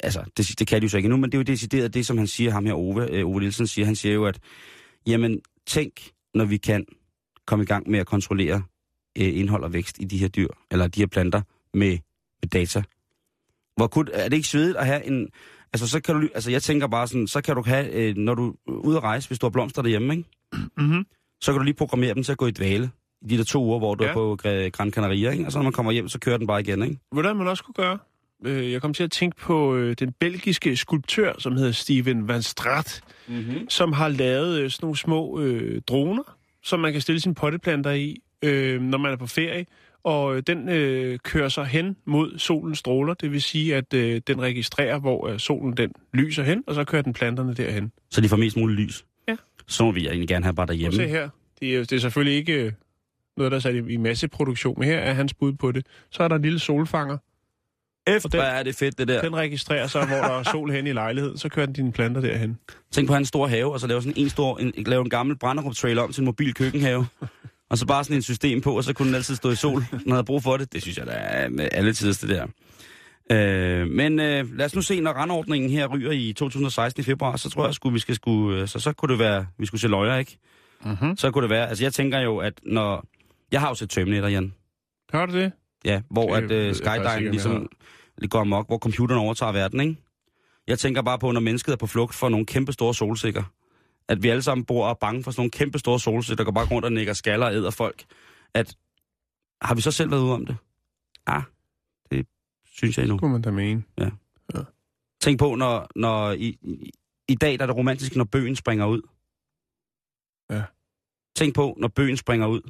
altså, 0.00 0.24
det, 0.36 0.58
det 0.58 0.66
kan 0.66 0.80
de 0.80 0.84
jo 0.84 0.88
så 0.90 0.96
ikke 0.96 1.08
nu, 1.08 1.16
men 1.16 1.32
det 1.32 1.34
er 1.34 1.38
jo 1.38 1.42
decideret 1.42 1.94
det, 1.94 2.06
som 2.06 2.18
han 2.18 2.26
siger, 2.26 2.50
ham 2.50 2.66
her 2.66 2.74
Ove, 2.74 3.10
øh, 3.10 3.26
Ove 3.26 3.40
Nielsen 3.40 3.66
siger. 3.66 3.86
Han 3.86 3.96
siger 3.96 4.14
jo, 4.14 4.24
at, 4.26 4.38
jamen, 5.06 5.40
tænk, 5.66 5.92
når 6.34 6.44
vi 6.44 6.56
kan 6.56 6.84
komme 7.46 7.62
i 7.62 7.66
gang 7.66 7.90
med 7.90 7.98
at 7.98 8.06
kontrollere 8.06 8.62
øh, 9.18 9.38
indhold 9.38 9.64
og 9.64 9.72
vækst 9.72 9.96
i 10.00 10.04
de 10.04 10.18
her 10.18 10.28
dyr, 10.28 10.48
eller 10.70 10.86
de 10.86 11.00
her 11.00 11.06
planter 11.06 11.42
med, 11.74 11.98
med 12.42 12.48
data. 12.52 12.82
Hvor 13.76 13.86
kun, 13.86 14.08
er 14.12 14.28
det 14.28 14.36
ikke 14.36 14.48
svedigt 14.48 14.76
at 14.76 14.86
have 14.86 15.04
en... 15.06 15.28
Altså, 15.72 15.88
så 15.88 16.00
kan 16.00 16.14
du, 16.14 16.28
altså, 16.34 16.50
jeg 16.50 16.62
tænker 16.62 16.86
bare 16.86 17.08
sådan, 17.08 17.26
så 17.26 17.40
kan 17.40 17.56
du 17.56 17.62
have, 17.66 17.92
øh, 17.92 18.16
når 18.16 18.34
du 18.34 18.54
er 18.68 18.72
ude 18.72 18.96
at 18.96 19.02
rejse, 19.02 19.28
hvis 19.28 19.38
du 19.38 19.46
har 19.46 19.50
blomster 19.50 19.82
derhjemme, 19.82 20.16
ikke? 20.16 20.28
Mm-hmm. 20.76 21.06
så 21.40 21.52
kan 21.52 21.58
du 21.58 21.64
lige 21.64 21.74
programmere 21.74 22.14
dem 22.14 22.22
til 22.22 22.32
at 22.32 22.38
gå 22.38 22.46
i 22.46 22.50
dvale 22.50 22.90
i 23.22 23.26
de 23.28 23.38
der 23.38 23.44
to 23.44 23.64
uger, 23.64 23.78
hvor 23.78 23.94
du 23.94 24.04
Ja. 24.04 24.10
er 24.10 24.14
på 24.14 24.38
Gr- 24.42 24.68
Gran 24.68 24.90
Canaria, 24.90 25.30
ikke? 25.30 25.46
Og 25.46 25.52
så 25.52 25.58
når 25.58 25.62
man 25.62 25.72
kommer 25.72 25.92
hjem, 25.92 26.08
så 26.08 26.18
kører 26.18 26.36
den 26.36 26.46
bare 26.46 26.60
igen, 26.60 26.82
ikke? 26.82 26.98
Hvordan 27.12 27.36
man 27.36 27.48
også 27.48 27.64
kunne 27.64 27.74
gøre? 27.74 27.98
Øh, 28.44 28.72
Jeg 28.72 28.80
kom 28.82 28.94
til 28.94 29.04
at 29.04 29.10
tænke 29.10 29.36
på 29.36 29.76
øh, 29.76 29.96
den 29.98 30.12
belgiske 30.12 30.76
skulptør, 30.76 31.32
som 31.38 31.56
hedder 31.56 31.72
Steven 31.72 32.28
Van 32.28 32.42
Straat, 32.42 33.00
Mm-hmm. 33.28 33.68
som 33.70 33.92
har 33.92 34.08
lavet 34.08 34.60
øh, 34.60 34.70
sådan 34.70 34.84
nogle 34.84 34.96
små 34.96 35.40
øh, 35.40 35.80
droner, 35.86 36.36
som 36.62 36.80
man 36.80 36.92
kan 36.92 37.00
stille 37.00 37.20
sine 37.20 37.34
potteplanter 37.34 37.90
i, 37.90 38.16
øh, 38.42 38.80
når 38.82 38.98
man 38.98 39.12
er 39.12 39.16
på 39.16 39.26
ferie. 39.26 39.66
Og 40.04 40.36
øh, 40.36 40.42
den 40.46 40.68
øh, 40.68 41.18
kører 41.18 41.48
så 41.48 41.64
hen 41.64 41.96
mod 42.04 42.38
solens 42.38 42.78
stråler, 42.78 43.14
det 43.14 43.32
vil 43.32 43.42
sige, 43.42 43.76
at 43.76 43.94
øh, 43.94 44.20
den 44.26 44.40
registrerer, 44.40 44.98
hvor 44.98 45.28
øh, 45.28 45.38
solen 45.38 45.76
den 45.76 45.92
lyser 46.14 46.42
hen, 46.42 46.64
og 46.66 46.74
så 46.74 46.84
kører 46.84 47.02
den 47.02 47.12
planterne 47.12 47.54
derhen. 47.54 47.92
Så 48.10 48.20
de 48.20 48.28
får 48.28 48.36
mest 48.36 48.56
muligt 48.56 48.80
lys. 48.80 49.04
Ja. 49.28 49.36
Så 49.66 49.84
må 49.84 49.92
vi 49.92 50.06
egentlig 50.06 50.28
gerne 50.28 50.44
have 50.44 50.54
bare 50.54 50.66
derhjemme. 50.66 50.96
se 50.96 51.06
her. 51.08 51.28
Det 51.60 51.76
er, 51.76 51.80
det 51.80 51.92
er 51.92 51.98
selvfølgelig 52.00 52.36
ikke 52.38 52.52
øh, 52.64 52.72
noget, 53.36 53.50
der 53.52 53.56
er 53.56 53.60
sat 53.60 53.74
i, 53.74 53.78
i 53.78 53.96
masseproduktion, 53.96 54.74
men 54.78 54.88
her 54.88 54.98
er 54.98 55.12
hans 55.12 55.34
bud 55.34 55.52
på 55.52 55.72
det. 55.72 55.86
Så 56.10 56.22
er 56.22 56.28
der 56.28 56.36
en 56.36 56.42
lille 56.42 56.58
solfanger. 56.58 57.18
Efter, 58.16 58.28
hvad 58.28 58.40
er 58.40 58.62
det 58.62 58.74
fedt, 58.74 58.98
det 58.98 59.08
der. 59.08 59.22
Den 59.22 59.36
registrerer 59.36 59.86
så, 59.86 60.04
hvor 60.04 60.16
der 60.16 60.38
er 60.38 60.42
sol 60.42 60.70
hen 60.70 60.86
i 60.86 60.92
lejligheden, 60.92 61.38
så 61.38 61.48
kører 61.48 61.66
den 61.66 61.74
dine 61.74 61.92
planter 61.92 62.20
derhen. 62.20 62.58
Tænk 62.92 63.08
på 63.08 63.14
hans 63.14 63.28
store 63.28 63.48
have, 63.48 63.72
og 63.72 63.80
så 63.80 63.86
lave 63.86 64.02
sådan 64.02 64.14
en 64.16 64.28
stor, 64.28 64.58
en, 64.58 64.72
lave 64.76 65.00
en 65.00 65.10
gammel 65.10 65.38
brænderup 65.38 65.74
trailer 65.74 66.02
om 66.02 66.12
til 66.12 66.20
en 66.20 66.24
mobil 66.24 66.54
køkkenhave. 66.54 67.06
og 67.70 67.78
så 67.78 67.86
bare 67.86 68.04
sådan 68.04 68.16
en 68.16 68.22
system 68.22 68.60
på, 68.60 68.76
og 68.76 68.84
så 68.84 68.92
kunne 68.92 69.08
den 69.08 69.14
altid 69.14 69.34
stå 69.34 69.50
i 69.50 69.54
sol, 69.54 69.80
når 69.92 69.98
han 69.98 70.10
havde 70.10 70.24
brug 70.24 70.42
for 70.42 70.56
det. 70.56 70.72
Det 70.72 70.82
synes 70.82 70.98
jeg, 70.98 71.06
der 71.06 71.12
er 71.12 71.48
med 71.48 71.68
alle 71.72 71.92
tider 71.92 72.26
det 72.26 72.28
der. 72.28 72.46
Øh, 73.32 73.86
men 73.86 74.20
øh, 74.20 74.58
lad 74.58 74.66
os 74.66 74.74
nu 74.74 74.82
se, 74.82 75.00
når 75.00 75.12
randordningen 75.12 75.70
her 75.70 75.86
ryger 75.86 76.12
i 76.12 76.32
2016 76.32 77.00
i 77.00 77.04
februar, 77.04 77.36
så 77.36 77.50
tror 77.50 77.64
jeg, 77.64 77.74
sgu, 77.74 77.90
vi 77.90 77.98
skal 77.98 78.14
skulle, 78.14 78.66
så, 78.66 78.80
så 78.80 78.92
kunne 78.92 79.12
det 79.12 79.18
være, 79.18 79.46
vi 79.58 79.66
skulle 79.66 79.80
se 79.80 79.88
løjer, 79.88 80.16
ikke? 80.16 80.38
Mm-hmm. 80.84 81.16
Så 81.16 81.30
kunne 81.30 81.42
det 81.42 81.50
være, 81.50 81.68
altså 81.68 81.84
jeg 81.84 81.92
tænker 81.92 82.20
jo, 82.20 82.38
at 82.38 82.52
når, 82.62 83.06
jeg 83.52 83.60
har 83.60 83.68
jo 83.68 83.74
set 83.74 83.90
Terminator, 83.90 84.28
Jan. 84.28 84.54
Hør 85.12 85.26
du 85.26 85.32
det? 85.32 85.52
Ja, 85.84 86.00
hvor 86.10 86.26
Det 86.26 86.42
at 86.42 86.48
ved 86.48 86.56
jeg 86.56 86.70
uh, 86.70 86.74
faktisk 86.74 86.84
ikke, 86.84 86.90
om 86.90 87.04
Skydive 87.04 87.24
jeg 87.24 87.30
ligesom 87.30 87.68
går 88.26 88.40
amok, 88.40 88.66
hvor 88.66 88.78
computeren 88.78 89.20
overtager 89.20 89.52
verden, 89.52 89.80
ikke? 89.80 89.96
Jeg 90.66 90.78
tænker 90.78 91.02
bare 91.02 91.18
på, 91.18 91.32
når 91.32 91.40
mennesket 91.40 91.72
er 91.72 91.76
på 91.76 91.86
flugt 91.86 92.14
for 92.14 92.28
nogle 92.28 92.46
kæmpe 92.46 92.72
store 92.72 92.94
solsikker. 92.94 93.42
At 94.08 94.22
vi 94.22 94.28
alle 94.28 94.42
sammen 94.42 94.64
bor 94.64 94.84
og 94.84 94.90
er 94.90 94.94
bange 94.94 95.22
for 95.22 95.30
sådan 95.30 95.40
nogle 95.40 95.50
kæmpe 95.50 95.78
store 95.78 96.00
solsikker, 96.00 96.36
der 96.36 96.44
går 96.44 96.52
bare 96.52 96.66
rundt 96.66 96.84
og 96.84 96.92
nikker 96.92 97.12
skaller 97.12 97.46
og 97.46 97.54
æder 97.54 97.70
folk. 97.70 98.04
At, 98.54 98.76
har 99.62 99.74
vi 99.74 99.80
så 99.80 99.90
selv 99.90 100.10
været 100.10 100.22
ude 100.22 100.34
om 100.34 100.46
det? 100.46 100.56
Ja, 101.28 101.42
det 102.10 102.26
synes 102.64 102.98
jeg 102.98 103.04
endnu. 103.04 103.18
Kunne 103.18 103.32
man 103.32 103.42
da 103.42 103.50
mene. 103.50 103.84
Tænk 105.20 105.38
på, 105.38 105.54
når, 105.54 105.88
når 105.96 106.32
i, 106.32 106.58
i, 106.62 106.90
i 107.28 107.34
dag 107.34 107.58
der 107.58 107.62
er 107.62 107.66
det 107.66 107.76
romantisk, 107.76 108.16
når 108.16 108.24
bøgen 108.24 108.56
springer 108.56 108.86
ud. 108.86 109.02
Ja. 110.50 110.62
Tænk 111.36 111.54
på, 111.54 111.74
når 111.78 111.88
bøgen 111.88 112.16
springer 112.16 112.46
ud, 112.46 112.60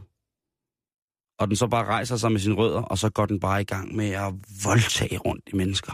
og 1.39 1.49
den 1.49 1.57
så 1.57 1.67
bare 1.67 1.85
rejser 1.85 2.17
sig 2.17 2.33
med 2.33 2.41
sine 2.41 2.55
rødder, 2.55 2.83
og 2.83 2.99
så 2.99 3.11
går 3.11 3.27
den 3.27 3.41
bare 3.41 3.61
i 3.61 3.65
gang 3.65 3.97
med 3.97 4.11
at 4.11 4.35
voldtage 4.65 5.19
rundt 5.19 5.45
i 5.47 5.57
mennesker. 5.57 5.93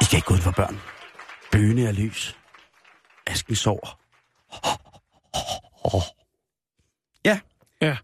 I 0.00 0.04
skal 0.04 0.16
ikke 0.16 0.26
gå 0.26 0.34
ud 0.34 0.38
for 0.38 0.50
børn. 0.50 0.80
Bøne 1.52 1.82
er 1.88 1.92
lys. 1.92 2.36
Asken 3.26 3.54
sover. 3.54 3.98
Ja. 7.80 7.96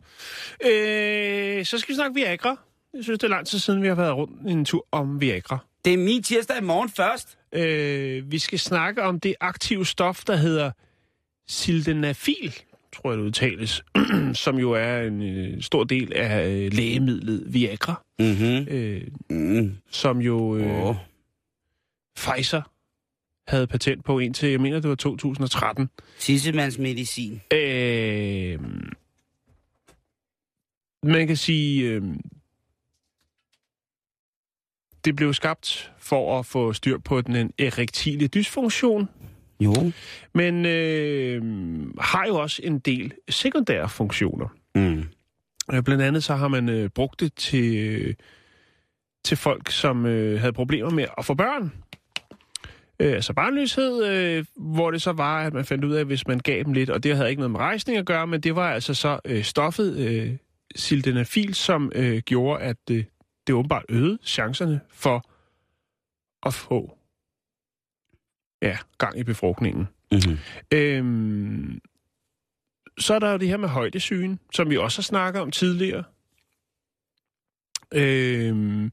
Øh, 0.65 1.65
så 1.65 1.79
skal 1.79 1.93
vi 1.93 1.95
snakke 1.95 2.15
Viagra 2.15 2.57
jeg 2.95 3.05
synes, 3.05 3.19
det 3.19 3.25
er 3.27 3.31
lang 3.31 3.47
tid 3.47 3.59
siden, 3.59 3.83
vi 3.83 3.89
har 3.89 3.95
været 3.95 4.17
rundt 4.17 4.41
en 4.51 4.65
tur 4.65 4.87
om 4.93 5.21
Viagra. 5.21 5.59
Det 5.85 5.95
er 5.95 5.99
min 5.99 6.23
tirsdag 6.23 6.59
i 6.59 6.65
morgen 6.65 6.89
først. 6.89 7.39
Øh, 7.53 8.31
vi 8.33 8.39
skal 8.39 8.59
snakke 8.59 9.03
om 9.03 9.21
det 9.21 9.35
aktive 9.41 9.87
stof, 9.87 10.25
der 10.25 10.37
hedder 10.37 10.71
sildenafil, 11.49 12.55
tror 12.93 13.11
jeg 13.11 13.19
det 13.19 13.25
udtales, 13.25 13.85
som 14.45 14.57
jo 14.59 14.73
er 14.73 15.01
en 15.03 15.23
øh, 15.23 15.63
stor 15.63 15.85
del 15.85 16.13
af 16.13 16.49
øh, 16.51 16.73
lægemidlet 16.73 17.45
Viagra, 17.55 18.03
Mhm. 18.19 18.69
øh, 18.69 19.03
Mm. 19.31 19.77
som 19.91 20.19
jo 20.21 20.57
øh, 20.57 20.83
Åh. 20.89 20.97
Pfizer 22.17 22.63
havde 23.49 23.67
patent 23.67 24.05
på 24.05 24.19
indtil, 24.19 24.49
jeg 24.49 24.61
mener, 24.61 24.81
det 24.81 24.89
var 24.91 24.97
2013. 24.97 25.91
Tissemandsmedicin. 26.19 27.41
Øh, 27.53 28.59
man 31.03 31.27
kan 31.27 31.37
sige, 31.37 31.85
øh, 31.91 32.03
det 35.05 35.17
blev 35.17 35.35
skabt 35.35 35.93
for 35.99 36.39
at 36.39 36.47
få 36.47 36.73
styr 36.73 36.99
på 36.99 37.21
den 37.21 37.53
erektile 37.59 38.27
dysfunktion, 38.27 39.09
Jo. 39.61 39.93
men 40.35 40.67
øh, 40.67 41.43
har 42.01 42.27
jo 42.27 42.35
også 42.37 42.61
en 42.65 42.79
del 42.79 43.13
sekundære 43.29 43.89
funktioner. 43.89 44.49
Mm. 44.75 45.05
Øh, 45.73 45.83
Blandt 45.83 46.03
andet 46.03 46.25
så 46.25 46.35
har 46.35 46.49
man 46.49 46.69
øh, 46.69 46.89
brugt 46.91 47.21
det 47.21 47.35
til, 47.35 47.77
øh, 47.77 48.15
til 49.25 49.37
folk, 49.37 49.71
som 49.71 50.07
øh, 50.07 50.41
havde 50.41 50.53
problemer 50.53 50.91
med 50.91 51.07
at 51.19 51.25
få 51.25 51.35
børn. 51.35 51.73
Øh, 53.01 53.13
altså 53.13 53.33
barnløshed, 53.33 54.05
øh, 54.05 54.45
hvor 54.57 54.91
det 54.91 55.03
så 55.03 55.13
var, 55.13 55.43
at 55.47 55.53
man 55.55 55.65
fandt 55.65 55.85
ud 55.85 55.93
af, 55.95 56.01
at 56.01 56.07
hvis 56.07 56.27
man 56.27 56.39
gav 56.39 56.63
dem 56.63 56.73
lidt, 56.73 56.91
og 56.91 57.03
det 57.03 57.17
havde 57.17 57.31
ikke 57.31 57.41
noget 57.41 57.51
med 57.51 57.61
rejsning 57.61 57.99
at 57.99 58.07
gøre, 58.07 58.27
men 58.27 58.41
det 58.41 58.57
var 58.57 58.71
altså 58.73 58.95
så 58.95 59.19
øh, 59.25 59.43
stoffet 59.45 59.97
øh, 59.97 60.31
sildenafil, 60.77 61.55
som 61.55 61.93
øh, 61.95 62.19
gjorde, 62.19 62.63
at 62.63 62.77
øh, 62.91 63.05
det 63.47 63.55
åbenbart 63.55 63.85
øgede 63.89 64.19
chancerne 64.25 64.81
for 64.89 65.25
at 66.47 66.55
få 66.55 66.99
ja, 68.63 68.79
gang 68.99 69.19
i 69.19 69.23
befrugtningen. 69.23 69.89
Mm-hmm. 70.13 70.39
Øhm, 70.73 71.81
så 72.99 73.15
er 73.15 73.19
der 73.19 73.31
jo 73.33 73.39
det 73.39 73.49
her 73.49 73.57
med 73.57 73.69
højdesygen, 73.69 74.41
som 74.55 74.71
vi 74.71 74.77
også 74.77 74.99
har 74.99 75.03
snakket 75.03 75.43
om 75.43 75.51
tidligere. 75.51 76.05
Øhm, 77.95 78.93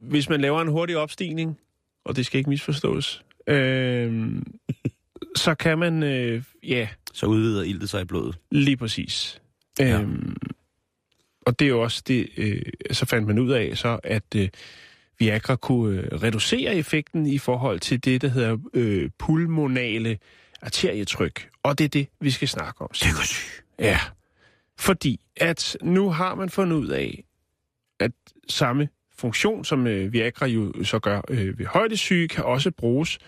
hvis 0.00 0.28
man 0.28 0.40
laver 0.40 0.60
en 0.62 0.68
hurtig 0.68 0.96
opstigning, 0.96 1.58
og 2.04 2.16
det 2.16 2.26
skal 2.26 2.38
ikke 2.38 2.50
misforstås, 2.50 3.24
øhm, 3.46 4.46
så 5.44 5.54
kan 5.54 5.78
man, 5.78 6.02
øh, 6.02 6.42
ja, 6.62 6.88
Så 7.12 7.26
udvider 7.26 7.62
iltet 7.62 7.90
sig 7.90 8.02
i 8.02 8.04
blodet. 8.04 8.38
lige 8.50 8.76
præcis. 8.76 9.42
Ja. 9.78 10.00
Øhm, 10.00 10.36
og 11.48 11.58
det 11.58 11.64
er 11.64 11.68
jo 11.68 11.82
også 11.82 12.02
det, 12.08 12.28
øh, 12.36 12.62
så 12.90 13.06
fandt 13.06 13.26
man 13.26 13.38
ud 13.38 13.50
af, 13.50 13.78
så 13.78 14.00
at 14.04 14.34
øh, 14.36 14.48
Viagra 15.18 15.56
kunne 15.56 16.00
øh, 16.00 16.22
reducere 16.22 16.74
effekten 16.74 17.26
i 17.26 17.38
forhold 17.38 17.80
til 17.80 18.04
det, 18.04 18.22
der 18.22 18.28
hedder 18.28 18.56
øh, 18.74 19.10
pulmonale 19.18 20.18
arterietryk. 20.62 21.48
Og 21.62 21.78
det 21.78 21.84
er 21.84 21.88
det, 21.88 22.08
vi 22.20 22.30
skal 22.30 22.48
snakke 22.48 22.82
om. 22.82 22.88
Psykosyg. 22.92 23.64
Ja, 23.78 24.00
fordi 24.78 25.20
at 25.36 25.76
nu 25.82 26.10
har 26.10 26.34
man 26.34 26.50
fundet 26.50 26.76
ud 26.76 26.88
af, 26.88 27.24
at 28.00 28.12
samme 28.48 28.88
funktion, 29.16 29.64
som 29.64 29.86
øh, 29.86 30.12
Viagra 30.12 30.46
jo 30.46 30.84
så 30.84 30.98
gør 30.98 31.20
øh, 31.28 31.58
ved 31.58 31.66
højdesyge, 31.66 32.28
kan 32.28 32.44
også 32.44 32.70
bruges 32.70 33.18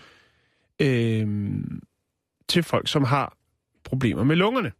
øh, 0.81 1.27
til 2.47 2.63
folk, 2.63 2.87
som 2.87 3.03
har 3.03 3.37
problemer 3.83 4.23
med 4.23 4.35
lungerne. 4.35 4.71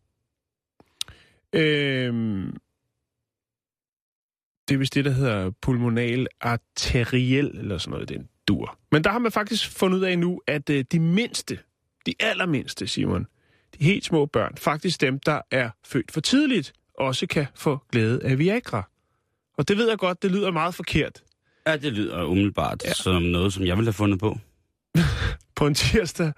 Øh, 1.54 2.48
det 4.68 4.74
er 4.74 4.78
vist 4.78 4.96
det, 4.96 5.06
der 5.06 5.12
hedder 5.12 5.52
pulmonal 5.62 6.28
arteriel, 6.42 7.46
eller 7.58 7.78
sådan 7.78 7.92
noget, 7.92 8.10
den 8.10 8.28
dur. 8.48 8.78
Men 8.92 9.04
der 9.04 9.10
har 9.12 9.20
man 9.20 9.32
faktisk 9.32 9.70
fundet 9.78 9.98
ud 9.98 10.04
af 10.04 10.20
nu, 10.20 10.42
at 10.48 10.70
øh, 10.70 10.86
de 10.92 11.00
mindste, 11.00 11.60
de 12.06 12.14
allermindste, 12.20 12.88
Simon, 12.88 13.28
de 13.80 13.84
helt 13.84 14.06
små 14.06 14.26
børn, 14.26 14.58
faktisk 14.58 15.02
dem, 15.02 15.20
der 15.20 15.42
er 15.52 15.70
født 15.86 16.12
for 16.12 16.22
tidligt, 16.22 16.74
også 17.00 17.28
kan 17.28 17.46
få 17.56 17.80
glæde 17.92 18.24
af 18.24 18.40
Viagra. 18.40 18.90
Og 19.58 19.68
det 19.68 19.78
ved 19.78 19.90
jeg 19.90 19.98
godt, 19.98 20.24
det 20.24 20.32
lyder 20.32 20.52
meget 20.52 20.76
forkert 20.76 21.22
Ja, 21.68 21.78
det 21.78 21.94
lyder 21.94 22.24
umiddelbart 22.24 22.84
Ja. 22.86 22.94
som 22.94 23.22
noget, 23.24 23.54
som 23.54 23.66
jeg 23.66 23.78
ville 23.78 23.88
have 23.88 23.94
fundet 23.94 24.20
på. 24.20 24.38
på 25.56 25.68
en 25.68 25.74
tirsdag. 25.74 26.32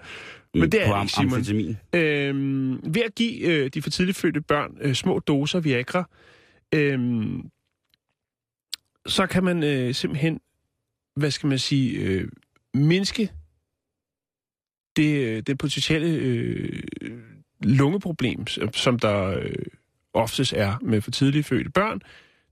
Men 0.53 0.71
det 0.71 0.87
er 0.87 1.01
ikke, 1.01 1.13
Simon. 1.13 1.33
amfetamin. 1.33 1.77
Øhm, 1.93 2.93
ved 2.95 3.01
at 3.01 3.15
give 3.15 3.39
øh, 3.47 3.69
de 3.73 3.81
for 3.81 3.89
tidligt 3.89 4.17
fødte 4.17 4.41
børn 4.41 4.77
øh, 4.81 4.93
små 4.95 5.19
doser 5.19 5.59
Viagra, 5.59 6.09
øhm, 6.73 7.41
så 9.07 9.27
kan 9.27 9.43
man 9.43 9.63
øh, 9.63 9.93
simpelthen, 9.93 10.39
hvad 11.15 11.31
skal 11.31 11.47
man 11.49 11.59
sige, 11.59 11.99
øh, 11.99 12.27
mindske 12.73 13.31
det, 14.95 15.27
øh, 15.27 15.43
det 15.47 15.57
potentielle 15.57 16.07
øh, 16.09 16.83
lungeproblem, 17.63 18.47
som- 18.73 18.99
der 18.99 19.23
øh, 19.39 19.55
oftest 20.13 20.53
er 20.53 20.77
med 20.81 21.01
for 21.01 21.11
tidligt 21.11 21.45
fødte 21.47 21.69
børn. 21.69 22.01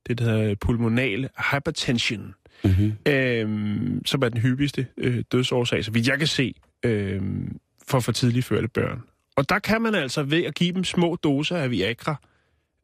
Det 0.08 0.18
der 0.18 0.24
hedder 0.24 0.56
pulmonal 0.56 1.30
hypertension 1.52 2.34
Mm-hmm. 2.64 2.94
øhm, 3.08 4.06
som 4.06 4.22
er 4.24 4.30
den 4.30 4.42
hyppigste 4.42 4.88
øh, 4.98 5.24
dødsårsag, 5.32 5.86
så 5.86 5.92
vidt 5.92 6.08
jeg 6.08 6.18
kan 6.18 6.28
se, 6.28 6.54
øhm, 6.84 7.60
for 7.88 8.00
for 8.00 8.12
tidligt 8.12 8.46
fødte 8.46 8.68
børn. 8.68 9.02
Og 9.36 9.50
der 9.50 9.60
kan 9.60 9.82
man 9.82 9.96
altså 9.96 10.24
ved 10.24 10.44
at 10.44 10.56
give 10.56 10.74
dem 10.74 10.84
små 10.84 11.16
doser 11.16 11.58
af 11.58 11.72
Viagra 11.72 12.16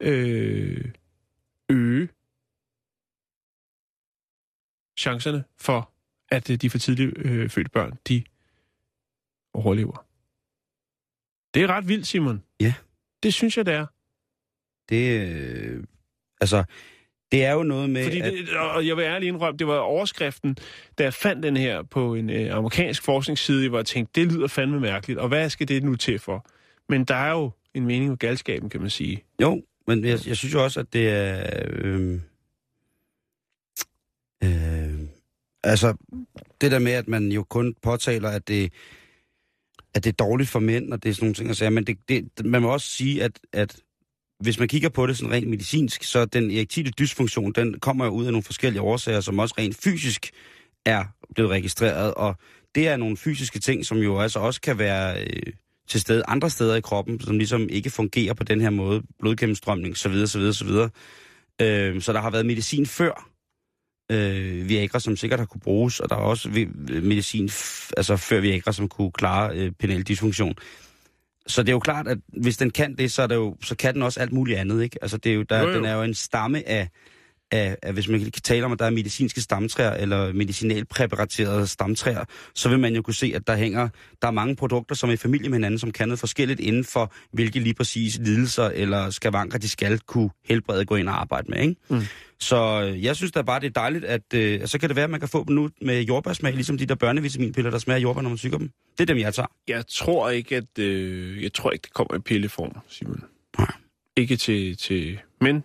øh, 0.00 0.84
øge 1.68 2.08
chancerne 4.98 5.44
for, 5.56 5.90
at 6.28 6.50
øh, 6.50 6.56
de 6.56 6.70
for 6.70 6.78
tidligt 6.78 7.12
øh, 7.16 7.50
fødte 7.50 7.70
børn, 7.70 7.98
de 8.08 8.22
overlever. 9.54 10.04
Det 11.54 11.62
er 11.62 11.66
ret 11.66 11.88
vildt, 11.88 12.06
Simon. 12.06 12.42
Ja. 12.60 12.74
Det 13.22 13.34
synes 13.34 13.56
jeg, 13.56 13.66
det 13.66 13.74
er. 13.74 13.86
Det, 14.88 15.20
øh, 15.20 15.84
altså, 16.40 16.64
det 17.32 17.44
er 17.44 17.52
jo 17.52 17.62
noget 17.62 17.90
med, 17.90 18.04
Fordi 18.04 18.20
at... 18.20 18.32
det, 18.32 18.56
og 18.56 18.86
jeg 18.86 18.96
vil 18.96 19.02
ærligt 19.02 19.28
indrømme, 19.28 19.58
det 19.58 19.66
var 19.66 19.78
overskriften, 19.78 20.56
da 20.98 21.04
jeg 21.04 21.14
fandt 21.14 21.42
den 21.42 21.56
her 21.56 21.82
på 21.82 22.14
en 22.14 22.30
øh, 22.30 22.54
amerikansk 22.54 23.02
forskningsside, 23.02 23.68
hvor 23.68 23.78
jeg 23.78 23.86
tænkte, 23.86 24.20
det 24.20 24.32
lyder 24.32 24.46
fandme 24.46 24.80
mærkeligt, 24.80 25.20
og 25.20 25.28
hvad 25.28 25.50
skal 25.50 25.68
det 25.68 25.82
nu 25.82 25.96
til 25.96 26.18
for? 26.18 26.46
Men 26.88 27.04
der 27.04 27.14
er 27.14 27.30
jo 27.30 27.50
en 27.74 27.86
mening 27.86 28.08
med 28.10 28.18
galskaben, 28.18 28.70
kan 28.70 28.80
man 28.80 28.90
sige. 28.90 29.24
Jo, 29.42 29.62
men 29.86 30.04
jeg, 30.04 30.18
jeg 30.26 30.36
synes 30.36 30.54
jo 30.54 30.64
også, 30.64 30.80
at 30.80 30.92
det 30.92 31.08
er... 31.10 31.66
Øh, 31.68 32.20
øh, 34.44 34.77
altså, 35.68 35.94
det 36.60 36.70
der 36.70 36.78
med, 36.78 36.92
at 36.92 37.08
man 37.08 37.32
jo 37.32 37.42
kun 37.42 37.74
påtaler, 37.82 38.28
at 38.28 38.48
det, 38.48 38.72
at 39.94 40.04
det 40.04 40.10
er 40.10 40.24
dårligt 40.24 40.50
for 40.50 40.60
mænd, 40.60 40.92
og 40.92 41.02
det 41.02 41.08
er 41.08 41.14
sådan 41.14 41.24
nogle 41.24 41.34
ting, 41.34 41.48
altså, 41.48 41.70
men 41.70 41.84
det, 41.84 41.98
det, 42.08 42.46
man 42.46 42.62
må 42.62 42.72
også 42.72 42.86
sige, 42.86 43.24
at, 43.24 43.40
at 43.52 43.76
hvis 44.40 44.58
man 44.58 44.68
kigger 44.68 44.88
på 44.88 45.06
det 45.06 45.16
sådan 45.16 45.32
rent 45.32 45.48
medicinsk, 45.48 46.02
så 46.02 46.24
den 46.24 46.50
erektile 46.50 46.90
dysfunktion, 46.90 47.52
den 47.52 47.80
kommer 47.80 48.04
jo 48.04 48.10
ud 48.10 48.26
af 48.26 48.32
nogle 48.32 48.42
forskellige 48.42 48.82
årsager, 48.82 49.20
som 49.20 49.38
også 49.38 49.54
rent 49.58 49.76
fysisk 49.76 50.30
er 50.86 51.04
blevet 51.34 51.50
registreret, 51.50 52.14
og 52.14 52.34
det 52.74 52.88
er 52.88 52.96
nogle 52.96 53.16
fysiske 53.16 53.58
ting, 53.58 53.86
som 53.86 53.98
jo 53.98 54.18
altså 54.18 54.38
også 54.38 54.60
kan 54.60 54.78
være 54.78 55.22
øh, 55.22 55.52
til 55.88 56.00
stede 56.00 56.22
andre 56.28 56.50
steder 56.50 56.76
i 56.76 56.80
kroppen, 56.80 57.20
som 57.20 57.38
ligesom 57.38 57.68
ikke 57.68 57.90
fungerer 57.90 58.34
på 58.34 58.44
den 58.44 58.60
her 58.60 58.70
måde, 58.70 59.02
blodgennemstrømning, 59.18 59.96
så 59.96 60.08
videre, 60.08 60.26
så 60.26 60.38
videre, 60.38 60.54
så 60.54 60.64
videre. 60.64 60.90
Øh, 61.60 62.02
så 62.02 62.12
der 62.12 62.20
har 62.20 62.30
været 62.30 62.46
medicin 62.46 62.86
før, 62.86 63.30
øh, 64.10 64.68
Viagra, 64.68 65.00
som 65.00 65.16
sikkert 65.16 65.40
har 65.40 65.46
kunne 65.46 65.60
bruges, 65.60 66.00
og 66.00 66.10
der 66.10 66.16
er 66.16 66.20
også 66.20 66.66
medicin, 67.02 67.50
altså 67.96 68.16
før 68.16 68.40
Viagra, 68.40 68.72
som 68.72 68.88
kunne 68.88 69.12
klare 69.12 69.56
øh, 69.56 69.72
penal 69.78 70.02
dysfunktion. 70.02 70.54
Så 71.46 71.62
det 71.62 71.68
er 71.68 71.72
jo 71.72 71.78
klart, 71.78 72.08
at 72.08 72.18
hvis 72.26 72.56
den 72.56 72.70
kan 72.70 72.94
det, 72.94 73.12
så, 73.12 73.22
er 73.22 73.26
det 73.26 73.34
jo, 73.34 73.56
så 73.62 73.76
kan 73.76 73.94
den 73.94 74.02
også 74.02 74.20
alt 74.20 74.32
muligt 74.32 74.58
andet, 74.58 74.82
ikke? 74.82 74.98
Altså, 75.02 75.16
det 75.16 75.30
er 75.30 75.34
jo, 75.34 75.42
der, 75.42 75.60
jo, 75.60 75.68
jo. 75.68 75.74
den 75.74 75.84
er 75.84 75.94
jo 75.94 76.02
en 76.02 76.14
stamme 76.14 76.68
af, 76.68 76.88
af, 77.50 77.76
af, 77.82 77.92
hvis 77.92 78.08
man 78.08 78.20
kan 78.20 78.32
tale 78.32 78.64
om, 78.64 78.72
at 78.72 78.78
der 78.78 78.84
er 78.84 78.90
medicinske 78.90 79.40
stamtræer, 79.40 79.92
eller 79.92 80.32
medicinalpræparaterede 80.32 81.66
stamtræer, 81.66 82.24
så 82.54 82.68
vil 82.68 82.78
man 82.78 82.94
jo 82.94 83.02
kunne 83.02 83.14
se, 83.14 83.32
at 83.34 83.46
der 83.46 83.56
hænger, 83.56 83.88
der 84.22 84.28
er 84.28 84.32
mange 84.32 84.56
produkter, 84.56 84.94
som 84.94 85.08
er 85.08 85.12
i 85.12 85.16
familie 85.16 85.48
med 85.48 85.58
hinanden, 85.58 85.78
som 85.78 85.92
kan 85.92 86.08
noget 86.08 86.20
forskelligt 86.20 86.60
inden 86.60 86.84
for, 86.84 87.12
hvilke 87.32 87.60
lige 87.60 87.74
præcis 87.74 88.18
lidelser 88.18 88.64
eller 88.64 89.10
skavanker, 89.10 89.58
de 89.58 89.68
skal 89.68 89.98
kunne 89.98 90.30
helbrede 90.44 90.84
gå 90.84 90.96
ind 90.96 91.08
og 91.08 91.20
arbejde 91.20 91.50
med, 91.50 91.58
ikke? 91.60 91.76
Mm. 91.88 92.00
Så 92.40 92.82
øh, 92.82 93.04
jeg 93.04 93.16
synes 93.16 93.32
da 93.32 93.42
bare, 93.42 93.60
det 93.60 93.66
er 93.66 93.70
dejligt, 93.70 94.04
at 94.04 94.34
øh, 94.34 94.66
så 94.66 94.78
kan 94.78 94.88
det 94.88 94.96
være, 94.96 95.04
at 95.04 95.10
man 95.10 95.20
kan 95.20 95.28
få 95.28 95.44
dem 95.44 95.54
nu 95.54 95.70
med 95.82 96.02
jordbærsmag, 96.02 96.54
ligesom 96.54 96.78
de 96.78 96.86
der 96.86 96.94
børnevitaminpiller, 96.94 97.70
der 97.70 97.78
smager 97.78 98.00
jordbær, 98.00 98.22
når 98.22 98.28
man 98.28 98.38
tykker 98.38 98.58
dem. 98.58 98.70
Det 98.92 99.00
er 99.00 99.06
dem, 99.06 99.18
jeg 99.18 99.34
tager. 99.34 99.46
Jeg 99.68 99.84
tror 99.86 100.30
ikke, 100.30 100.56
at 100.56 100.78
øh, 100.78 101.42
jeg 101.42 101.52
tror 101.52 101.70
ikke, 101.70 101.82
det 101.82 101.92
kommer 101.92 102.14
i 102.14 102.18
pilleform, 102.18 102.76
Simon. 102.88 103.24
Nej. 103.58 103.72
Ikke 104.16 104.36
til, 104.36 104.76
til... 104.76 105.18
Men 105.40 105.64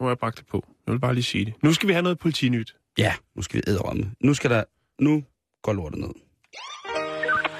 nu 0.00 0.04
har 0.06 0.10
jeg 0.10 0.18
bragt 0.18 0.38
det 0.38 0.46
på. 0.46 0.58
Nu 0.86 0.92
vil 0.92 1.00
bare 1.00 1.14
lige 1.14 1.24
sige 1.32 1.44
det. 1.44 1.54
Nu 1.62 1.72
skal 1.72 1.88
vi 1.88 1.92
have 1.92 2.02
noget 2.02 2.18
politinyt. 2.18 2.70
Ja, 2.98 3.12
nu 3.36 3.42
skal 3.42 3.56
vi 3.58 3.62
æderrømme. 3.70 4.04
Nu 4.20 4.34
skal 4.34 4.50
der... 4.50 4.62
Nu 5.06 5.24
går 5.62 5.72
lortet 5.72 5.98
ned. 6.04 6.12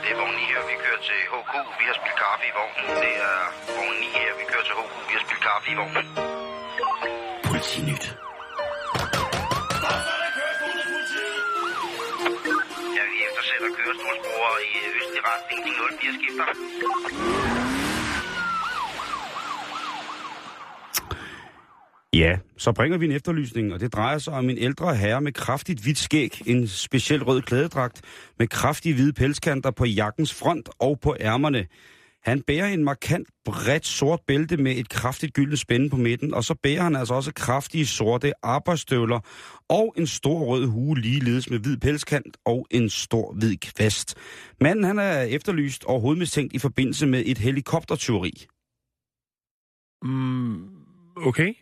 Det 0.02 0.10
er 0.12 0.16
vogn 0.20 0.34
9 0.34 0.40
her, 0.52 0.62
vi 0.70 0.74
kører 0.84 1.00
til 1.08 1.18
HK. 1.32 1.52
Vi 1.80 1.84
har 1.90 1.96
spillet 2.00 2.18
kaffe 2.24 2.44
i 2.50 2.52
vognen. 2.58 2.84
Det 3.04 3.14
er 3.30 3.38
vogn 3.76 3.96
9 4.00 4.06
her, 4.24 4.32
vi 4.40 4.44
kører 4.52 4.64
til 4.68 4.74
HK. 4.80 4.92
Vi 5.08 5.12
har 5.16 5.22
spillet 5.26 5.44
kaffe 5.48 5.66
i 5.72 5.76
vognen. 5.80 6.06
Politinyt. 7.50 8.04
Ja, 12.96 13.02
vi 13.12 13.16
eftersætter 13.28 13.70
kørestolsbrugere 13.78 14.58
i 14.68 14.72
østlig 14.98 15.22
retning. 15.30 15.58
De 15.66 15.70
04 16.00 16.12
skifter. 16.18 16.46
Ja, 22.14 22.38
så 22.56 22.72
bringer 22.72 22.98
vi 22.98 23.04
en 23.04 23.12
efterlysning, 23.12 23.72
og 23.72 23.80
det 23.80 23.92
drejer 23.92 24.18
sig 24.18 24.32
om 24.32 24.50
en 24.50 24.58
ældre 24.58 24.96
herre 24.96 25.20
med 25.20 25.32
kraftigt 25.32 25.80
hvidt 25.80 25.98
skæg, 25.98 26.42
en 26.46 26.68
speciel 26.68 27.24
rød 27.24 27.42
klædedragt 27.42 28.02
med 28.38 28.46
kraftige 28.46 28.94
hvide 28.94 29.12
pelskanter 29.12 29.70
på 29.70 29.84
jakkens 29.84 30.34
front 30.34 30.68
og 30.78 31.00
på 31.00 31.16
ærmerne. 31.20 31.66
Han 32.22 32.42
bærer 32.42 32.68
en 32.68 32.84
markant 32.84 33.28
bredt 33.44 33.86
sort 33.86 34.20
bælte 34.28 34.56
med 34.56 34.76
et 34.76 34.88
kraftigt 34.88 35.34
gyldent 35.34 35.58
spænde 35.58 35.90
på 35.90 35.96
midten, 35.96 36.34
og 36.34 36.44
så 36.44 36.54
bærer 36.62 36.82
han 36.82 36.96
altså 36.96 37.14
også 37.14 37.32
kraftige 37.32 37.86
sorte 37.86 38.32
arbejdsstøvler 38.42 39.20
og 39.68 39.94
en 39.98 40.06
stor 40.06 40.38
rød 40.44 40.66
hue 40.66 40.98
ligeledes 40.98 41.50
med 41.50 41.58
hvid 41.58 41.76
pelskant 41.76 42.36
og 42.44 42.66
en 42.70 42.90
stor 42.90 43.32
hvid 43.32 43.56
kvast. 43.56 44.14
Manden 44.60 44.84
han 44.84 44.98
er 44.98 45.22
efterlyst 45.22 45.84
og 45.84 46.00
hovedmistænkt 46.00 46.52
i 46.52 46.58
forbindelse 46.58 47.06
med 47.06 47.22
et 47.26 47.38
helikoptertyveri. 47.38 48.46
Mm, 50.02 50.68
okay. 51.16 51.54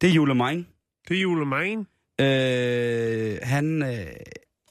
Det 0.00 0.08
er 0.10 0.14
Jule 0.14 0.34
Mein. 0.34 0.66
Det 1.08 1.16
er 1.16 1.20
julemajn. 1.20 1.86
Øh, 2.20 3.38
han, 3.42 3.82
øh, 3.82 4.06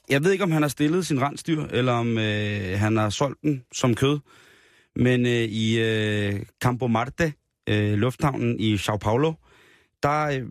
jeg 0.08 0.24
ved 0.24 0.32
ikke, 0.32 0.44
om 0.44 0.50
han 0.50 0.62
har 0.62 0.68
stillet 0.68 1.06
sin 1.06 1.22
rensdyr, 1.22 1.62
eller 1.62 1.92
om 1.92 2.18
øh, 2.18 2.78
han 2.78 2.96
har 2.96 3.10
solgt 3.10 3.42
den 3.42 3.64
som 3.72 3.94
kød. 3.94 4.18
Men 4.96 5.26
øh, 5.26 5.32
i 5.32 5.80
øh, 5.80 6.42
Campo 6.62 6.86
Marte, 6.86 7.32
øh, 7.68 7.92
lufthavnen 7.92 8.60
i 8.60 8.76
Sao 8.76 8.96
Paulo, 8.96 9.32
der, 10.02 10.24
øh, 10.24 10.46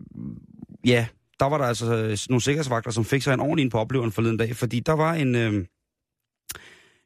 ja, 0.84 1.06
der 1.40 1.46
var 1.46 1.58
der 1.58 1.64
altså 1.64 1.94
øh, 1.94 2.18
nogle 2.28 2.42
sikkerhedsvagter, 2.42 2.90
som 2.90 3.04
fik 3.04 3.22
sig 3.22 3.34
en 3.34 3.40
ordentlig 3.40 3.64
en 3.64 3.70
på 3.70 3.78
opleveren 3.78 4.12
forleden 4.12 4.36
dag, 4.36 4.56
fordi 4.56 4.80
der 4.80 4.92
var 4.92 5.14
en, 5.14 5.34
øh, 5.34 5.64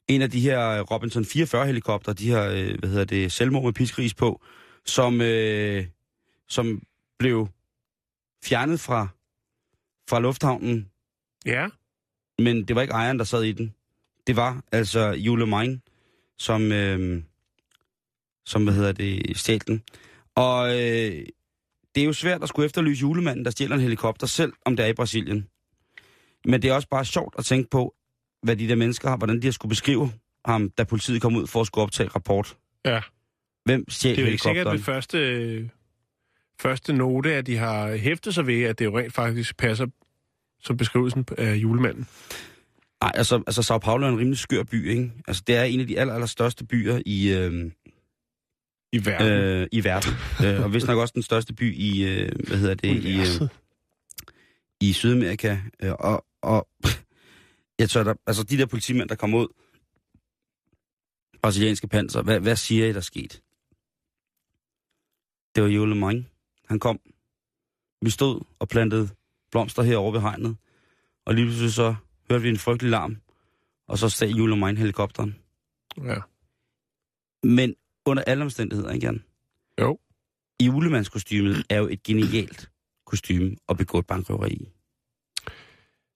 en 0.09 0.23
af 0.23 0.31
de 0.31 0.41
her 0.41 0.81
Robinson 0.81 1.25
44 1.25 1.67
helikopter, 1.67 2.13
de 2.13 2.29
her, 2.29 2.43
øh, 2.43 2.79
hvad 2.79 2.89
hedder 2.89 3.05
det, 3.05 3.33
selvmord 3.33 3.65
med 3.65 3.73
piskris 3.73 4.15
på, 4.15 4.43
som, 4.85 5.21
øh, 5.21 5.87
som 6.49 6.83
blev 7.19 7.49
fjernet 8.45 8.81
fra, 8.81 9.09
fra 10.11 10.21
lufthavnen, 10.21 10.89
Ja. 11.47 11.69
men 12.39 12.65
det 12.69 12.77
var 12.77 12.83
ikke 12.83 12.93
ejeren, 12.95 13.19
der 13.19 13.25
sad 13.25 13.43
i 13.43 13.53
den. 13.53 13.75
Det 14.27 14.37
var 14.37 14.63
altså 14.73 15.11
Jule 15.11 15.47
Mein, 15.47 15.83
som, 16.39 16.73
øh, 16.73 17.23
som 18.47 18.65
hvad 18.65 18.75
hedder 18.75 18.93
det, 18.93 19.37
stjal 19.39 19.61
den. 19.67 19.83
Og 20.35 20.69
øh, 20.71 21.27
det 21.95 22.01
er 22.01 22.05
jo 22.05 22.13
svært 22.13 22.43
at 22.43 22.49
skulle 22.49 22.67
efterlyse 22.67 23.01
julemanden, 23.01 23.45
der 23.45 23.51
stjæler 23.51 23.75
en 23.75 23.81
helikopter, 23.83 24.27
selv 24.27 24.53
om 24.65 24.77
det 24.77 24.85
er 24.85 24.89
i 24.89 24.93
Brasilien. 24.95 25.49
Men 26.45 26.63
det 26.63 26.71
er 26.71 26.75
også 26.75 26.89
bare 26.89 27.05
sjovt 27.05 27.35
at 27.39 27.45
tænke 27.45 27.71
på, 27.71 27.95
hvad 28.43 28.57
de 28.57 28.69
der 28.69 28.75
mennesker 28.75 29.09
har, 29.09 29.17
hvordan 29.17 29.43
de 29.43 29.47
har 29.47 29.53
skulle 29.53 29.71
beskrive 29.71 30.13
ham, 30.45 30.71
da 30.71 30.85
politiet 30.85 31.23
kom 31.23 31.37
ud 31.37 31.47
for 31.47 31.61
at 31.61 31.67
skulle 31.67 31.83
optage 31.83 32.09
rapport. 32.09 32.57
Ja. 32.85 33.01
Hvem 33.65 33.91
stjal 33.91 34.17
Det 34.17 34.23
er 34.23 34.27
jo 34.27 34.31
ikke 34.33 34.43
sikkert 34.43 34.57
helikopteren? 34.57 34.79
ved 34.79 34.85
første, 34.85 35.71
første 36.61 36.93
note, 36.93 37.35
at 37.35 37.47
de 37.47 37.57
har 37.57 37.97
hæftet 37.97 38.35
sig 38.35 38.47
ved, 38.47 38.63
at 38.63 38.79
det 38.79 38.85
jo 38.85 38.99
rent 38.99 39.13
faktisk 39.13 39.57
passer 39.57 39.87
som 40.61 40.77
beskrivelsen 40.77 41.27
af 41.39 41.55
julemanden. 41.55 42.07
Nej, 43.03 43.13
altså, 43.15 43.43
altså 43.47 43.63
Sao 43.63 43.79
Paulo 43.79 44.07
er 44.07 44.11
en 44.11 44.19
rimelig 44.19 44.39
skør 44.39 44.63
by, 44.63 44.91
ikke? 44.91 45.13
Altså, 45.29 45.43
det 45.47 45.57
er 45.57 45.63
en 45.63 45.81
af 45.81 45.87
de 45.87 45.99
aller, 45.99 46.15
aller 46.15 46.27
største 46.27 46.65
byer 46.65 47.03
i, 47.07 47.33
øh, 47.33 47.71
I 48.93 49.07
verden. 49.07 49.29
øh, 49.29 49.69
i 49.73 49.85
verden. 49.85 50.13
øh, 50.47 50.65
og 50.65 50.75
vist 50.75 50.87
nok 50.87 50.99
også 50.99 51.13
den 51.15 51.23
største 51.23 51.55
by 51.55 51.75
i, 51.75 52.05
øh, 52.05 52.31
hvad 52.49 52.59
hedder 52.59 52.75
det, 52.75 53.05
i, 53.05 53.21
øh, 53.21 53.49
i 54.81 54.93
Sydamerika. 54.93 55.59
Øh, 55.83 55.93
og, 55.93 56.25
og 56.43 56.69
jeg 57.79 57.91
tror, 57.91 58.03
der, 58.03 58.15
altså 58.27 58.43
de 58.43 58.59
der 58.59 58.67
politimænd, 58.67 59.09
der 59.09 59.15
kom 59.15 59.35
ud, 59.35 59.49
brasilianske 61.43 61.89
panser, 61.89 62.23
hvad, 62.23 62.41
hvad 62.41 62.57
siger 62.57 62.87
I, 62.87 62.93
der 62.93 63.01
skete? 63.01 63.41
Det 65.55 65.63
var 65.63 65.69
Jule 65.69 65.95
Mang. 65.95 66.32
Han 66.73 66.81
kom. 66.81 67.01
Vi 68.03 68.11
stod 68.11 68.41
og 68.59 68.69
plantede 68.69 69.09
blomster 69.51 69.83
herovre 69.83 70.13
ved 70.13 70.21
hegnet. 70.21 70.57
Og 71.25 71.35
lige 71.35 71.47
pludselig 71.47 71.73
så 71.73 71.95
hørte 72.31 72.43
vi 72.43 72.49
en 72.49 72.59
frygtelig 72.59 72.91
larm. 72.91 73.17
Og 73.89 73.99
så 73.99 74.09
steg 74.09 74.31
Jule 74.39 74.57
Mang 74.57 74.79
helikopteren. 74.79 75.37
Ja. 76.05 76.17
Men 77.43 77.75
under 78.07 78.23
alle 78.27 78.45
omstændigheder, 78.45 78.91
ikke 78.91 79.07
Jan? 79.07 79.25
Jo. 79.81 79.99
Julemandskostymet 80.63 81.67
er 81.71 81.79
jo 81.79 81.89
et 81.89 82.03
genialt 82.03 82.71
kostume 83.07 83.57
at 83.69 83.77
begå 83.77 83.99
et 83.99 84.07
bankrøveri 84.07 84.53
i. 84.53 84.69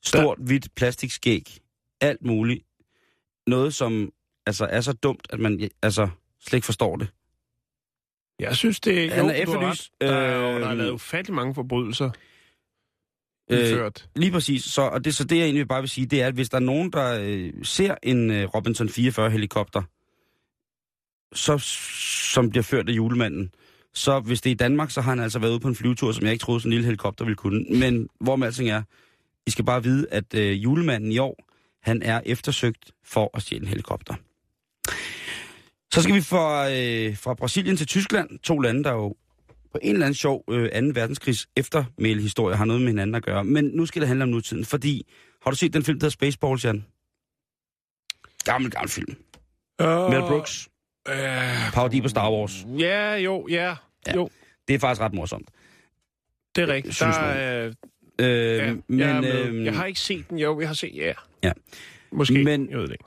Stort, 0.05 0.39
hvidt 0.39 0.75
plastikskæg. 0.75 1.59
Alt 2.01 2.23
muligt. 2.23 2.65
Noget, 3.47 3.75
som 3.75 4.13
altså, 4.47 4.65
er 4.65 4.81
så 4.81 4.93
dumt, 4.93 5.27
at 5.31 5.41
man 5.41 5.71
altså, 5.83 6.09
slet 6.41 6.57
ikke 6.57 6.67
forstår 6.67 6.97
det. 6.97 7.09
Jeg 8.41 8.57
synes, 8.57 8.81
det 8.81 9.13
Han 9.13 9.25
jo, 9.25 9.29
er 9.29 9.35
efterlyst, 9.35 9.91
ret. 10.03 10.09
Der 10.09 10.17
er, 10.17 10.55
øh, 10.55 10.61
der 10.61 10.69
er 10.69 10.75
lavet 10.75 10.91
ufattelig 10.91 11.35
mange 11.35 11.55
forbrydelser 11.55 12.11
Øh. 13.51 13.91
Lige 14.17 14.33
præcis. 14.33 14.65
Så, 14.65 14.83
og 14.83 15.05
det, 15.05 15.15
så 15.15 15.25
det, 15.25 15.37
jeg 15.37 15.45
egentlig 15.45 15.69
bare 15.69 15.83
vil 15.83 15.89
sige, 15.89 16.07
det 16.07 16.23
er, 16.23 16.27
at 16.27 16.35
hvis 16.35 16.49
der 16.49 16.57
er 16.57 16.61
nogen, 16.61 16.93
der 16.93 17.19
øh, 17.23 17.53
ser 17.63 17.95
en 18.03 18.31
øh, 18.31 18.49
Robinson 18.55 18.89
44 18.89 19.31
helikopter, 19.31 19.83
så, 21.33 21.59
som 22.35 22.51
bliver 22.51 22.63
ført 22.63 22.89
af 22.89 22.93
julemanden, 22.93 23.51
så 23.95 24.21
hvis 24.21 24.41
det 24.41 24.51
er 24.51 24.55
i 24.55 24.57
Danmark, 24.57 24.91
så 24.91 25.01
har 25.01 25.11
han 25.11 25.21
altså 25.21 25.39
været 25.39 25.51
ude 25.51 25.61
på 25.61 25.69
en 25.69 25.75
flyvetur, 25.75 26.13
som 26.13 26.25
jeg 26.25 26.33
ikke 26.33 26.43
troede, 26.43 26.61
sådan 26.61 26.69
en 26.69 26.73
lille 26.73 26.85
helikopter 26.85 27.25
ville 27.25 27.37
kunne. 27.37 27.65
Men 27.79 28.09
hvor 28.21 28.37
med 28.37 28.47
alting 28.47 28.71
er, 28.71 28.83
I 29.47 29.51
skal 29.51 29.65
bare 29.65 29.83
vide, 29.83 30.07
at 30.11 30.35
øh, 30.35 30.65
julemanden 30.65 31.13
i 31.13 31.19
år, 31.19 31.45
han 31.83 32.03
er 32.03 32.21
eftersøgt 32.27 32.93
for 33.05 33.31
at 33.35 33.43
stjæle 33.43 33.63
en 33.63 33.69
helikopter. 33.69 34.15
Så 35.93 36.03
skal 36.03 36.15
vi 36.15 36.21
fra, 36.21 36.71
øh, 36.71 37.17
fra 37.17 37.35
Brasilien 37.35 37.77
til 37.77 37.87
Tyskland, 37.87 38.39
to 38.39 38.59
lande, 38.59 38.85
der 38.85 38.93
jo 38.93 39.15
på 39.73 39.79
en 39.83 39.93
eller 39.93 40.07
anden 40.07 40.15
sjov 40.15 40.45
øh, 40.51 40.71
2. 40.71 40.87
verdenskrigs 40.95 41.49
eftermælehistorie 41.57 42.57
har 42.57 42.65
noget 42.65 42.83
med 42.83 42.89
hinanden 42.89 43.15
at 43.15 43.23
gøre. 43.23 43.45
Men 43.45 43.65
nu 43.65 43.87
skal 43.87 44.01
det 44.01 44.09
handle 44.09 44.23
om 44.23 44.29
nutiden, 44.29 44.65
fordi 44.65 45.07
har 45.43 45.51
du 45.51 45.57
set 45.57 45.73
den 45.73 45.83
film, 45.83 45.99
der 45.99 46.05
hedder 46.05 46.13
Spaceballs, 46.13 46.65
Jan? 46.65 46.85
Gammel, 48.45 48.71
gammel 48.71 48.91
film. 48.91 49.17
Uh, 49.83 49.87
Mel 50.11 50.21
Brooks. 50.21 50.69
Uh, 51.09 51.15
Parodi 51.73 52.01
på 52.01 52.09
Star 52.09 52.33
Wars. 52.33 52.67
ja, 52.79 53.15
jo, 53.15 53.47
ja, 53.51 53.75
Ja. 54.07 54.15
jo. 54.15 54.31
Det 54.69 54.75
er 54.75 54.79
faktisk 54.79 55.01
ret 55.01 55.15
morsomt. 55.15 55.49
Det 56.57 56.63
er 56.63 56.69
rigtigt. 56.69 56.95
synes 56.95 57.17
Der, 57.17 57.23
er, 57.23 57.73
Øh, 58.19 58.27
ja, 58.29 58.75
men, 58.89 59.01
jeg, 59.01 59.25
øh, 59.25 59.65
jeg 59.65 59.75
har 59.77 59.87
ikke 59.87 60.01
set 60.01 60.31
den, 60.31 60.39
jo, 60.39 60.61
jeg 60.61 60.69
har 60.69 60.75
set, 60.75 60.95
ja. 60.95 61.13
Ja. 61.43 61.53
Måske, 62.13 62.45
men, 62.45 62.71
jeg 62.71 62.79
ved 62.79 62.87
det 62.87 62.93
ikke. 62.93 63.05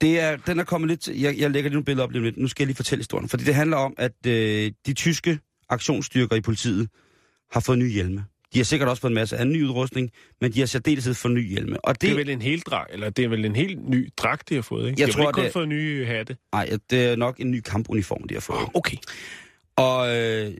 Det 0.00 0.20
er, 0.20 0.36
den 0.36 0.58
er 0.60 0.64
kommet 0.64 0.88
lidt... 0.90 1.08
Jeg, 1.08 1.38
jeg 1.38 1.50
lægger 1.50 1.68
lige 1.70 1.74
nogle 1.74 1.84
billeder 1.84 2.04
op 2.04 2.10
lige 2.10 2.22
lidt. 2.22 2.36
Nu 2.36 2.48
skal 2.48 2.62
jeg 2.62 2.66
lige 2.66 2.76
fortælle 2.76 3.00
historien. 3.00 3.28
Fordi 3.28 3.44
det 3.44 3.54
handler 3.54 3.76
om, 3.76 3.94
at 3.98 4.26
øh, 4.26 4.72
de 4.86 4.92
tyske 4.94 5.38
aktionsstyrker 5.68 6.36
i 6.36 6.40
politiet 6.40 6.88
har 7.52 7.60
fået 7.60 7.78
nye 7.78 7.90
hjelme. 7.92 8.24
De 8.54 8.58
har 8.58 8.64
sikkert 8.64 8.88
også 8.88 9.00
fået 9.00 9.10
en 9.10 9.14
masse 9.14 9.36
anden 9.36 9.52
ny 9.52 9.64
udrustning, 9.64 10.10
men 10.40 10.52
de 10.52 10.58
har 10.58 10.66
særdeleshed 10.66 11.14
fået 11.14 11.34
nye 11.34 11.48
hjelme. 11.48 11.84
Og 11.84 11.94
Det 11.94 12.00
det, 12.02 12.10
er 12.10 12.14
vel 12.14 12.28
en 12.30 12.42
hel 12.42 12.60
drag, 12.60 12.86
eller 12.92 13.10
det 13.10 13.24
er 13.24 13.28
vel 13.28 13.44
en 13.44 13.56
helt 13.56 13.88
ny 13.88 14.08
dragt, 14.16 14.48
de 14.48 14.54
har 14.54 14.62
fået, 14.62 14.88
ikke? 14.90 15.00
Jeg 15.00 15.08
de 15.08 15.12
har 15.12 15.18
tror, 15.22 15.30
ikke 15.30 15.34
kun 15.36 15.44
det- 15.44 15.52
fået 15.52 15.68
nye 15.68 16.06
hatte. 16.06 16.36
nej, 16.52 16.70
det 16.90 17.04
er 17.04 17.16
nok 17.16 17.40
en 17.40 17.50
ny 17.50 17.60
kampuniform, 17.60 18.28
de 18.28 18.34
har 18.34 18.40
fået. 18.40 18.58
Okay. 18.74 18.96
Og 19.76 20.16
øh, 20.16 20.52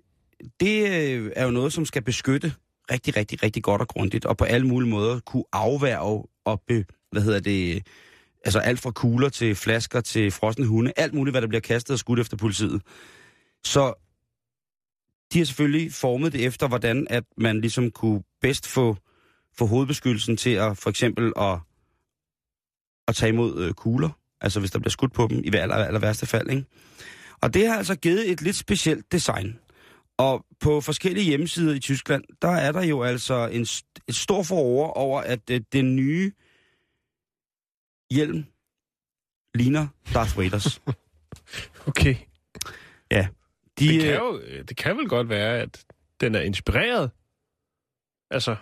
det 0.61 0.89
øh, 1.03 1.31
er 1.37 1.45
jo 1.45 1.51
noget, 1.51 1.73
som 1.73 1.85
skal 1.87 2.03
beskytte 2.03 2.53
rigtig, 2.91 3.17
rigtig, 3.17 3.43
rigtig 3.43 3.63
godt 3.63 3.81
og 3.81 3.89
grundigt, 3.89 4.25
og 4.25 4.37
på 4.37 4.45
alle 4.45 4.67
mulige 4.67 4.91
måder 4.91 5.21
kunne 5.21 5.45
afværge 5.53 6.25
og, 6.45 6.63
be, 6.69 6.85
hvad 7.13 7.23
hedder 7.23 7.41
det, 7.41 7.87
altså 8.45 8.59
alt 8.59 8.81
fra 8.81 8.91
kugler 8.91 9.29
til 9.29 9.55
flasker 9.55 10.01
til 10.01 10.31
frosne 10.31 10.67
hunde, 10.67 10.93
alt 10.97 11.15
muligt, 11.15 11.33
hvad 11.33 11.43
der 11.43 11.49
bliver 11.49 11.61
kastet 11.61 11.93
og 11.93 11.99
skudt 11.99 12.21
efter 12.21 12.37
politiet. 12.37 12.83
Så 13.65 13.95
de 15.33 15.39
har 15.39 15.45
selvfølgelig 15.45 15.93
formet 15.93 16.33
det 16.33 16.47
efter, 16.47 16.69
hvordan 16.69 17.07
at 17.11 17.25
man 17.37 17.61
ligesom 17.61 17.91
kunne 17.91 18.23
bedst 18.41 18.67
få, 18.67 18.97
få 19.59 19.67
hovedbeskyttelsen 19.67 20.37
til 20.37 20.51
at 20.51 20.79
for 20.79 20.91
eksempel 20.91 21.33
at, 21.37 21.59
at 23.09 23.15
tage 23.15 23.33
imod 23.33 23.65
øh, 23.65 23.75
kugler, 23.75 24.11
altså 24.41 24.61
hvis 24.61 24.71
der 24.71 24.79
bliver 24.79 24.91
skudt 24.91 25.13
på 25.13 25.27
dem 25.31 25.43
i 25.45 25.51
aller, 25.55 25.75
aller 25.75 26.01
værste 26.01 26.27
fald, 26.27 26.51
ikke? 26.51 26.65
Og 27.41 27.55
det 27.55 27.67
har 27.67 27.77
altså 27.77 27.95
givet 27.95 28.31
et 28.31 28.43
lidt 28.43 28.57
specielt 28.57 29.13
design. 29.13 29.59
Og 30.19 30.45
på 30.61 30.81
forskellige 30.81 31.25
hjemmesider 31.25 31.75
i 31.75 31.81
Tyskland, 31.81 32.25
der 32.43 32.49
er 32.49 32.73
der 32.73 32.83
jo 32.83 33.03
altså 33.03 33.47
en, 33.47 33.63
st- 33.63 34.05
et 34.09 34.15
stor 34.15 34.43
forår 34.43 34.93
over, 34.93 35.21
at 35.21 35.51
øh, 35.51 35.61
den 35.73 35.97
nye 35.97 36.33
hjelm 38.13 38.45
ligner 39.55 39.87
Darth 40.15 40.39
Vaders. 40.39 40.81
Okay. 41.87 42.17
De, 43.79 43.89
Det 43.89 44.01
kan, 44.01 44.11
øh, 44.11 44.17
jo, 44.17 44.41
det 44.69 44.77
kan 44.77 44.97
vel 44.97 45.09
godt 45.09 45.29
være, 45.29 45.59
at 45.59 45.85
den 46.21 46.35
er 46.35 46.41
inspireret. 46.41 47.11
Altså, 48.31 48.57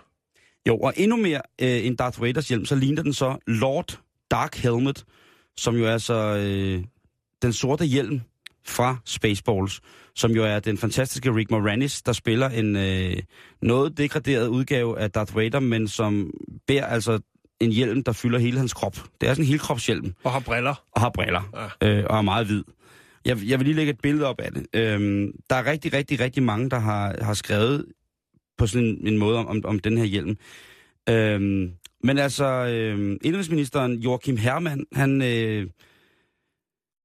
jo, 0.67 0.77
og 0.77 0.93
endnu 0.97 1.17
mere 1.17 1.41
øh, 1.61 1.85
end 1.85 1.97
Darth 1.97 2.21
Vaders 2.21 2.47
hjelm, 2.47 2.65
så 2.65 2.75
ligner 2.75 3.03
den 3.03 3.13
så 3.13 3.37
Lord 3.47 3.99
Dark 4.31 4.55
Helmet, 4.55 5.05
som 5.57 5.75
jo 5.75 5.85
er 5.85 5.97
så 5.97 6.37
øh, 6.37 6.83
den 7.41 7.53
sorte 7.53 7.85
hjelm 7.85 8.21
fra 8.65 8.97
Spaceballs, 9.05 9.81
som 10.15 10.31
jo 10.31 10.43
er 10.43 10.59
den 10.59 10.77
fantastiske 10.77 11.35
Rick 11.35 11.51
Moranis, 11.51 12.01
der 12.01 12.13
spiller 12.13 12.49
en 12.49 12.75
øh, 12.75 13.17
noget 13.61 13.97
degraderet 13.97 14.47
udgave 14.47 14.99
af 14.99 15.11
Darth 15.11 15.35
Vader, 15.35 15.59
men 15.59 15.87
som 15.87 16.31
bærer 16.67 16.85
altså 16.85 17.19
en 17.61 17.71
hjelm, 17.71 18.03
der 18.03 18.11
fylder 18.11 18.39
hele 18.39 18.57
hans 18.57 18.73
krop. 18.73 18.95
Det 19.21 19.29
er 19.29 19.33
sådan 19.33 19.43
en 19.45 19.49
helkropshjelm, 19.49 20.13
Og 20.23 20.31
har 20.31 20.39
briller. 20.39 20.83
og 20.91 21.01
har 21.01 21.09
briller, 21.09 21.41
øh, 21.83 22.03
og 22.09 22.17
er 22.17 22.21
meget 22.21 22.45
hvid. 22.45 22.63
Jeg, 23.25 23.37
jeg 23.45 23.59
vil 23.59 23.65
lige 23.65 23.75
lægge 23.75 23.89
et 23.91 23.99
billede 24.01 24.25
op 24.27 24.39
af 24.39 24.51
det. 24.51 24.65
Øhm, 24.73 25.31
der 25.49 25.55
er 25.55 25.65
rigtig, 25.71 25.93
rigtig, 25.93 26.19
rigtig 26.19 26.43
mange, 26.43 26.69
der 26.69 26.79
har, 26.79 27.15
har 27.21 27.33
skrevet 27.33 27.85
på 28.57 28.67
sådan 28.67 28.87
en, 28.87 29.07
en 29.07 29.17
måde 29.17 29.37
om, 29.37 29.47
om, 29.47 29.61
om 29.65 29.79
den 29.79 29.97
her 29.97 30.05
hjelm. 30.05 30.37
Øhm, 31.09 31.71
men 32.03 32.17
altså, 32.17 32.45
øhm, 32.45 33.17
indrigsministeren 33.23 33.93
Joachim 33.99 34.37
Herrmann, 34.37 34.85
han, 34.93 35.21
øh, 35.21 35.67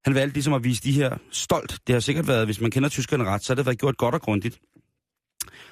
han 0.04 0.14
valgte 0.14 0.34
ligesom 0.34 0.52
at 0.52 0.64
vise 0.64 0.82
de 0.82 0.92
her 0.92 1.16
stolt. 1.30 1.78
Det 1.86 1.92
har 1.92 2.00
sikkert 2.00 2.28
været, 2.28 2.46
hvis 2.46 2.60
man 2.60 2.70
kender 2.70 2.88
tyskerne 2.88 3.24
ret, 3.24 3.44
så 3.44 3.52
har 3.52 3.54
det 3.54 3.66
været 3.66 3.78
gjort 3.78 3.96
godt 3.96 4.14
og 4.14 4.20
grundigt. 4.20 4.58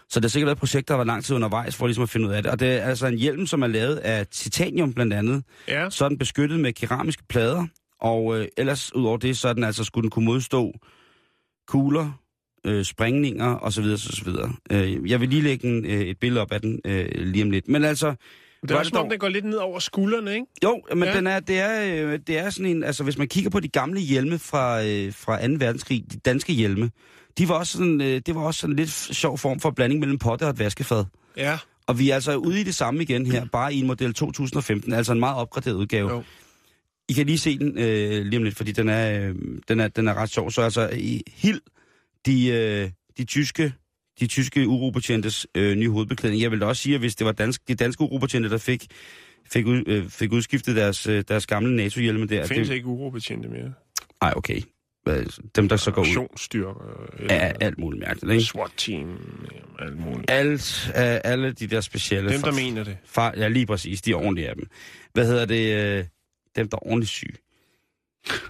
Så 0.09 0.20
det 0.20 0.24
har 0.24 0.28
sikkert 0.28 0.46
været 0.46 0.59
projekter, 0.59 0.94
der 0.94 0.96
var 0.96 1.05
lang 1.05 1.24
tid 1.24 1.36
undervejs 1.36 1.76
for 1.76 1.86
ligesom 1.86 2.02
at 2.02 2.09
finde 2.11 2.28
ud 2.28 2.32
af 2.32 2.42
det. 2.42 2.52
Og 2.52 2.61
det 2.61 2.68
er 2.68 2.82
altså 2.82 3.07
en 3.07 3.18
hjelm, 3.18 3.46
som 3.46 3.62
er 3.62 3.66
lavet 3.66 3.96
af 3.96 4.26
titanium 4.26 4.92
blandt 4.92 5.14
andet. 5.14 5.44
Ja. 5.68 5.90
Så 5.90 6.05
er 6.05 6.09
den 6.09 6.18
beskyttet 6.18 6.61
med 6.61 6.72
keramiske 6.72 7.22
plader, 7.28 7.66
og 8.00 8.38
øh, 8.40 8.48
ellers 8.57 8.94
ud 8.94 9.05
over 9.05 9.16
det, 9.16 9.38
så 9.38 9.48
er 9.48 9.52
den 9.52 9.64
altså, 9.64 9.84
skulle 9.84 10.02
den 10.02 10.11
kunne 10.11 10.24
modstå 10.24 10.72
kugler, 11.68 12.11
øh, 12.66 12.84
sprængninger 12.84 13.59
osv. 13.59 13.84
osv. 13.84 14.28
Øh, 14.72 15.11
jeg 15.11 15.20
vil 15.20 15.28
lige 15.28 15.42
lægge 15.42 15.68
en, 15.68 15.86
øh, 15.86 16.00
et 16.00 16.18
billede 16.20 16.40
op 16.42 16.52
af 16.52 16.61
den 16.61 16.80
øh, 16.84 17.07
lige 17.16 17.44
om 17.44 17.50
lidt. 17.50 17.68
Men 17.68 17.84
altså, 17.84 18.14
Det 18.62 18.70
er 18.70 18.76
også 18.76 18.90
som 18.94 19.05
om, 19.05 19.09
den 19.11 19.18
går 19.18 19.28
lidt 19.28 19.44
ned 19.44 19.57
over 19.59 19.78
skuldrene, 19.78 20.34
ikke? 20.34 20.46
jo, 20.64 20.82
men 20.94 21.02
Ja. 21.02 21.11
ja. 21.11 21.16
den 21.16 21.26
er, 21.26 21.40
det, 21.40 21.59
er, 21.59 22.05
øh, 22.07 22.18
det 22.26 22.38
er 22.38 22.50
sådan 22.50 22.66
en, 22.66 22.84
altså 22.84 23.05
hvis 23.05 23.18
man 23.18 23.28
kigger 23.28 23.50
på 23.50 23.61
de 23.61 23.68
gamle 23.68 24.00
hjelme 24.00 24.38
fra, 24.38 24.84
øh, 24.84 25.12
fra 25.12 25.46
2. 25.46 25.55
verdenskrig, 25.59 26.05
de 26.12 26.18
danske 26.18 26.52
hjelme, 26.52 26.90
de 27.39 27.49
var 27.49 27.55
også 27.55 27.72
sådan, 27.72 28.01
øh, 28.01 28.22
det 28.26 28.35
var 28.35 28.41
også 28.41 28.61
sådan 28.61 28.72
en 28.72 28.76
lidt 28.76 28.91
sjov 28.91 29.39
form 29.39 29.61
for 29.61 29.70
blanding 29.70 30.01
mellem 30.01 30.18
potte 30.18 30.43
og 30.43 30.51
et 30.51 30.59
vaskefad. 30.59 31.05
Ja. 31.37 31.59
Og 31.87 31.99
vi 31.99 32.11
er 32.11 32.14
altså 32.14 32.37
ude 32.37 32.61
i 32.61 32.64
det 32.64 32.74
samme 32.74 33.03
igen 33.03 33.26
her, 33.26 33.45
bare 33.53 33.74
i 33.74 33.80
en 33.80 33.87
model 33.87 34.14
2015, 34.14 34.93
altså 34.93 35.12
en 35.12 35.20
meget 35.20 35.37
opgraderet 35.37 35.74
udgave. 35.74 36.11
Jo. 36.11 36.22
I 37.09 37.12
kan 37.12 37.26
lige 37.26 37.39
se 37.39 37.59
den 37.59 37.78
øh, 37.78 38.26
lige 38.26 38.37
om 38.37 38.43
lidt, 38.43 38.57
fordi 38.57 38.72
den 38.72 38.89
er, 38.89 39.20
øh, 39.20 39.35
den 39.68 39.80
er, 39.80 39.89
den 39.89 40.09
er 40.09 40.14
ret 40.14 40.30
sjov. 40.30 40.51
Så 40.51 40.62
altså, 40.62 40.91
i 40.93 41.22
Hild, 41.26 41.61
de, 42.26 42.49
øh, 42.49 42.91
de 43.18 43.24
tyske, 43.24 43.72
de 44.20 44.26
tyske 44.26 44.68
urobetjentes 44.68 45.47
øh, 45.55 45.76
nye 45.76 45.91
hovedbeklædning. 45.91 46.43
Jeg 46.43 46.51
vil 46.51 46.61
da 46.61 46.66
også 46.66 46.82
sige, 46.82 46.95
at 46.95 47.01
hvis 47.01 47.16
det 47.16 47.24
var 47.26 47.32
dansk, 47.32 47.68
de 47.68 47.74
danske 47.74 48.03
urobetjente, 48.03 48.51
der 48.51 48.59
fik, 48.59 48.87
fik, 49.53 49.66
ud, 49.66 49.82
øh, 49.87 50.09
fik 50.09 50.32
udskiftet 50.32 50.76
deres, 50.76 51.07
øh, 51.07 51.24
deres 51.28 51.47
gamle 51.47 51.76
NATO-hjelme 51.76 52.26
der. 52.26 52.47
Findes 52.47 52.68
det, 52.68 52.74
ikke 52.74 52.87
urobetjente 52.87 53.49
mere. 53.49 53.72
Ej, 54.22 54.32
okay. 54.37 54.61
Dem, 55.57 55.68
der 55.68 55.76
så 55.76 55.90
går 55.90 56.02
ud 56.02 56.28
af 57.30 57.57
alt 57.61 57.78
muligt 57.78 58.00
mærkeligt, 58.00 58.32
ikke? 58.32 58.44
SWAT-team. 58.44 59.18
ja, 59.80 59.84
Alt 59.84 59.98
muligt. 60.00 60.30
Alt, 60.30 60.90
af 60.94 61.20
alle 61.24 61.52
de 61.52 61.66
der 61.66 61.80
specielle... 61.80 62.32
Dem, 62.32 62.42
der 62.42 62.50
for- 62.52 62.57
mener 62.61 62.84
det. 62.84 62.96
Far, 63.05 63.34
ja, 63.36 63.48
lige 63.48 63.66
præcis. 63.66 64.02
De 64.02 64.11
er 64.11 64.16
ordentlige 64.16 64.48
af 64.48 64.55
dem. 64.55 64.66
Hvad 65.12 65.26
hedder 65.26 65.44
det? 65.44 65.74
Øh, 65.98 66.05
dem, 66.57 66.68
der 66.68 66.76
er 66.76 66.86
ordentligt 66.86 67.11
syge. 67.11 67.34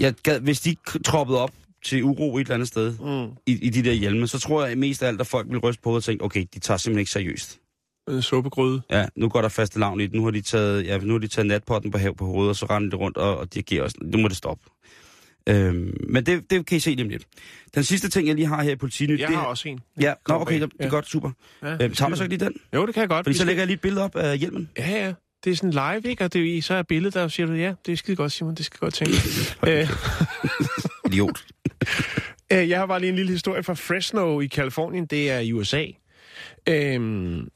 Jeg 0.00 0.14
gad, 0.22 0.40
hvis 0.40 0.61
de 0.61 0.76
troppede 1.05 1.40
op 1.40 1.50
til 1.84 2.02
uro 2.05 2.36
et 2.36 2.40
eller 2.40 2.55
andet 2.55 2.68
sted 2.68 2.94
Mm. 2.98 3.32
i, 3.46 3.59
i 3.66 3.68
de 3.70 3.82
der 3.84 3.92
hjelme, 3.92 4.26
så 4.28 4.38
tror 4.38 4.66
jeg 4.66 4.78
mest 4.78 5.02
af 5.02 5.09
alt, 5.09 5.20
at 5.20 5.26
folk 5.26 5.46
vil 5.50 5.59
ryste 5.59 5.82
på 5.82 5.94
og 5.94 6.05
tænke, 6.05 6.24
okay, 6.24 6.46
de 6.55 6.59
tager 6.59 6.78
simpelthen 6.78 6.98
ikke 7.00 7.11
seriøst. 7.11 7.59
En 8.11 8.22
suppegryde. 8.22 8.82
Ja, 8.90 9.07
nu 9.16 9.28
går 9.28 9.40
der 9.42 9.48
faste 9.48 9.78
lavn 9.78 10.00
i 10.00 10.07
det. 10.07 10.14
Nu 10.14 10.24
har 10.24 10.30
de 10.30 10.40
taget, 10.40 10.86
ja, 10.86 10.98
nu 10.98 11.12
har 11.12 11.18
de 11.18 11.26
taget 11.28 11.46
natpotten 11.46 11.90
på 11.90 11.98
hav 11.98 12.16
på 12.16 12.24
hovedet, 12.26 12.48
og 12.50 12.57
så 12.57 12.66
render 12.66 12.90
de 12.90 12.96
rundt 12.96 13.16
og, 13.16 13.38
og 13.38 13.55
dirigerer 13.55 13.84
os. 13.84 14.00
Nu 14.00 14.18
må 14.18 14.28
det 14.28 14.36
stoppe. 14.36 14.64
Øhm, 15.49 15.97
men 16.09 16.26
det, 16.26 16.51
det 16.51 16.66
kan 16.66 16.76
I 16.76 16.80
se 16.80 16.90
lige 16.90 17.03
om 17.05 17.09
lidt. 17.09 17.24
Den 17.74 17.84
sidste 17.84 18.09
ting, 18.09 18.28
jeg 18.28 18.34
lige 18.34 18.47
har 18.47 18.62
her 18.62 18.70
i 18.72 18.76
politinyt, 18.76 19.20
Jeg 19.20 19.28
det 19.28 19.36
har 19.36 19.45
også 19.45 19.68
en. 19.68 19.80
Ja, 20.01 20.14
nå, 20.28 20.34
okay, 20.34 20.59
bag. 20.59 20.68
det 20.78 20.86
er 20.86 20.90
godt, 20.90 21.09
super. 21.09 21.30
Ja, 21.62 21.76
Øhm, 21.84 21.95
tager 21.95 22.09
man 22.09 22.16
så 22.16 22.24
ikke 22.24 22.36
lige 22.36 22.45
den? 22.45 22.55
Jo, 22.74 22.86
det 22.86 22.95
kan 22.95 23.01
jeg 23.01 23.09
godt. 23.09 23.26
Fordi 23.26 23.36
så 23.38 23.45
lægger 23.45 23.61
jeg 23.61 23.66
lige 23.66 23.74
et 23.74 23.80
billede 23.80 24.05
op 24.05 24.16
af 24.16 24.38
hjelmen. 24.38 24.70
Ja, 24.78 24.90
ja. 24.90 25.12
Det 25.45 25.51
er 25.53 25.57
sådan 25.57 25.70
live, 25.70 26.11
ikke? 26.11 26.24
Og 26.24 26.32
det, 26.32 26.59
er- 26.59 26.62
så 26.62 26.74
er 26.74 26.82
billedet 26.82 27.14
der, 27.14 27.22
og 27.22 27.30
siger 27.30 27.47
du, 27.47 27.53
ja, 27.53 27.74
det 27.86 27.92
er 27.92 27.97
skide 27.97 28.16
godt, 28.16 28.32
Simon, 28.32 28.55
det 28.55 28.64
skal 28.64 28.78
godt 28.78 28.95
tænke. 28.95 29.12
øh, 29.68 29.88
Idiot. 31.07 31.45
øh, 32.53 32.68
jeg 32.68 32.78
har 32.78 32.86
bare 32.86 33.01
lige 33.01 33.11
en 33.11 33.16
lille 33.16 33.32
historie 33.32 33.62
fra 33.62 33.74
Fresno 33.74 34.40
i 34.40 34.47
Kalifornien. 34.47 35.07
Det 35.07 35.30
er 35.30 35.38
i 35.38 35.53
USA. 35.53 35.86
Øhm, 36.68 37.49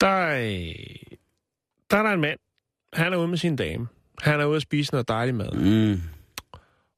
der, 0.00 0.26
øh, 0.28 0.74
der 1.90 1.96
er 1.96 2.02
der 2.02 2.10
en 2.12 2.20
mand. 2.20 2.38
Han 2.92 3.12
er 3.12 3.16
ude 3.16 3.28
med 3.28 3.38
sin 3.38 3.56
dame. 3.56 3.86
Han 4.22 4.40
er 4.40 4.44
ude 4.44 4.56
at 4.56 4.62
spise 4.62 4.92
noget 4.92 5.08
dejlig 5.08 5.34
mad. 5.34 5.52
Mm. 5.52 6.00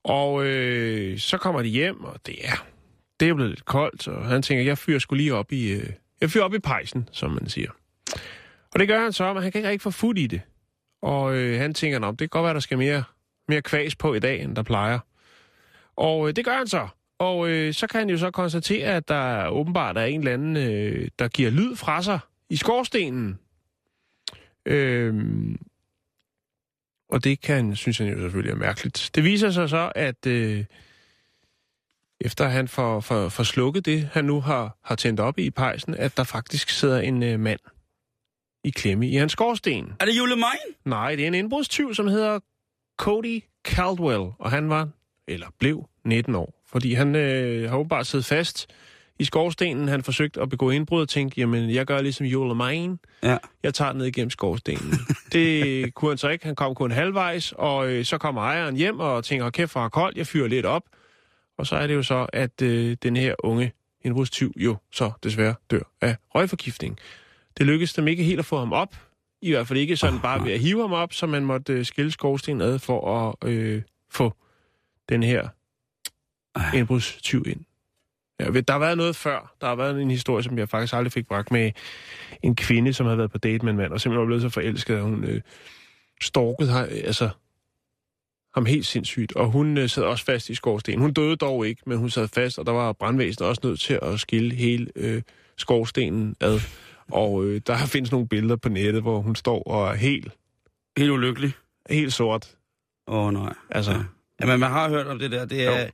Og 0.04 0.46
øh, 0.46 1.18
så 1.18 1.38
kommer 1.38 1.62
de 1.62 1.68
hjem, 1.68 2.04
og 2.04 2.20
det 2.26 2.48
er, 2.48 2.66
det 3.20 3.28
er 3.28 3.34
blevet 3.34 3.50
lidt 3.50 3.64
koldt, 3.64 4.08
og 4.08 4.26
han 4.26 4.42
tænker, 4.42 4.64
jeg 4.64 4.78
fyrer 4.78 4.98
skulle 4.98 5.22
lige 5.22 5.34
op 5.34 5.52
i, 5.52 5.72
øh, 5.72 5.90
jeg 6.20 6.30
fyrer 6.30 6.44
op 6.44 6.54
i 6.54 6.58
pejsen, 6.58 7.08
som 7.12 7.30
man 7.30 7.48
siger. 7.48 7.70
Og 8.74 8.80
det 8.80 8.88
gør 8.88 9.00
han 9.00 9.12
så, 9.12 9.32
men 9.32 9.42
han 9.42 9.52
kan 9.52 9.58
ikke 9.58 9.68
rigtig 9.68 9.82
få 9.82 9.90
fod 9.90 10.16
i 10.16 10.26
det. 10.26 10.40
Og 11.02 11.36
øh, 11.36 11.60
han 11.60 11.74
tænker, 11.74 11.98
Nå, 11.98 12.10
det 12.10 12.18
kan 12.18 12.28
godt 12.28 12.44
være, 12.44 12.54
der 12.54 12.60
skal 12.60 12.78
mere, 12.78 13.04
mere 13.48 13.62
kvæs 13.62 13.96
på 13.96 14.14
i 14.14 14.18
dag, 14.18 14.42
end 14.42 14.56
der 14.56 14.62
plejer. 14.62 14.98
Og 15.96 16.28
øh, 16.28 16.36
det 16.36 16.44
gør 16.44 16.56
han 16.56 16.66
så. 16.66 16.88
Og 17.18 17.48
øh, 17.48 17.74
så 17.74 17.86
kan 17.86 18.00
han 18.00 18.10
jo 18.10 18.18
så 18.18 18.30
konstatere, 18.30 18.86
at 18.86 19.08
der 19.08 19.48
åbenbart 19.48 19.96
er 19.98 20.04
en 20.04 20.20
eller 20.20 20.32
anden, 20.32 20.56
øh, 20.56 21.08
der 21.18 21.28
giver 21.28 21.50
lyd 21.50 21.76
fra 21.76 22.02
sig 22.02 22.18
i 22.50 22.56
skorstenen. 22.56 23.38
Øhm, 24.66 25.58
og 27.08 27.24
det 27.24 27.40
kan, 27.40 27.76
synes 27.76 27.98
han 27.98 28.08
jo 28.08 28.20
selvfølgelig 28.20 28.52
er 28.52 28.56
mærkeligt. 28.56 29.10
Det 29.14 29.24
viser 29.24 29.50
sig 29.50 29.68
så, 29.68 29.92
at 29.94 30.26
øh, 30.26 30.64
efter 32.20 32.48
han 32.48 32.68
får, 32.68 33.00
får, 33.00 33.28
får 33.28 33.42
slukket 33.42 33.86
det, 33.86 34.08
han 34.12 34.24
nu 34.24 34.40
har, 34.40 34.78
har 34.84 34.94
tændt 34.94 35.20
op 35.20 35.38
i 35.38 35.50
pejsen, 35.50 35.94
at 35.94 36.16
der 36.16 36.24
faktisk 36.24 36.70
sidder 36.70 37.00
en 37.00 37.22
øh, 37.22 37.40
mand 37.40 37.60
i 38.64 38.70
klemme 38.70 39.08
i 39.08 39.16
hans 39.16 39.32
skorsten. 39.32 39.92
Er 40.00 40.04
det 40.04 40.18
Jule 40.18 40.36
Mein? 40.36 40.74
Nej, 40.84 41.14
det 41.14 41.22
er 41.22 41.26
en 41.26 41.34
indbrudstyv, 41.34 41.94
som 41.94 42.08
hedder 42.08 42.40
Cody 42.98 43.42
Caldwell, 43.64 44.30
og 44.38 44.50
han 44.50 44.68
var, 44.68 44.88
eller 45.28 45.46
blev, 45.58 45.88
19 46.04 46.34
år. 46.34 46.62
Fordi 46.66 46.94
han 46.94 47.14
øh, 47.14 47.70
har 47.70 47.76
åbenbart 47.76 48.06
siddet 48.06 48.26
fast 48.26 48.66
i 49.18 49.24
skorstenen. 49.24 49.88
Han 49.88 50.02
forsøgte 50.02 50.40
at 50.40 50.48
begå 50.48 50.70
indbrud 50.70 51.00
og 51.00 51.08
tænkte, 51.08 51.40
jamen, 51.40 51.70
jeg 51.70 51.86
gør 51.86 52.00
ligesom 52.02 52.26
Jule 52.26 52.54
Mein. 52.54 52.98
Ja. 53.22 53.38
Jeg 53.62 53.74
tager 53.74 53.92
den 53.92 53.98
ned 53.98 54.06
igennem 54.06 54.30
skorstenen. 54.30 54.94
det 55.32 55.94
kunne 55.94 56.10
han 56.10 56.18
så 56.18 56.28
ikke. 56.28 56.46
Han 56.46 56.54
kom 56.54 56.74
kun 56.74 56.90
halvvejs, 56.90 57.52
og 57.52 57.90
øh, 57.90 58.04
så 58.04 58.18
kommer 58.18 58.42
ejeren 58.42 58.76
hjem 58.76 59.00
og 59.00 59.24
tænker, 59.24 59.50
kæft 59.50 59.70
for 59.70 59.88
koldt, 59.88 60.16
jeg 60.18 60.26
fyrer 60.26 60.48
lidt 60.48 60.66
op. 60.66 60.82
Og 61.58 61.66
så 61.66 61.76
er 61.76 61.86
det 61.86 61.94
jo 61.94 62.02
så, 62.02 62.26
at 62.32 62.62
øh, 62.62 62.96
den 63.02 63.16
her 63.16 63.34
unge 63.38 63.72
indbrudstyv 64.02 64.52
jo 64.56 64.76
så 64.92 65.10
desværre 65.22 65.54
dør 65.70 65.82
af 66.00 66.16
røgforgiftning. 66.34 66.98
Det 67.58 67.66
lykkedes 67.66 67.92
dem 67.92 68.08
ikke 68.08 68.24
helt 68.24 68.38
at 68.38 68.44
få 68.44 68.58
ham 68.58 68.72
op. 68.72 68.96
I 69.42 69.50
hvert 69.50 69.68
fald 69.68 69.78
ikke 69.78 69.96
sådan 69.96 70.20
bare 70.20 70.44
ved 70.44 70.52
at 70.52 70.60
hive 70.60 70.80
ham 70.80 70.92
op, 70.92 71.12
så 71.12 71.26
man 71.26 71.44
måtte 71.44 71.72
øh, 71.72 71.84
skille 71.84 72.10
skorstenen 72.10 72.60
ad 72.60 72.78
for 72.78 73.28
at 73.28 73.48
øh, 73.48 73.82
få 74.10 74.32
den 75.08 75.22
her 75.22 75.48
indbrudstyv 76.74 77.44
ind. 77.46 77.64
Ja, 78.40 78.44
der 78.60 78.72
har 78.72 78.78
været 78.78 78.96
noget 78.98 79.16
før. 79.16 79.54
Der 79.60 79.66
har 79.66 79.74
været 79.74 80.02
en 80.02 80.10
historie, 80.10 80.42
som 80.44 80.58
jeg 80.58 80.68
faktisk 80.68 80.94
aldrig 80.94 81.12
fik 81.12 81.26
bragt 81.26 81.50
med 81.50 81.72
en 82.42 82.56
kvinde, 82.56 82.92
som 82.92 83.06
havde 83.06 83.18
været 83.18 83.30
på 83.30 83.38
date 83.38 83.64
med 83.64 83.72
en 83.72 83.76
mand, 83.76 83.92
og 83.92 84.00
simpelthen 84.00 84.20
var 84.20 84.26
blevet 84.26 84.42
så 84.42 84.48
forelsket, 84.48 84.94
at 84.94 85.02
hun 85.02 85.24
øh, 85.24 85.40
stalkede 86.22 86.70
har, 86.70 86.84
altså, 87.04 87.28
ham 88.54 88.66
helt 88.66 88.86
sindssygt. 88.86 89.36
Og 89.36 89.46
hun 89.50 89.78
øh, 89.78 89.88
sad 89.88 90.02
også 90.02 90.24
fast 90.24 90.50
i 90.50 90.54
skorstenen. 90.54 91.00
Hun 91.00 91.12
døde 91.12 91.36
dog 91.36 91.66
ikke, 91.66 91.82
men 91.86 91.98
hun 91.98 92.10
sad 92.10 92.28
fast, 92.28 92.58
og 92.58 92.66
der 92.66 92.72
var 92.72 92.92
brandvæsenet 92.92 93.48
også 93.48 93.60
nødt 93.64 93.80
til 93.80 93.98
at 94.02 94.20
skille 94.20 94.54
hele 94.54 94.86
øh, 94.96 95.22
skorstenen 95.56 96.36
ad. 96.40 96.60
Og 97.10 97.44
øh, 97.44 97.60
der 97.66 97.76
findes 97.76 98.12
nogle 98.12 98.28
billeder 98.28 98.56
på 98.56 98.68
nettet, 98.68 99.02
hvor 99.02 99.20
hun 99.20 99.36
står 99.36 99.62
og 99.62 99.88
er 99.88 99.94
helt, 99.94 100.32
Helt 100.98 101.10
ulykkelig. 101.10 101.52
helt 101.90 102.12
sort. 102.12 102.56
Åh, 103.06 103.26
oh, 103.26 103.32
nej. 103.32 103.54
Altså, 103.70 103.92
Ja. 103.92 103.98
Jamen, 104.40 104.60
man 104.60 104.70
har 104.70 104.88
hørt 104.88 105.06
om 105.06 105.18
det 105.18 105.30
der. 105.30 105.44
Det 105.44 105.64
er, 105.66 105.80
Jo. 105.80 105.86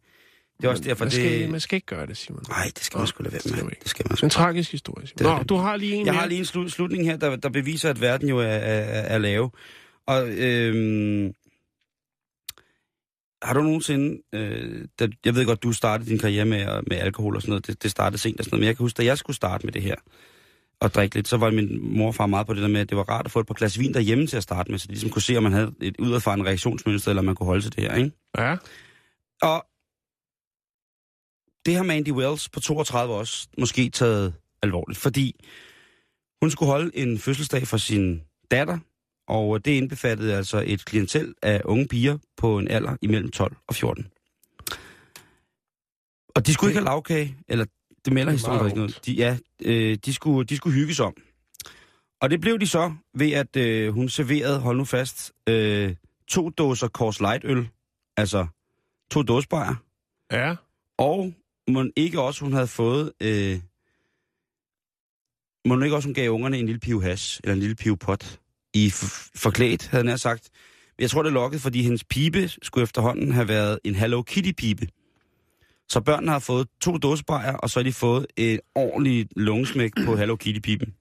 Det 0.60 0.64
er 0.66 0.70
også 0.70 0.82
derfor, 0.82 1.04
man, 1.04 1.10
skal, 1.10 1.40
det... 1.40 1.50
man 1.50 1.60
skal 1.60 1.76
ikke 1.76 1.86
gøre 1.86 2.06
det, 2.06 2.16
Simon. 2.16 2.42
Nej, 2.48 2.70
det 2.74 2.84
skal 2.84 2.98
man 2.98 3.06
sgu 3.06 3.22
lade 3.22 3.34
være 3.34 3.64
med. 3.64 3.72
Det 3.82 3.88
skal 3.88 4.06
man 4.08 4.16
sgu. 4.16 4.26
En 4.26 4.30
tragisk 4.30 4.72
historie, 4.72 5.06
Simon. 5.06 5.32
Det 5.32 5.38
Nå, 5.38 5.42
du 5.42 5.56
har 5.56 5.76
lige 5.76 5.94
en 5.94 6.06
Jeg 6.06 6.12
mere. 6.12 6.20
har 6.20 6.28
lige 6.28 6.38
en 6.38 6.44
slu- 6.44 6.68
slutning 6.68 7.04
her, 7.04 7.16
der, 7.16 7.36
der 7.36 7.48
beviser, 7.48 7.90
at 7.90 8.00
verden 8.00 8.28
jo 8.28 8.38
er, 8.38 8.44
er, 8.44 9.00
er 9.14 9.18
lave. 9.18 9.50
Og 10.06 10.28
øhm, 10.28 11.32
har 13.42 13.54
du 13.54 13.62
nogensinde... 13.62 14.22
Øh, 14.34 14.84
da, 14.98 15.08
jeg 15.24 15.34
ved 15.34 15.46
godt, 15.46 15.62
du 15.62 15.72
startede 15.72 16.10
din 16.10 16.18
karriere 16.18 16.44
med, 16.44 16.66
med 16.86 16.96
alkohol 16.96 17.36
og 17.36 17.42
sådan 17.42 17.50
noget. 17.50 17.66
Det, 17.66 17.82
det 17.82 17.90
startede 17.90 18.18
sent 18.22 18.38
og 18.40 18.44
sådan 18.44 18.54
noget. 18.54 18.60
Men 18.60 18.66
jeg 18.66 18.76
kan 18.76 18.84
huske, 18.84 18.96
da 18.96 19.04
jeg 19.04 19.18
skulle 19.18 19.36
starte 19.36 19.66
med 19.66 19.72
det 19.72 19.82
her 19.82 19.94
og 20.80 20.94
drikke 20.94 21.14
lidt, 21.14 21.28
så 21.28 21.36
var 21.36 21.50
min 21.50 21.78
mor 21.96 22.06
og 22.06 22.14
far 22.14 22.26
meget 22.26 22.46
på 22.46 22.54
det 22.54 22.62
der 22.62 22.68
med, 22.68 22.80
at 22.80 22.88
det 22.88 22.96
var 22.96 23.02
rart 23.08 23.24
at 23.26 23.30
få 23.32 23.40
et 23.40 23.46
par 23.46 23.54
glas 23.54 23.78
vin 23.78 23.94
derhjemme 23.94 24.26
til 24.26 24.36
at 24.36 24.42
starte 24.42 24.70
med, 24.70 24.78
så 24.78 24.86
de 24.86 24.92
ligesom 24.92 25.10
kunne 25.10 25.22
se, 25.22 25.36
om 25.36 25.42
man 25.42 25.52
havde 25.52 25.72
et 25.82 25.96
udadfarende 25.98 26.44
reaktionsmønster, 26.44 27.10
eller 27.10 27.22
man 27.22 27.34
kunne 27.34 27.46
holde 27.46 27.62
til 27.62 27.76
det 27.76 27.82
her, 27.84 27.94
ikke? 27.94 28.10
Ja. 28.38 28.56
Og 29.42 29.66
det 31.66 31.76
har 31.76 31.82
Mandy 31.82 32.10
Wells 32.12 32.48
på 32.48 32.60
32 32.60 33.14
også 33.14 33.48
måske 33.58 33.90
taget 33.90 34.34
alvorligt, 34.62 34.98
fordi 34.98 35.40
hun 36.42 36.50
skulle 36.50 36.70
holde 36.72 36.96
en 36.96 37.18
fødselsdag 37.18 37.66
for 37.66 37.76
sin 37.76 38.22
datter, 38.50 38.78
og 39.28 39.64
det 39.64 39.70
indbefattede 39.70 40.34
altså 40.36 40.62
et 40.66 40.84
klientel 40.84 41.34
af 41.42 41.62
unge 41.64 41.88
piger 41.88 42.18
på 42.36 42.58
en 42.58 42.68
alder 42.68 42.96
imellem 43.02 43.30
12 43.30 43.56
og 43.68 43.74
14. 43.74 44.06
Og 46.34 46.46
de 46.46 46.52
skulle 46.54 46.70
ikke 46.70 46.78
have 46.78 46.84
lavkage, 46.84 47.36
eller 47.48 47.64
det 48.04 48.12
melder 48.12 48.32
er 48.32 48.36
historien 48.36 48.66
ikke 48.66 48.78
noget. 48.78 49.00
De, 49.06 49.12
ja, 49.12 49.36
øh, 49.64 49.98
de, 50.04 50.14
skulle, 50.14 50.46
de 50.46 50.56
skulle 50.56 50.74
hygges 50.74 51.00
om. 51.00 51.14
Og 52.20 52.30
det 52.30 52.40
blev 52.40 52.58
de 52.58 52.66
så 52.66 52.92
ved, 53.14 53.32
at 53.32 53.56
øh, 53.56 53.92
hun 53.94 54.08
serverede, 54.08 54.60
hold 54.60 54.78
nu 54.78 54.84
fast, 54.84 55.32
øh, 55.48 55.94
to 56.28 56.48
dåser 56.48 56.88
Coors 56.88 57.20
Light 57.20 57.44
øl, 57.44 57.68
altså 58.16 58.46
to 59.10 59.22
dåsebajer, 59.22 59.74
Ja. 60.32 60.54
og 60.98 61.34
må 61.72 61.84
ikke 61.96 62.20
også, 62.20 62.44
hun 62.44 62.52
havde 62.52 62.66
fået, 62.66 63.12
øh, 63.20 63.58
må 65.66 65.80
ikke 65.80 65.96
også, 65.96 66.08
hun 66.08 66.14
gav 66.14 66.30
ungerne 66.30 66.58
en 66.58 66.66
lille 66.66 66.80
pive 66.80 67.02
hash, 67.02 67.40
eller 67.44 67.54
en 67.54 67.60
lille 67.60 67.74
pive 67.74 67.96
pot, 67.96 68.40
i 68.74 68.88
f- 68.88 69.30
forklædt, 69.36 69.86
havde 69.86 70.08
han 70.08 70.18
sagt. 70.18 70.48
Jeg 70.98 71.10
tror, 71.10 71.22
det 71.22 71.32
lokkede, 71.32 71.60
fordi 71.62 71.82
hendes 71.82 72.04
pibe 72.04 72.48
skulle 72.62 72.82
efterhånden 72.82 73.32
have 73.32 73.48
været 73.48 73.78
en 73.84 73.94
Hello 73.94 74.22
Kitty-pibe. 74.22 74.86
Så 75.88 76.00
børnene 76.00 76.32
har 76.32 76.38
fået 76.38 76.68
to 76.80 76.96
dåsebajer, 76.98 77.56
og 77.56 77.70
så 77.70 77.78
har 77.80 77.84
de 77.84 77.92
fået 77.92 78.26
et 78.36 78.60
ordentligt 78.74 79.32
lungesmæk 79.36 79.92
på 80.04 80.16
Hello 80.16 80.36
Kitty-piben. 80.36 80.94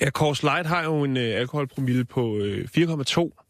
Ja, 0.00 0.10
Kors 0.10 0.42
Light 0.42 0.66
har 0.66 0.84
jo 0.84 1.04
en 1.04 1.16
øh, 1.16 1.40
alkoholpromille 1.40 2.04
på 2.04 2.36
øh, 2.38 2.68
4,2. 2.78 3.43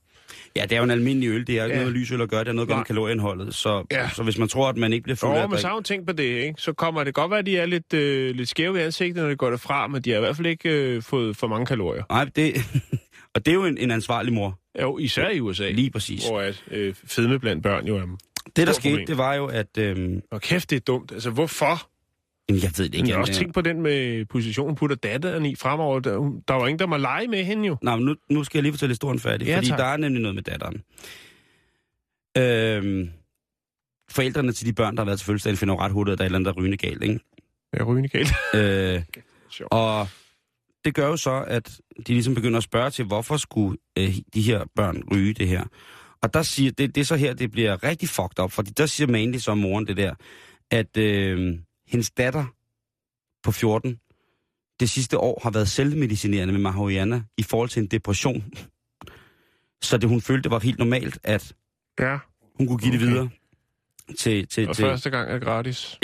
Ja, 0.56 0.62
det 0.62 0.72
er 0.72 0.76
jo 0.76 0.84
en 0.84 0.90
almindelig 0.90 1.28
øl. 1.28 1.46
Det 1.46 1.58
er 1.58 1.64
ikke 1.64 1.76
Ja. 1.76 1.80
noget 1.82 1.96
lysøl 1.96 2.20
at 2.20 2.28
gøre. 2.28 2.40
Det 2.40 2.48
er 2.48 2.52
noget 2.52 2.66
at 2.66 2.68
gøre 2.68 2.78
med 2.78 2.84
kalorieindholdet. 2.84 3.54
Så, 3.54 3.84
Ja. 3.92 4.08
så 4.10 4.22
hvis 4.22 4.38
man 4.38 4.48
tror, 4.48 4.68
at 4.68 4.76
man 4.76 4.92
ikke 4.92 5.02
bliver 5.02 5.16
fuld 5.16 5.30
af 5.30 5.36
Jo, 5.36 5.42
at 5.42 5.50
men 5.50 5.58
så 5.58 5.66
har 5.66 5.74
hun 5.74 5.84
tænkt 5.84 6.06
på 6.06 6.12
det, 6.12 6.24
ikke? 6.24 6.54
Så 6.58 6.72
kommer 6.72 7.04
det 7.04 7.14
godt 7.14 7.30
være, 7.30 7.38
at 7.38 7.46
de 7.46 7.56
er 7.58 7.66
lidt, 7.66 7.94
øh, 7.94 8.34
lidt 8.34 8.48
skæve 8.48 8.78
i 8.78 8.82
ansigtet, 8.82 9.22
når 9.22 9.28
det 9.28 9.38
går 9.38 9.50
derfra, 9.50 9.86
men 9.86 10.02
de 10.02 10.10
har 10.10 10.16
i 10.16 10.20
hvert 10.20 10.36
fald 10.36 10.46
ikke 10.46 10.68
øh, 10.70 11.02
fået 11.02 11.36
for 11.36 11.46
mange 11.46 11.66
kalorier. 11.66 12.02
Nej, 12.10 12.24
det... 12.36 12.54
og 13.34 13.46
det 13.46 13.50
er 13.50 13.54
jo 13.54 13.64
en, 13.64 13.78
en 13.78 13.90
ansvarlig 13.90 14.32
mor. 14.32 14.58
Jo, 14.82 14.98
især 14.98 15.28
i 15.30 15.40
USA, 15.40 15.70
Lige 15.70 15.90
præcis. 15.90 16.26
hvor 16.28 16.40
at, 16.40 16.64
øh, 16.70 16.94
fedme 17.06 17.38
blandt 17.38 17.62
børn 17.62 17.86
jo 17.86 17.96
er... 17.96 18.02
Det, 18.56 18.66
der 18.66 18.72
skete, 18.72 18.90
problem. 18.92 19.06
det 19.06 19.18
var 19.18 19.34
jo, 19.34 19.46
at... 19.46 19.78
Øhm, 19.78 20.20
Og 20.30 20.40
kæft, 20.40 20.70
det 20.70 20.76
er 20.76 20.80
dumt. 20.80 21.12
Altså, 21.12 21.30
hvorfor? 21.30 21.88
Jamen, 22.48 22.62
jeg 22.62 22.70
ved 22.76 22.84
det 22.84 22.92
Men 22.92 22.94
ikke. 22.94 23.08
jeg 23.08 23.16
har 23.16 23.20
også 23.20 23.32
tænkt 23.32 23.54
på 23.54 23.60
den 23.60 23.82
med 23.82 24.24
positionen, 24.24 24.76
putter 24.76 24.96
datteren 24.96 25.46
i 25.46 25.54
fremover. 25.56 26.00
Der, 26.00 26.12
der 26.48 26.54
var 26.54 26.66
ingen, 26.66 26.78
der 26.78 26.86
må 26.86 26.96
lege 26.96 27.28
med 27.28 27.44
hende 27.44 27.66
jo. 27.66 27.76
Nej, 27.82 27.96
men 27.96 28.04
nu, 28.04 28.14
nu 28.30 28.44
skal 28.44 28.58
jeg 28.58 28.62
lige 28.62 28.72
fortælle 28.72 28.90
historien 28.90 29.18
færdig, 29.20 29.46
Ja, 29.46 29.56
fordi 29.56 29.68
tak. 29.68 29.78
der 29.78 29.84
er 29.84 29.96
nemlig 29.96 30.22
noget 30.22 30.34
med 30.34 30.42
datteren. 30.42 30.82
Øhm, 32.38 33.10
forældrene 34.10 34.52
til 34.52 34.66
de 34.66 34.72
børn, 34.72 34.96
der 34.96 35.00
har 35.00 35.04
været 35.06 35.18
til 35.18 35.26
fødselsdag, 35.26 35.58
finder 35.58 35.74
jo 35.74 35.80
ret 35.80 35.92
hurtigt, 35.92 36.12
at 36.12 36.18
der 36.18 36.24
er 36.24 36.26
et 36.26 36.28
eller 36.28 36.38
andet, 36.38 36.46
der 36.46 36.52
er 36.52 36.62
rygende 36.62 36.76
galt, 36.76 37.02
ikke? 37.02 37.20
Ja, 37.78 37.82
rygende 37.84 38.08
galt. 38.08 38.32
Øh, 38.54 39.02
og 39.70 40.08
det 40.84 40.94
gør 40.94 41.06
jo 41.06 41.16
så, 41.16 41.44
at 41.46 41.80
de 42.06 42.12
ligesom 42.12 42.34
begynder 42.34 42.56
at 42.56 42.62
spørge 42.62 42.90
til, 42.90 43.04
hvorfor 43.04 43.36
skulle 43.36 43.78
øh, 43.98 44.14
de 44.34 44.42
her 44.42 44.64
børn 44.76 45.02
ryge 45.12 45.34
det 45.34 45.48
her. 45.48 45.64
Og 46.22 46.34
der 46.34 46.42
siger, 46.42 46.70
det, 46.70 46.94
det 46.94 47.00
er 47.00 47.04
så 47.04 47.16
her, 47.16 47.34
det 47.34 47.50
bliver 47.50 47.84
rigtig 47.84 48.08
fucked 48.08 48.40
up, 48.44 48.52
fordi 48.52 48.70
der 48.70 48.86
siger 48.86 49.06
Mandy 49.08 49.36
så 49.36 49.54
moren 49.54 49.86
det 49.86 49.96
der, 49.96 50.14
at 50.70 50.96
øh, 50.96 51.58
hendes 51.94 52.10
datter 52.10 52.44
på 53.42 53.52
14 53.52 54.00
det 54.80 54.90
sidste 54.90 55.18
år 55.18 55.40
har 55.42 55.50
været 55.50 55.68
selvmedicinerende 55.68 56.52
med 56.52 56.60
marihuana 56.60 57.22
i 57.36 57.42
forhold 57.42 57.68
til 57.68 57.82
en 57.82 57.86
depression. 57.86 58.44
Så 59.82 59.98
det 59.98 60.08
hun 60.08 60.20
følte, 60.20 60.42
det 60.42 60.50
var 60.50 60.58
helt 60.58 60.78
normalt, 60.78 61.18
at 61.22 61.54
Ja, 62.00 62.18
hun 62.58 62.66
kunne 62.66 62.78
give 62.78 62.92
det 62.92 63.00
Okay. 63.00 63.10
videre 63.10 63.28
til... 64.18 64.48
til, 64.48 64.68
og 64.68 64.76
til 64.76 64.82
første 64.82 65.10
gang 65.10 65.30
er 65.30 65.38
gratis. 65.38 65.98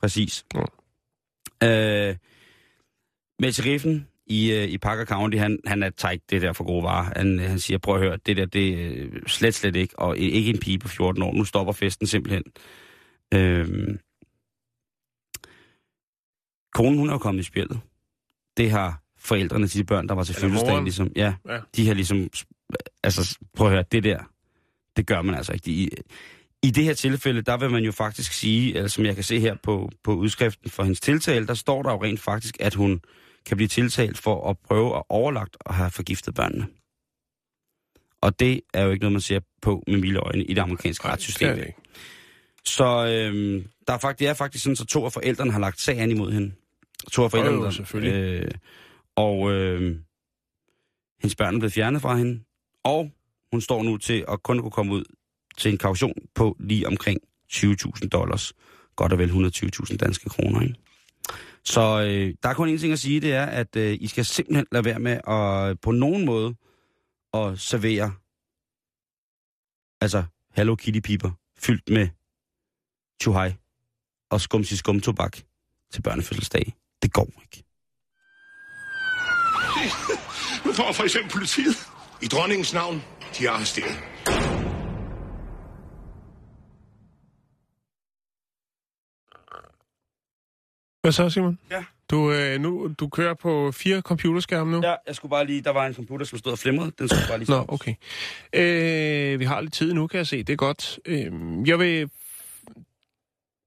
Præcis. 0.00 0.44
Ja. 0.54 2.08
Øh, 2.08 2.16
med 3.38 3.52
sheriffen 3.52 4.06
i, 4.26 4.52
øh, 4.52 4.64
i 4.68 4.78
Parker 4.78 5.04
County, 5.04 5.38
han, 5.38 5.58
han 5.66 5.82
er 5.82 5.90
tight 5.90 6.30
det 6.30 6.42
der 6.42 6.52
for 6.52 6.64
gode 6.64 6.82
varer. 6.82 7.12
Han, 7.16 7.38
han 7.38 7.58
siger, 7.58 7.78
prøv 7.78 7.94
at 7.94 8.00
høre, 8.00 8.16
det 8.26 8.36
der, 8.36 8.46
det 8.46 8.68
er 8.68 8.92
øh, 8.96 9.22
slet, 9.26 9.54
slet 9.54 9.76
ikke, 9.76 9.98
og 9.98 10.18
ikke 10.18 10.50
en 10.50 10.58
pige 10.58 10.78
på 10.78 10.88
14 10.88 11.22
år. 11.22 11.32
Nu 11.32 11.44
stopper 11.44 11.72
festen 11.72 12.06
simpelthen. 12.06 12.42
Øh, 13.34 13.96
konen, 16.74 16.98
hun 16.98 17.08
er 17.08 17.12
jo 17.12 17.18
kommet 17.18 17.40
i 17.40 17.44
spjældet. 17.44 17.80
Det 18.56 18.70
har 18.70 19.02
forældrene 19.18 19.68
til 19.68 19.78
de 19.80 19.84
børn, 19.84 20.08
der 20.08 20.14
var 20.14 20.24
til 20.24 20.32
Eller 20.32 20.40
fødselsdag, 20.40 20.70
moren. 20.70 20.84
ligesom. 20.84 21.12
Ja, 21.16 21.34
Ja. 21.48 21.58
de 21.76 21.86
har 21.86 21.94
ligesom, 21.94 22.28
altså 23.02 23.38
prøv 23.56 23.66
at 23.66 23.72
høre, 23.72 23.84
det 23.92 24.04
der, 24.04 24.18
det 24.96 25.06
gør 25.06 25.22
man 25.22 25.34
altså 25.34 25.52
ikke. 25.52 25.70
I, 25.70 25.88
I 26.62 26.70
det 26.70 26.84
her 26.84 26.94
tilfælde, 26.94 27.42
der 27.42 27.56
vil 27.56 27.70
man 27.70 27.84
jo 27.84 27.92
faktisk 27.92 28.32
sige, 28.32 28.74
eller 28.76 28.88
som 28.88 29.04
jeg 29.04 29.14
kan 29.14 29.24
se 29.24 29.40
her 29.40 29.56
på, 29.62 29.90
på 30.04 30.14
udskriften 30.14 30.70
for 30.70 30.82
hendes 30.82 31.00
tiltale, 31.00 31.46
der 31.46 31.54
står 31.54 31.82
der 31.82 31.90
jo 31.92 32.02
rent 32.04 32.20
faktisk, 32.20 32.56
at 32.60 32.74
hun 32.74 33.00
kan 33.46 33.56
blive 33.56 33.68
tiltalt 33.68 34.18
for 34.18 34.50
at 34.50 34.58
prøve 34.58 34.96
at 34.96 35.02
overlagt 35.08 35.56
og 35.60 35.74
have 35.74 35.90
forgiftet 35.90 36.34
børnene. 36.34 36.66
Og 38.20 38.40
det 38.40 38.60
er 38.74 38.82
jo 38.84 38.90
ikke 38.90 39.00
noget, 39.02 39.12
man 39.12 39.20
ser 39.20 39.40
på 39.62 39.82
med 39.86 39.98
milde 40.00 40.18
øjne 40.18 40.44
i 40.44 40.54
det 40.54 40.60
amerikanske 40.60 41.08
retssystem. 41.08 41.48
Så 42.64 42.84
øhm, 43.06 43.66
der 43.86 43.92
er 43.92 43.98
faktisk, 43.98 44.18
det 44.18 44.28
er 44.28 44.34
faktisk 44.34 44.64
sådan, 44.64 44.76
så 44.76 44.84
to 44.86 45.04
af 45.04 45.12
forældrene 45.12 45.52
har 45.52 45.60
lagt 45.60 45.80
sag 45.80 45.98
an 45.98 46.10
imod 46.10 46.32
hende. 46.32 46.52
To 47.12 47.24
af 47.24 47.34
jo, 47.34 47.64
der- 47.64 47.70
selvfølgelig. 47.70 48.12
Øh, 48.42 48.50
og 49.16 49.52
øh, 49.52 49.80
hendes 51.22 51.36
børn 51.36 51.54
er 51.54 51.58
blevet 51.58 51.72
fjernet 51.72 52.02
fra 52.02 52.16
hende. 52.16 52.40
Og 52.84 53.10
hun 53.52 53.60
står 53.60 53.82
nu 53.82 53.96
til 53.96 54.24
at 54.28 54.42
kun 54.42 54.60
kunne 54.60 54.70
komme 54.70 54.92
ud 54.92 55.04
til 55.58 55.72
en 55.72 55.78
kaution 55.78 56.14
på 56.34 56.56
lige 56.60 56.86
omkring 56.86 57.20
20.000 57.52 58.08
dollars. 58.08 58.52
Godt 58.96 59.12
og 59.12 59.18
vel 59.18 59.30
120.000 59.30 59.96
danske 59.96 60.28
kroner, 60.28 60.60
ikke? 60.62 60.74
Så 61.64 61.80
øh, 61.80 62.34
der 62.42 62.48
er 62.48 62.54
kun 62.54 62.68
en 62.68 62.78
ting 62.78 62.92
at 62.92 62.98
sige, 62.98 63.20
det 63.20 63.32
er, 63.32 63.46
at 63.46 63.76
øh, 63.76 63.98
I 64.00 64.06
skal 64.06 64.24
simpelthen 64.24 64.66
lade 64.72 64.84
være 64.84 64.98
med 64.98 65.12
at 65.28 65.80
på 65.80 65.90
nogen 65.90 66.24
måde 66.24 66.54
at 67.34 67.58
servere 67.60 68.12
altså 70.00 70.24
Hello 70.56 70.74
Kitty 70.76 71.00
piber 71.00 71.30
fyldt 71.58 71.88
med 71.90 72.08
chuhai 73.22 73.52
og 74.30 74.40
skumsi 74.40 74.76
skumtobak 74.76 75.36
til 75.92 76.02
børnefødselsdag. 76.02 76.74
Det 77.04 77.12
går 77.12 77.28
ikke. 77.42 77.64
Nu 80.66 80.72
får 80.72 80.92
for 80.92 81.04
eksempel 81.04 81.32
politiet. 81.32 81.76
I 82.22 82.26
dronningens 82.26 82.74
navn, 82.74 83.02
de 83.38 83.46
er 83.46 83.50
arresteret. 83.50 83.96
Hvad 91.02 91.12
så, 91.12 91.30
Simon? 91.30 91.58
Ja. 91.70 91.84
Du, 92.10 92.32
øh, 92.32 92.60
nu, 92.60 92.94
du 92.98 93.08
kører 93.08 93.34
på 93.34 93.72
fire 93.72 94.00
computerskærme 94.00 94.70
nu? 94.70 94.80
Ja, 94.86 94.94
jeg 95.06 95.14
skulle 95.14 95.30
bare 95.30 95.46
lige, 95.46 95.62
der 95.62 95.70
var 95.70 95.86
en 95.86 95.94
computer, 95.94 96.26
som 96.26 96.38
stod 96.38 96.52
og 96.52 96.58
flimrede. 96.58 96.92
Den 96.98 97.08
skulle 97.08 97.28
bare 97.28 97.38
lige 97.38 97.50
Nå, 97.50 97.64
okay. 97.68 97.94
Øh, 98.52 99.40
vi 99.40 99.44
har 99.44 99.60
lidt 99.60 99.74
tid 99.74 99.92
nu, 99.92 100.06
kan 100.06 100.18
jeg 100.18 100.26
se. 100.26 100.42
Det 100.42 100.52
er 100.52 100.56
godt. 100.56 100.98
Øh, 101.04 101.32
jeg 101.68 101.78
vil... 101.78 102.10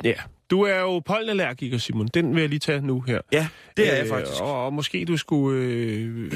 Ja, 0.03 0.15
du 0.51 0.61
er 0.61 0.79
jo 0.79 0.99
pollenallergiker, 0.99 1.77
Simon. 1.77 2.07
Den 2.07 2.35
vil 2.35 2.41
jeg 2.41 2.49
lige 2.49 2.59
tage 2.59 2.81
nu 2.81 3.01
her. 3.01 3.21
Ja, 3.31 3.47
det 3.77 3.93
er 3.93 3.97
jeg 3.97 4.07
faktisk. 4.07 4.41
Og, 4.41 4.65
og 4.65 4.73
måske 4.73 5.05
du 5.05 5.17
skulle 5.17 5.61
øh, 5.63 6.33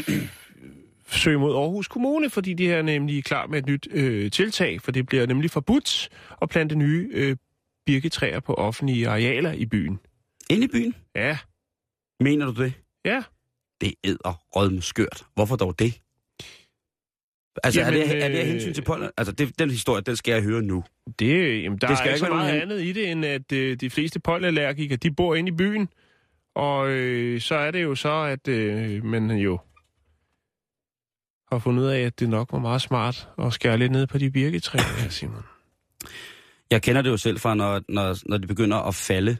søge 1.09 1.39
mod 1.39 1.55
Aarhus 1.55 1.87
Kommune, 1.87 2.29
fordi 2.29 2.53
de 2.53 2.71
er 2.71 2.81
nemlig 2.81 3.23
klar 3.23 3.47
med 3.47 3.59
et 3.59 3.65
nyt 3.65 3.87
øh, 3.91 4.31
tiltag, 4.31 4.81
for 4.81 4.91
det 4.91 5.05
bliver 5.05 5.25
nemlig 5.25 5.51
forbudt 5.51 6.09
at 6.41 6.49
plante 6.49 6.75
nye 6.75 7.09
øh, 7.13 7.35
birketræer 7.85 8.39
på 8.39 8.53
offentlige 8.53 9.07
arealer 9.09 9.51
i 9.51 9.65
byen. 9.65 9.99
Inde 10.49 10.63
i 10.63 10.67
byen? 10.67 10.95
Ja, 11.15 11.37
Mener 12.19 12.45
du 12.51 12.63
det? 12.63 12.73
ja. 13.05 13.23
Det 13.81 13.93
æder 14.03 14.41
rødme 14.55 14.81
skørt. 14.81 15.25
Hvorfor 15.35 15.55
dog 15.55 15.79
det? 15.79 15.93
Altså, 17.63 17.79
Jamen, 17.81 18.01
er, 18.01 18.05
det, 18.07 18.23
er 18.23 18.27
det 18.29 18.35
af 18.37 18.41
øh, 18.43 18.47
hensyn 18.47 18.73
til 18.73 18.81
pollen? 18.81 19.09
Altså, 19.17 19.31
det, 19.31 19.59
den 19.59 19.69
historie, 19.69 20.01
den 20.01 20.15
skal 20.15 20.31
jeg 20.33 20.43
høre 20.43 20.61
nu. 20.61 20.83
Det, 21.19 21.63
jamen, 21.63 21.79
der 21.79 21.87
Det 21.87 21.89
det 21.89 21.97
skal 21.97 22.09
er 22.09 22.13
ikke 22.13 22.25
så 22.25 22.33
meget 22.33 22.47
nogen 22.47 22.61
andet 22.61 22.81
i 22.81 22.91
det, 22.91 23.11
end 23.11 23.25
at 23.25 23.51
øh, 23.51 23.77
de 23.79 23.89
fleste 23.89 24.19
pollenallergikere, 24.19 24.97
de 24.97 25.11
bor 25.11 25.35
inde 25.35 25.49
i 25.49 25.55
byen. 25.55 25.89
Og 26.55 26.89
øh, 26.89 27.41
så 27.41 27.55
er 27.55 27.71
det 27.71 27.83
jo 27.83 27.95
så, 27.95 28.13
at 28.23 28.47
øh, 28.47 29.05
man 29.05 29.31
jo 29.31 29.59
har 31.51 31.59
fundet 31.59 31.83
ud 31.83 31.87
af, 31.87 31.99
at 31.99 32.19
det 32.19 32.29
nok 32.29 32.51
var 32.51 32.59
meget 32.59 32.81
smart 32.81 33.27
at 33.41 33.53
skære 33.53 33.77
lidt 33.77 33.91
ned 33.91 34.07
på 34.07 34.17
de 34.17 34.31
birketræer, 34.31 35.09
Simon. 35.09 35.43
Jeg 36.71 36.81
kender 36.81 37.01
det 37.01 37.09
jo 37.09 37.17
selv 37.17 37.39
fra, 37.39 37.55
når, 37.55 37.81
når, 37.89 38.17
når 38.25 38.37
det 38.37 38.47
begynder 38.47 38.77
at 38.77 38.95
falde. 38.95 39.37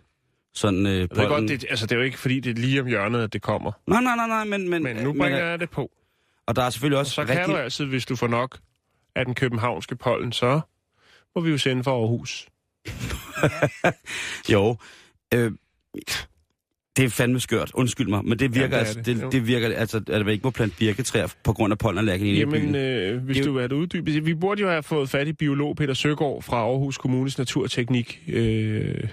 Sådan 0.54 0.86
øh, 0.86 0.94
Jeg 0.94 1.02
ved 1.02 1.08
pollen. 1.08 1.30
godt, 1.30 1.50
det, 1.50 1.66
altså, 1.70 1.86
det 1.86 1.92
er 1.92 1.96
jo 1.96 2.02
ikke, 2.02 2.18
fordi 2.20 2.40
det 2.40 2.50
er 2.58 2.62
lige 2.62 2.82
om 2.82 2.88
hjørnet, 2.88 3.24
at 3.24 3.34
det 3.34 3.42
kommer. 3.42 3.72
Nej, 3.88 4.02
nej, 4.02 4.16
nej, 4.16 4.28
nej, 4.28 4.44
men... 4.46 4.70
Men, 4.70 4.84
Men 4.84 4.96
nu 4.96 5.14
men, 5.14 5.20
bringer 5.22 5.40
jeg 5.46 5.60
det 5.60 5.70
på. 5.70 5.92
Og 6.48 6.56
der 6.56 6.64
er 6.64 6.70
selvfølgelig 6.70 6.98
Og 6.98 7.00
også 7.00 7.12
så 7.12 7.26
kan 7.26 7.38
rigtig... 7.38 7.54
du 7.54 7.58
altid, 7.58 7.86
hvis 7.86 8.06
du 8.06 8.16
får 8.16 8.28
nok 8.28 8.60
af 9.16 9.26
den 9.26 9.36
københavnske 9.36 9.96
pollen, 9.96 10.32
så 10.32 10.62
må 11.36 11.42
vi 11.42 11.50
jo 11.50 11.58
sende 11.58 11.84
for 11.84 12.00
Aarhus. 12.00 12.48
Jo. 14.54 14.78
Øh, 15.34 15.52
det 16.98 17.06
er 17.06 17.10
fandme 17.10 17.40
skørt, 17.40 17.72
undskyld 17.74 18.08
mig, 18.08 18.26
men 18.26 18.40
det 18.40 18.56
virker, 18.56 18.68
det 18.68 18.76
er 18.76 18.80
altså, 18.80 19.02
det. 19.02 19.06
det, 19.18 19.32
det 19.32 19.48
virker 19.48 19.76
altså, 19.76 19.98
at 20.08 20.26
man 20.26 20.34
ikke 20.34 20.44
må 20.44 20.50
plante 20.50 20.76
birketræer 20.78 21.34
på 21.44 21.54
grund 21.54 21.72
af 21.74 21.78
pollenallergien 21.78 22.36
i 22.36 22.40
Jamen, 22.40 22.62
byen. 22.62 22.76
øh, 22.76 23.24
hvis 23.24 23.38
Det 23.38 23.46
du 23.46 23.52
vil 23.52 23.60
have 23.62 23.68
det 23.68 23.76
uddybet. 23.76 24.26
Vi 24.26 24.34
burde 24.34 24.62
jo 24.62 24.70
have 24.70 24.84
fået 24.84 25.10
fat 25.10 25.28
i 25.28 25.34
biolog 25.34 25.76
Peter 25.76 25.94
Søgaard 25.94 26.42
fra 26.42 26.58
Aarhus 26.58 26.98
Kommunes 26.98 27.38
Naturteknik 27.38 28.24
øh, 28.28 29.08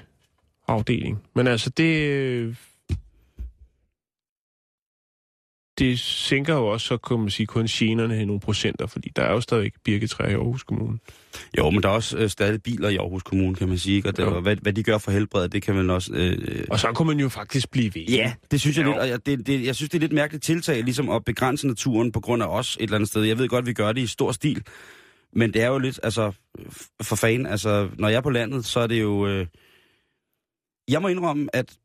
afdeling. 0.68 1.22
Men 1.34 1.46
altså, 1.46 1.70
det... 1.70 2.56
det 5.78 6.00
sænker 6.00 6.54
jo 6.54 6.66
også, 6.66 6.86
så 6.86 6.96
kan 6.96 7.18
man 7.18 7.30
sige, 7.30 7.46
kun 7.46 7.66
generne 7.66 8.22
i 8.22 8.24
nogle 8.24 8.40
procenter, 8.40 8.86
fordi 8.86 9.10
der 9.16 9.22
er 9.22 9.32
jo 9.32 9.40
stadig 9.40 9.72
birketræer 9.84 10.30
i 10.30 10.34
Aarhus 10.34 10.62
Kommune. 10.62 10.98
Jo, 11.58 11.70
men 11.70 11.82
der 11.82 11.88
er 11.88 11.92
også 11.92 12.18
øh, 12.18 12.30
stadig 12.30 12.62
biler 12.62 12.88
i 12.88 12.96
Aarhus 12.96 13.22
Kommune, 13.22 13.54
kan 13.54 13.68
man 13.68 13.78
sige. 13.78 13.96
ikke? 13.96 14.08
Og, 14.08 14.16
det, 14.16 14.24
og 14.24 14.40
hvad, 14.42 14.56
hvad 14.56 14.72
de 14.72 14.82
gør 14.82 14.98
for 14.98 15.10
helbredet, 15.10 15.52
det 15.52 15.62
kan 15.62 15.74
man 15.74 15.90
også... 15.90 16.12
Øh, 16.14 16.64
Og 16.70 16.80
så 16.80 16.92
kunne 16.92 17.08
man 17.08 17.20
jo 17.20 17.28
faktisk 17.28 17.70
blive 17.70 17.94
ved. 17.94 18.02
Ja, 18.02 18.32
det 18.50 18.60
synes 18.60 18.76
jeg 18.76 18.84
Jo. 18.84 18.90
lidt, 18.90 19.00
og 19.00 19.08
jeg, 19.08 19.26
det, 19.26 19.46
det, 19.46 19.66
jeg 19.66 19.74
synes, 19.74 19.90
det 19.90 19.98
er 19.98 20.00
lidt 20.00 20.12
mærkeligt 20.12 20.44
tiltag, 20.44 20.82
ligesom 20.84 21.10
at 21.10 21.24
begrænse 21.24 21.66
naturen 21.66 22.12
på 22.12 22.20
grund 22.20 22.42
af 22.42 22.46
os 22.46 22.76
et 22.76 22.82
eller 22.82 22.94
andet 22.94 23.08
sted. 23.08 23.22
Jeg 23.22 23.38
ved 23.38 23.48
godt, 23.48 23.66
vi 23.66 23.72
gør 23.72 23.92
det 23.92 24.00
i 24.00 24.06
stor 24.06 24.32
stil, 24.32 24.62
men 25.32 25.52
det 25.54 25.62
er 25.62 25.68
jo 25.68 25.78
lidt, 25.78 26.00
altså, 26.02 26.32
for 27.02 27.16
fan, 27.16 27.46
altså, 27.46 27.88
når 27.98 28.08
jeg 28.08 28.16
er 28.16 28.20
på 28.20 28.30
landet, 28.30 28.64
så 28.64 28.80
er 28.80 28.86
det 28.86 29.00
jo... 29.00 29.26
Øh, 29.26 29.46
jeg 30.88 31.02
må 31.02 31.08
indrømme, 31.08 31.48
at 31.52 31.76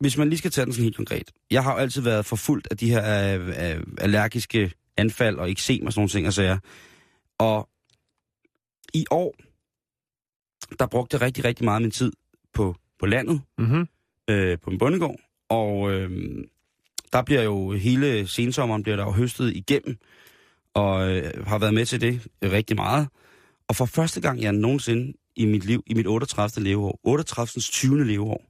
hvis 0.00 0.16
man 0.16 0.28
lige 0.28 0.38
skal 0.38 0.50
tage 0.50 0.64
den 0.64 0.72
sådan 0.72 0.84
helt 0.84 0.96
konkret, 0.96 1.30
jeg 1.50 1.62
har 1.62 1.72
jo 1.72 1.78
altid 1.78 2.02
været 2.02 2.26
forfulgt 2.26 2.68
af 2.70 2.76
de 2.76 2.90
her 2.90 3.34
øh, 3.34 3.48
øh, 3.48 3.82
allergiske 3.98 4.72
anfald 4.96 5.36
og 5.36 5.50
eksem 5.50 5.86
og 5.86 5.92
sådan 5.92 6.00
nogle 6.00 6.08
ting, 6.08 6.26
og 6.26 6.32
sager. 6.32 6.58
Og 7.38 7.68
i 8.94 9.04
år, 9.10 9.34
der 10.78 10.86
brugte 10.86 11.14
jeg 11.14 11.20
rigtig, 11.20 11.44
rigtig 11.44 11.64
meget 11.64 11.76
af 11.76 11.80
min 11.80 11.90
tid 11.90 12.12
på, 12.54 12.76
på 13.00 13.06
landet, 13.06 13.40
Mm-hmm. 13.58 13.88
øh, 14.30 14.58
på 14.58 14.70
en 14.70 14.78
bondegård, 14.78 15.20
og 15.48 15.92
øh, 15.92 16.10
der 17.12 17.22
bliver 17.22 17.42
jo 17.42 17.72
hele 17.72 18.26
sensommeren 18.28 18.82
bliver 18.82 18.96
der 18.96 19.04
jo 19.04 19.10
høstet 19.10 19.56
igennem, 19.56 19.96
og 20.74 21.10
øh, 21.10 21.46
har 21.46 21.58
været 21.58 21.74
med 21.74 21.86
til 21.86 22.00
det 22.00 22.20
rigtig 22.42 22.76
meget. 22.76 23.08
Og 23.68 23.76
for 23.76 23.84
første 23.84 24.20
gang, 24.20 24.42
jeg 24.42 24.52
nogensinde 24.52 25.12
i 25.36 25.46
mit 25.46 25.64
liv, 25.64 25.82
i 25.86 25.94
mit 25.94 26.06
38. 26.06 26.64
leveår, 26.64 27.00
38. 27.02 27.60
20. 27.60 28.04
leveår, 28.04 28.44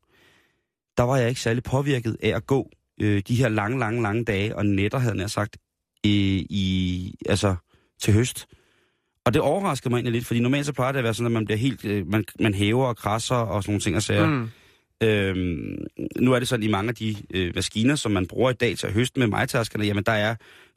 der 0.96 1.02
var 1.02 1.16
jeg 1.16 1.28
ikke 1.28 1.40
særlig 1.40 1.62
påvirket 1.62 2.16
af 2.22 2.28
at 2.36 2.46
gå 2.46 2.70
øh, 3.00 3.22
de 3.28 3.34
her 3.34 3.48
lange, 3.48 3.78
lange, 3.78 4.02
lange 4.02 4.24
dage 4.24 4.56
og 4.56 4.66
nætter, 4.66 4.98
havde 4.98 5.20
jeg 5.20 5.30
sagt, 5.30 5.56
i, 6.04 6.46
i, 6.50 7.14
altså 7.28 7.54
til 8.00 8.14
høst. 8.14 8.46
Og 9.24 9.34
det 9.34 9.42
overrasker 9.42 9.90
mig 9.90 9.96
egentlig 9.96 10.12
lidt, 10.12 10.26
fordi 10.26 10.40
normalt 10.40 10.66
så 10.66 10.72
plejer 10.72 10.92
det 10.92 10.98
at 10.98 11.04
være 11.04 11.14
sådan, 11.14 11.26
at 11.26 11.32
man 11.32 11.44
bliver 11.44 11.58
helt, 11.58 11.84
øh, 11.84 12.06
man, 12.06 12.24
man 12.40 12.54
hæver 12.54 12.86
og 12.86 12.96
krasser 12.96 13.34
og 13.34 13.62
sådan 13.62 13.72
nogle 13.72 13.80
ting 13.80 13.96
og 13.96 14.02
sager. 14.02 14.26
Mm. 14.26 14.50
Øhm, 15.02 15.86
nu 16.20 16.32
er 16.32 16.38
det 16.38 16.48
sådan, 16.48 16.62
i 16.62 16.68
mange 16.68 16.88
af 16.88 16.94
de 16.94 17.16
øh, 17.34 17.52
maskiner, 17.54 17.94
som 17.94 18.12
man 18.12 18.26
bruger 18.26 18.50
i 18.50 18.54
dag 18.54 18.78
til 18.78 18.86
at 18.86 18.92
høste 18.92 19.20
med 19.20 19.26
majtaskerne, 19.26 19.84
jamen 19.84 20.04
der 20.04 20.12
er 20.12 20.34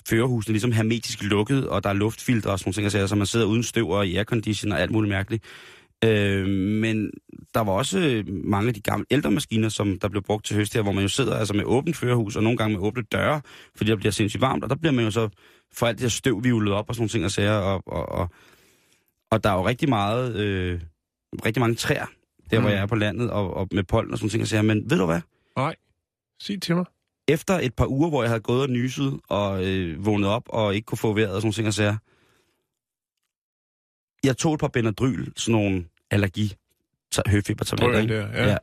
førerhusene 0.09 0.53
ligesom 0.53 0.71
hermetisk 0.71 1.23
lukket, 1.23 1.67
og 1.67 1.83
der 1.83 1.89
er 1.89 1.93
luftfilter 1.93 2.49
og 2.49 2.59
sådan 2.59 2.67
nogle 2.67 2.73
ting, 2.73 2.85
og 2.85 2.91
sager, 2.91 3.07
så 3.07 3.15
man 3.15 3.27
sidder 3.27 3.45
uden 3.45 3.63
støv 3.63 3.89
og 3.89 4.07
i 4.07 4.15
aircondition 4.15 4.71
og 4.71 4.81
alt 4.81 4.91
muligt 4.91 5.09
mærkeligt. 5.09 5.43
Øh, 6.05 6.47
men 6.81 7.11
der 7.53 7.59
var 7.59 7.71
også 7.71 7.99
øh, 7.99 8.23
mange 8.27 8.67
af 8.67 8.73
de 8.73 8.81
gamle 8.81 9.05
ældre 9.11 9.31
maskiner, 9.31 9.69
som 9.69 9.99
der 9.99 10.07
blev 10.09 10.23
brugt 10.23 10.45
til 10.45 10.55
høst 10.55 10.73
her, 10.73 10.81
hvor 10.81 10.91
man 10.91 11.01
jo 11.01 11.07
sidder 11.07 11.37
altså 11.37 11.53
med 11.53 11.63
åbent 11.63 11.97
førerhus, 11.97 12.35
og 12.35 12.43
nogle 12.43 12.57
gange 12.57 12.77
med 12.77 12.85
åbne 12.85 13.03
døre, 13.03 13.41
fordi 13.75 13.89
der 13.89 13.95
bliver 13.95 14.11
sindssygt 14.11 14.41
varmt, 14.41 14.63
og 14.63 14.69
der 14.69 14.75
bliver 14.75 14.93
man 14.93 15.05
jo 15.05 15.11
så 15.11 15.29
for 15.73 15.85
alt 15.85 15.97
det 15.97 16.03
her 16.03 16.09
støv 16.09 16.43
vivlet 16.43 16.73
op 16.73 16.89
og 16.89 16.95
sådan 16.95 17.01
nogle 17.01 17.09
ting 17.09 17.25
og 17.25 17.31
sager, 17.31 17.53
og, 17.53 17.83
og, 17.85 18.09
og, 18.09 18.29
og 19.31 19.43
der 19.43 19.49
er 19.49 19.53
jo 19.53 19.67
rigtig 19.67 19.89
meget, 19.89 20.35
øh, 20.35 20.81
rigtig 21.45 21.61
mange 21.61 21.75
træer, 21.75 22.05
der 22.51 22.59
mm. 22.59 22.63
hvor 22.63 22.71
jeg 22.71 22.81
er 22.81 22.85
på 22.85 22.95
landet, 22.95 23.31
og, 23.31 23.53
og 23.53 23.67
med 23.71 23.83
pollen 23.83 24.11
og 24.11 24.17
sådan 24.17 24.25
nogle 24.25 24.31
ting 24.31 24.41
og 24.41 24.47
sager, 24.47 24.61
men 24.61 24.89
ved 24.89 24.97
du 24.97 25.05
hvad? 25.05 25.21
Nej. 25.57 25.75
Sig 26.41 26.61
til 26.61 26.75
mig. 26.75 26.85
Efter 27.27 27.59
et 27.59 27.73
par 27.73 27.85
uger, 27.85 28.09
hvor 28.09 28.23
jeg 28.23 28.29
havde 28.29 28.41
gået 28.41 28.61
og 28.61 28.69
nyset, 28.69 29.19
og 29.29 29.65
øh, 29.65 30.05
vågnet 30.05 30.29
op, 30.29 30.43
og 30.49 30.75
ikke 30.75 30.85
kunne 30.85 30.97
få 30.97 31.13
vejret 31.13 31.31
og 31.31 31.41
sådan 31.41 31.45
nogle 31.45 31.53
ting 31.53 31.67
og 31.67 31.73
sager, 31.73 31.97
jeg 34.23 34.37
tog 34.37 34.53
et 34.53 34.59
par 34.59 34.67
Benadryl, 34.67 35.31
sådan 35.35 35.61
nogle 35.61 35.85
allergi 36.11 36.53
høfebertabletter, 37.27 37.99
ikke? 37.99 38.13
der, 38.13 38.47
ja. 38.47 38.57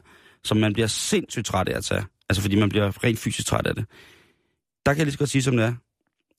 som 0.45 0.57
man 0.57 0.73
bliver 0.73 0.87
sindssygt 0.87 1.47
træt 1.47 1.69
af 1.69 1.77
at 1.77 1.85
tage. 1.85 2.05
Altså 2.29 2.43
fordi 2.43 2.57
man 2.57 2.69
bliver 2.69 3.05
rent 3.05 3.19
fysisk 3.19 3.49
træt 3.49 3.67
af 3.67 3.75
det. 3.75 3.87
Der 4.87 4.93
kan 4.93 4.99
jeg 4.99 5.07
lige 5.07 5.13
så 5.13 5.19
godt 5.19 5.31
sige, 5.31 5.43
som 5.43 5.57
det 5.57 5.65
er. 5.65 5.75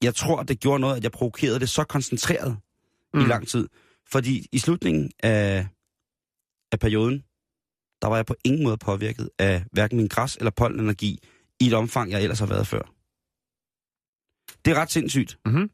Jeg 0.03 0.15
tror, 0.15 0.43
det 0.43 0.59
gjorde 0.59 0.79
noget, 0.79 0.97
at 0.97 1.03
jeg 1.03 1.11
provokerede 1.11 1.59
det 1.59 1.69
så 1.69 1.83
koncentreret 1.83 2.57
mm. 3.13 3.19
i 3.19 3.23
lang 3.23 3.47
tid. 3.47 3.67
Fordi 4.11 4.47
i 4.51 4.59
slutningen 4.59 5.11
af, 5.23 5.67
af 6.71 6.79
perioden, 6.79 7.23
der 8.01 8.07
var 8.07 8.15
jeg 8.15 8.25
på 8.25 8.35
ingen 8.43 8.63
måde 8.63 8.77
påvirket 8.77 9.29
af 9.39 9.63
hverken 9.71 9.97
min 9.97 10.07
græs- 10.07 10.37
eller 10.37 10.51
pollenenergi 10.51 11.19
i 11.59 11.67
et 11.67 11.73
omfang, 11.73 12.11
jeg 12.11 12.21
ellers 12.21 12.39
har 12.39 12.45
været 12.45 12.67
før. 12.67 12.91
Det 14.65 14.71
er 14.71 14.81
ret 14.81 14.91
sindssygt. 14.91 15.37
Mhm. 15.45 15.69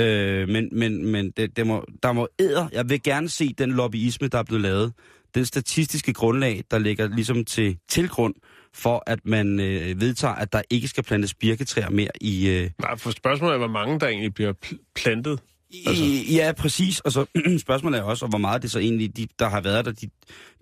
Øh, 0.00 0.48
men 0.48 0.68
men, 0.72 1.06
men 1.06 1.30
det, 1.30 1.56
det 1.56 1.66
må, 1.66 1.84
der 2.02 2.12
må 2.12 2.28
æder. 2.38 2.68
Jeg 2.72 2.88
vil 2.88 3.02
gerne 3.02 3.28
se 3.28 3.54
den 3.58 3.70
lobbyisme, 3.70 4.28
der 4.28 4.38
er 4.38 4.42
blevet 4.42 4.62
lavet. 4.62 4.92
Den 5.34 5.44
statistiske 5.44 6.12
grundlag, 6.12 6.64
der 6.70 6.78
ligger 6.78 7.08
ligesom 7.08 7.44
til, 7.44 7.78
til 7.88 8.08
grund 8.08 8.34
for, 8.74 9.02
at 9.06 9.18
man 9.24 9.60
øh, 9.60 10.00
vedtager, 10.00 10.34
at 10.34 10.52
der 10.52 10.62
ikke 10.70 10.88
skal 10.88 11.04
plantes 11.04 11.34
birketræer 11.34 11.90
mere 11.90 12.10
i... 12.20 12.48
Øh, 12.48 12.70
Nej, 12.80 12.96
for 12.96 13.10
spørgsmålet 13.10 13.54
er, 13.54 13.58
hvor 13.58 13.68
mange 13.68 14.00
der 14.00 14.08
egentlig 14.08 14.34
bliver 14.34 14.52
pl- 14.66 14.92
plantet. 14.96 15.40
altså. 15.86 16.04
ja, 16.30 16.52
præcis. 16.52 17.00
Og 17.00 17.12
så 17.12 17.24
spørgsmålet 17.66 17.98
er 17.98 18.02
også, 18.02 18.24
og 18.24 18.28
hvor 18.28 18.38
meget 18.38 18.62
det 18.62 18.70
så 18.70 18.78
egentlig, 18.78 19.16
de, 19.16 19.26
der 19.38 19.48
har 19.48 19.60
været 19.60 19.84
der, 19.84 19.92
de 19.92 20.10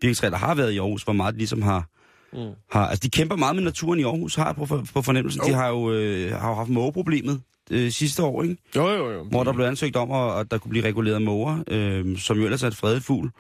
birketræer, 0.01 0.31
der 0.31 0.39
har 0.39 0.55
været 0.55 0.73
i 0.73 0.79
Aarhus, 0.79 1.03
hvor 1.03 1.13
meget 1.13 1.35
de 1.35 1.39
ligesom 1.39 1.63
har... 1.63 1.89
Mm. 2.33 2.39
har 2.71 2.87
altså, 2.87 3.01
de 3.03 3.11
kæmper 3.11 3.37
meget 3.37 3.57
med 3.57 3.65
naturen 3.65 4.01
i 4.01 4.03
Aarhus, 4.03 4.35
har 4.35 4.47
jeg 4.47 4.57
på, 4.57 4.83
på 4.95 5.03
fornemmelsen. 5.03 5.43
Jo. 5.43 5.49
De 5.49 5.55
har 5.55 5.69
jo, 5.69 5.93
øh, 5.93 6.33
har 6.33 6.49
jo 6.49 6.55
haft 6.55 6.71
mågeproblemet 6.71 7.41
øh, 7.71 7.91
sidste 7.91 8.23
år, 8.23 8.43
ikke? 8.43 8.57
Jo, 8.77 8.89
jo, 8.89 9.11
jo. 9.11 9.25
hvor 9.25 9.45
der 9.45 9.53
blev 9.53 9.67
ansøgt 9.67 9.97
om, 9.97 10.11
at, 10.11 10.41
at 10.41 10.51
der 10.51 10.59
kunne 10.59 10.71
blive 10.71 10.85
reguleret 10.85 11.23
måger, 11.23 11.65
øh, 11.69 12.19
som 12.19 12.39
jo 12.39 12.45
ellers 12.45 12.63
er 12.63 12.67
et 12.67 12.77
fredet 12.77 13.03
fugl. 13.03 13.31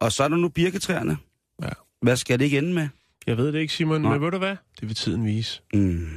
Og 0.00 0.12
så 0.12 0.24
er 0.24 0.28
der 0.28 0.36
nu 0.36 0.48
birketræerne. 0.48 1.16
Ja. 1.62 1.68
Hvad 2.02 2.16
skal 2.16 2.38
det 2.38 2.44
ikke 2.44 2.58
ende 2.58 2.74
med? 2.74 2.88
Jeg 3.26 3.36
ved 3.36 3.52
det 3.52 3.58
ikke, 3.58 3.74
Simon, 3.74 4.00
Nej. 4.02 4.12
men 4.12 4.20
ved 4.20 4.30
du 4.30 4.38
hvad? 4.38 4.56
Det 4.80 4.88
vil 4.88 4.94
tiden 4.94 5.26
vise. 5.26 5.62
Mm. 5.74 6.08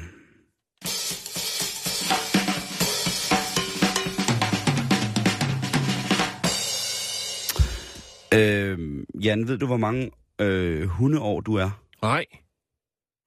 Øh, 8.33 9.05
Jan, 9.23 9.47
ved 9.47 9.57
du, 9.57 9.65
hvor 9.65 9.77
mange 9.77 10.11
øh, 10.41 10.87
hundeår 10.87 11.41
du 11.41 11.55
er? 11.55 11.81
Nej. 12.01 12.25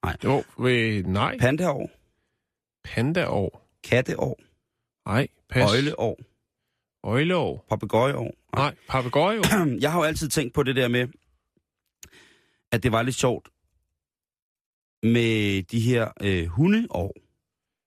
Nej. 0.05 0.17
Jo, 0.23 0.43
ved, 0.59 1.03
nej. 1.03 1.37
Pandaår, 1.39 1.89
Pandaår. 2.83 3.64
Katteår, 3.89 4.39
Nej, 5.09 5.27
pas. 5.49 5.71
øjleår, 5.71 6.19
Øjleår. 7.03 7.65
papegøjeår. 7.69 8.33
Nej, 8.55 8.75
papegøje. 8.89 9.39
Jeg 9.81 9.91
har 9.91 9.99
jo 9.99 10.03
altid 10.03 10.29
tænkt 10.29 10.53
på 10.53 10.63
det 10.63 10.75
der 10.75 10.87
med, 10.87 11.07
at 12.71 12.83
det 12.83 12.91
var 12.91 13.01
lidt 13.01 13.15
sjovt 13.15 13.49
med 15.03 15.63
de 15.63 15.79
her 15.79 16.07
øh, 16.21 16.45
hundeår. 16.47 17.13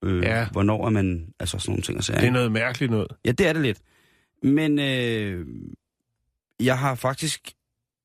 Øh, 0.05 0.23
Ja. 0.23 0.49
Hvornår 0.53 0.87
er 0.87 0.91
man, 0.91 1.35
altså 1.41 1.59
sådan 1.59 1.71
nogle 1.73 1.83
ting 1.83 2.05
sige. 2.05 2.17
Det 2.17 2.27
er 2.27 2.31
noget 2.31 2.53
mærkeligt 2.53 2.91
noget. 2.91 3.09
Ja, 3.25 3.33
det 3.33 3.47
er 3.47 3.53
det 3.53 3.63
lidt. 3.63 3.81
Men 4.43 4.79
øh, 4.79 5.47
jeg 6.61 6.79
har 6.79 6.95
faktisk... 6.95 7.53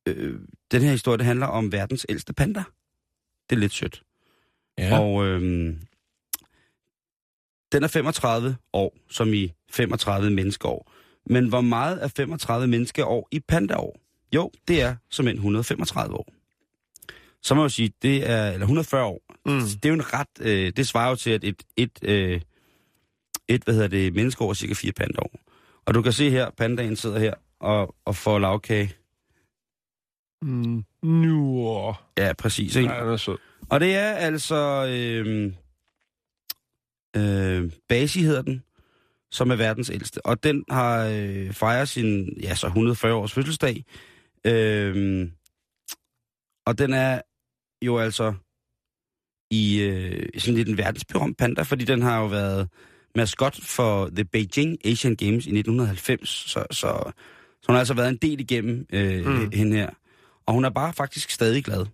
Øh, 0.08 0.40
den 0.72 0.82
her 0.82 0.92
historie, 0.92 1.18
det 1.18 1.26
handler 1.26 1.46
om 1.48 1.72
verdens 1.72 2.06
ældste 2.10 2.34
panda. 2.34 2.64
Det 3.50 3.56
er 3.56 3.60
lidt 3.60 3.74
sødt. 3.74 4.04
Ja. 4.78 5.00
Og 5.00 5.26
øh, 5.26 5.76
den 7.74 7.84
er 7.84 7.88
35 7.88 8.56
år, 8.74 8.98
som 9.10 9.34
i 9.34 9.52
35 9.72 10.30
menneskeår. 10.30 10.92
Men 11.26 11.48
hvor 11.48 11.62
meget 11.62 12.04
er 12.04 12.08
35 12.08 12.68
menneskeår 12.68 13.28
i 13.32 13.40
pandaår? 13.40 14.00
Jo, 14.36 14.52
det 14.68 14.82
er 14.82 14.96
som 15.10 15.28
en 15.28 15.36
135 15.36 16.16
år. 16.16 16.34
Så 17.42 17.56
må 17.56 17.62
jeg 17.62 17.64
jo 17.64 17.70
sige, 17.70 17.94
det 18.02 18.30
er, 18.30 18.52
eller 18.52 18.66
140 18.66 19.04
år. 19.04 19.22
Mm. 19.46 19.60
Det 19.60 19.86
er 19.86 19.90
jo 19.90 19.96
en 19.96 20.14
ret, 20.14 20.28
øh, 20.42 20.74
det 20.76 20.88
svarer 20.88 21.10
jo 21.10 21.16
til, 21.16 21.30
at 21.30 21.44
et, 21.44 21.64
et, 21.78 22.00
øh, 22.02 22.42
et 23.48 23.64
hvad 23.64 23.74
hedder 23.74 23.88
det, 23.88 24.14
menneskeår 24.14 24.50
er 24.50 24.54
cirka 24.54 24.74
fire 24.74 24.92
pandaår. 24.92 25.32
Og 25.86 25.94
du 25.94 26.02
kan 26.02 26.14
se 26.14 26.30
her, 26.30 26.50
pandaen 26.58 26.96
sidder 26.96 27.20
her 27.20 27.34
og, 27.60 27.96
og 28.06 28.16
får 28.16 28.40
lavkage. 28.40 28.94
Mm. 30.42 30.84
Nu. 31.04 31.96
Ja, 32.18 32.34
præcis. 32.34 32.76
Ikke? 32.76 32.94
Ja, 32.94 33.04
den 33.04 33.10
er 33.10 33.18
sød. 33.18 33.38
Og 33.70 33.80
det 33.80 33.96
er 33.96 34.12
altså... 34.12 34.86
Øh, 34.90 35.54
øh, 37.16 37.72
Basi 37.90 38.20
hedder 38.20 38.42
den, 38.42 38.64
som 39.32 39.52
er 39.52 39.56
verdens 39.56 39.90
ældste. 39.90 40.26
Og 40.26 40.44
den 40.44 40.64
har 40.70 41.06
øh, 41.14 41.54
fejret 41.54 41.90
sin 41.90 42.38
ja, 42.42 42.56
så 42.56 42.68
140 42.68 43.14
års 43.14 43.34
fødselsdag. 43.34 43.86
Øh, 44.46 45.30
og 46.66 46.78
den 46.78 46.94
er 46.94 47.22
jo 47.86 47.98
altså 47.98 48.34
i 49.52 49.82
øh, 49.82 50.30
sådan 50.38 50.56
lidt 50.56 50.70
en 50.70 50.78
verdensberømt 50.78 51.38
panda, 51.38 51.62
fordi 51.62 51.86
den 51.86 52.02
har 52.02 52.20
jo 52.20 52.26
været 52.26 52.70
maskot 53.16 53.62
for 53.62 54.10
The 54.16 54.26
Beijing 54.26 54.78
Asian 54.86 55.16
Games 55.16 55.46
i 55.46 55.50
1990. 55.58 56.30
Så, 56.30 56.66
så, 56.72 57.12
så 57.62 57.68
hun 57.68 57.74
har 57.74 57.80
altså 57.80 57.94
været 57.94 58.10
en 58.10 58.18
del 58.18 58.40
igennem 58.40 58.86
øh, 58.94 59.26
Mm. 59.26 59.52
hende 59.54 59.76
her. 59.78 59.90
Og 60.46 60.54
hun 60.54 60.66
er 60.66 60.70
bare 60.70 60.94
faktisk 60.94 61.30
stadig 61.32 61.64
glad. 61.64 61.86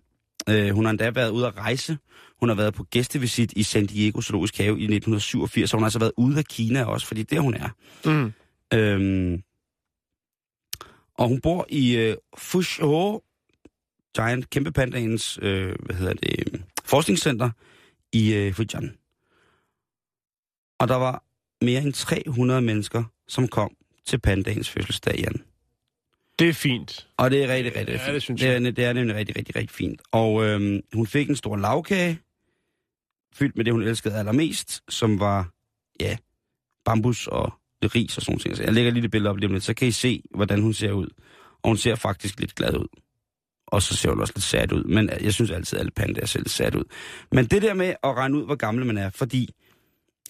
Øh, 0.48 0.70
hun 0.70 0.84
har 0.84 0.90
endda 0.90 1.10
været 1.10 1.30
ude 1.30 1.46
at 1.46 1.56
rejse. 1.56 1.98
Hun 2.40 2.48
har 2.48 2.56
været 2.56 2.74
på 2.74 2.84
gæstevisit 2.84 3.52
i 3.56 3.62
San 3.62 3.86
Diego 3.86 4.20
Zoologisk 4.20 4.56
Have 4.58 4.80
i 4.80 4.84
1987, 4.84 5.70
så 5.70 5.76
hun 5.76 5.82
har 5.82 5.86
altså 5.86 5.98
været 5.98 6.12
ude 6.16 6.38
af 6.38 6.44
Kina 6.44 6.84
også, 6.84 7.06
fordi 7.06 7.22
det 7.22 7.36
er 7.36 7.40
hun 7.40 7.54
er. 7.54 7.68
Mm. 8.04 8.32
Øhm, 8.78 9.42
og 11.14 11.28
hun 11.28 11.40
bor 11.40 11.66
i 11.68 11.96
øh, 11.96 12.16
Fuzhou 12.38 13.20
Giant 14.16 14.50
Kæmpe 14.50 14.72
Pandaens, 14.72 15.38
øh, 15.42 15.76
hvad 15.80 15.96
hedder 15.96 16.14
det, 16.14 16.34
øh, 16.54 16.60
forskningscenter 16.84 17.50
i 18.12 18.34
øh, 18.34 18.54
Fujian. 18.54 18.94
Og 20.78 20.88
der 20.88 20.96
var 20.96 21.24
mere 21.64 21.82
end 21.82 21.92
300 21.92 22.62
mennesker, 22.62 23.04
som 23.28 23.48
kom 23.48 23.70
til 24.06 24.18
pandagens 24.20 24.70
fødselsdag, 24.70 25.18
Jan. 25.18 25.42
Det 26.38 26.48
er 26.48 26.52
fint. 26.52 27.08
Og 27.16 27.30
det 27.30 27.44
er 27.44 27.48
rigtig, 27.54 27.76
rigtig 27.76 27.92
Ja, 27.94 28.06
fint. 28.06 28.14
det 28.14 28.22
synes 28.22 28.40
det 28.40 28.48
er, 28.48 28.52
jeg. 28.60 28.76
det 28.76 28.84
er 28.84 28.92
nemlig 28.92 29.16
rigtig, 29.16 29.36
rigtig, 29.36 29.56
rigtig 29.56 29.76
fint. 29.76 30.02
Og 30.12 30.44
øhm, 30.44 30.80
hun 30.94 31.06
fik 31.06 31.28
en 31.30 31.36
stor 31.36 31.56
lavkage, 31.56 32.18
fyldt 33.34 33.56
med 33.56 33.64
det, 33.64 33.72
hun 33.72 33.82
elskede 33.82 34.14
allermest, 34.14 34.82
som 34.88 35.20
var, 35.20 35.50
ja, 36.00 36.16
bambus 36.84 37.26
og 37.26 37.52
det 37.82 37.94
ris 37.94 38.16
og 38.16 38.22
sådan 38.22 38.32
noget. 38.32 38.42
Så 38.42 38.48
altså, 38.48 38.62
jeg 38.62 38.72
lægger 38.72 38.92
lige 38.92 39.02
det 39.02 39.10
billede 39.10 39.30
op 39.30 39.36
lige 39.36 39.46
om 39.46 39.52
lidt, 39.52 39.64
så 39.64 39.74
kan 39.74 39.88
I 39.88 39.90
se, 39.90 40.22
hvordan 40.34 40.62
hun 40.62 40.72
ser 40.72 40.92
ud. 40.92 41.06
Og 41.62 41.68
hun 41.70 41.76
ser 41.76 41.94
faktisk 41.94 42.40
lidt 42.40 42.54
glad 42.54 42.76
ud. 42.76 42.86
Og 43.66 43.82
så 43.82 43.96
ser 43.96 44.10
hun 44.10 44.20
også 44.20 44.32
lidt 44.36 44.44
sat 44.44 44.72
ud. 44.72 44.84
Men 44.84 45.10
jeg 45.20 45.34
synes 45.34 45.50
altid, 45.50 45.78
at 45.78 45.80
alle 45.80 45.90
pandaer 45.90 46.26
ser 46.26 46.40
lidt 46.40 46.50
sat 46.50 46.74
ud. 46.74 46.84
Men 47.32 47.46
det 47.46 47.62
der 47.62 47.74
med 47.74 47.86
at 47.86 48.16
regne 48.16 48.36
ud, 48.36 48.44
hvor 48.44 48.54
gammel 48.54 48.86
man 48.86 48.98
er, 48.98 49.10
fordi 49.10 49.54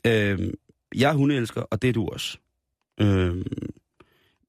øh, 0.06 0.52
jeg 0.94 1.10
er 1.10 1.14
hundeelsker, 1.14 1.62
og 1.62 1.82
det 1.82 1.88
er 1.88 1.92
du 1.92 2.08
også. 2.08 2.38
Øh, 3.00 3.44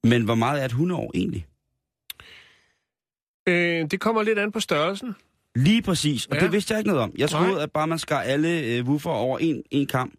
men 0.03 0.23
hvor 0.23 0.35
meget 0.35 0.61
er 0.61 0.65
et 0.65 0.71
hundeår 0.71 1.11
egentlig? 1.15 1.47
Øh, 3.47 3.91
det 3.91 3.99
kommer 3.99 4.23
lidt 4.23 4.39
an 4.39 4.51
på 4.51 4.59
størrelsen. 4.59 5.15
Lige 5.55 5.81
præcis, 5.81 6.25
og 6.25 6.35
Ja. 6.35 6.41
det 6.41 6.51
vidste 6.51 6.73
jeg 6.73 6.79
ikke 6.79 6.87
noget 6.89 7.03
om. 7.03 7.11
Jeg 7.17 7.29
troede, 7.29 7.53
Nej. 7.53 7.63
at 7.63 7.71
bare 7.71 7.87
man 7.87 7.99
skar 7.99 8.19
alle 8.21 8.59
øh, 8.59 8.85
woofer 8.87 9.09
over 9.09 9.37
en, 9.39 9.63
en 9.71 9.87
kamp 9.87 10.13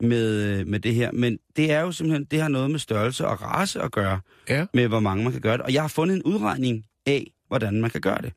med, 0.00 0.58
øh, 0.60 0.66
med 0.66 0.80
det 0.80 0.94
her. 0.94 1.12
Men 1.12 1.38
det 1.56 1.70
er 1.72 1.80
jo 1.80 1.92
simpelthen, 1.92 2.24
det 2.24 2.40
har 2.40 2.48
noget 2.48 2.70
med 2.70 2.78
størrelse 2.78 3.26
og 3.26 3.42
race 3.42 3.80
at 3.82 3.92
gøre, 3.92 4.20
Ja. 4.48 4.66
med 4.74 4.88
hvor 4.88 5.00
mange 5.00 5.24
man 5.24 5.32
kan 5.32 5.40
gøre 5.40 5.56
det. 5.56 5.60
Og 5.64 5.72
jeg 5.72 5.82
har 5.82 5.88
fundet 5.88 6.14
en 6.16 6.22
udregning 6.22 6.84
af, 7.06 7.30
hvordan 7.48 7.80
man 7.80 7.90
kan 7.90 8.00
gøre 8.00 8.22
det. 8.22 8.32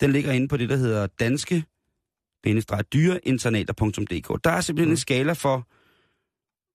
Den 0.00 0.12
ligger 0.12 0.32
inde 0.32 0.48
på 0.48 0.56
det, 0.56 0.68
der 0.68 0.76
hedder 0.76 1.06
danske 1.20 1.64
dyreinternater.dk. 2.92 4.44
Der 4.44 4.50
er 4.50 4.60
simpelthen 4.60 4.88
Mm. 4.88 4.92
en 4.92 4.96
skala 4.96 5.32
for, 5.32 5.66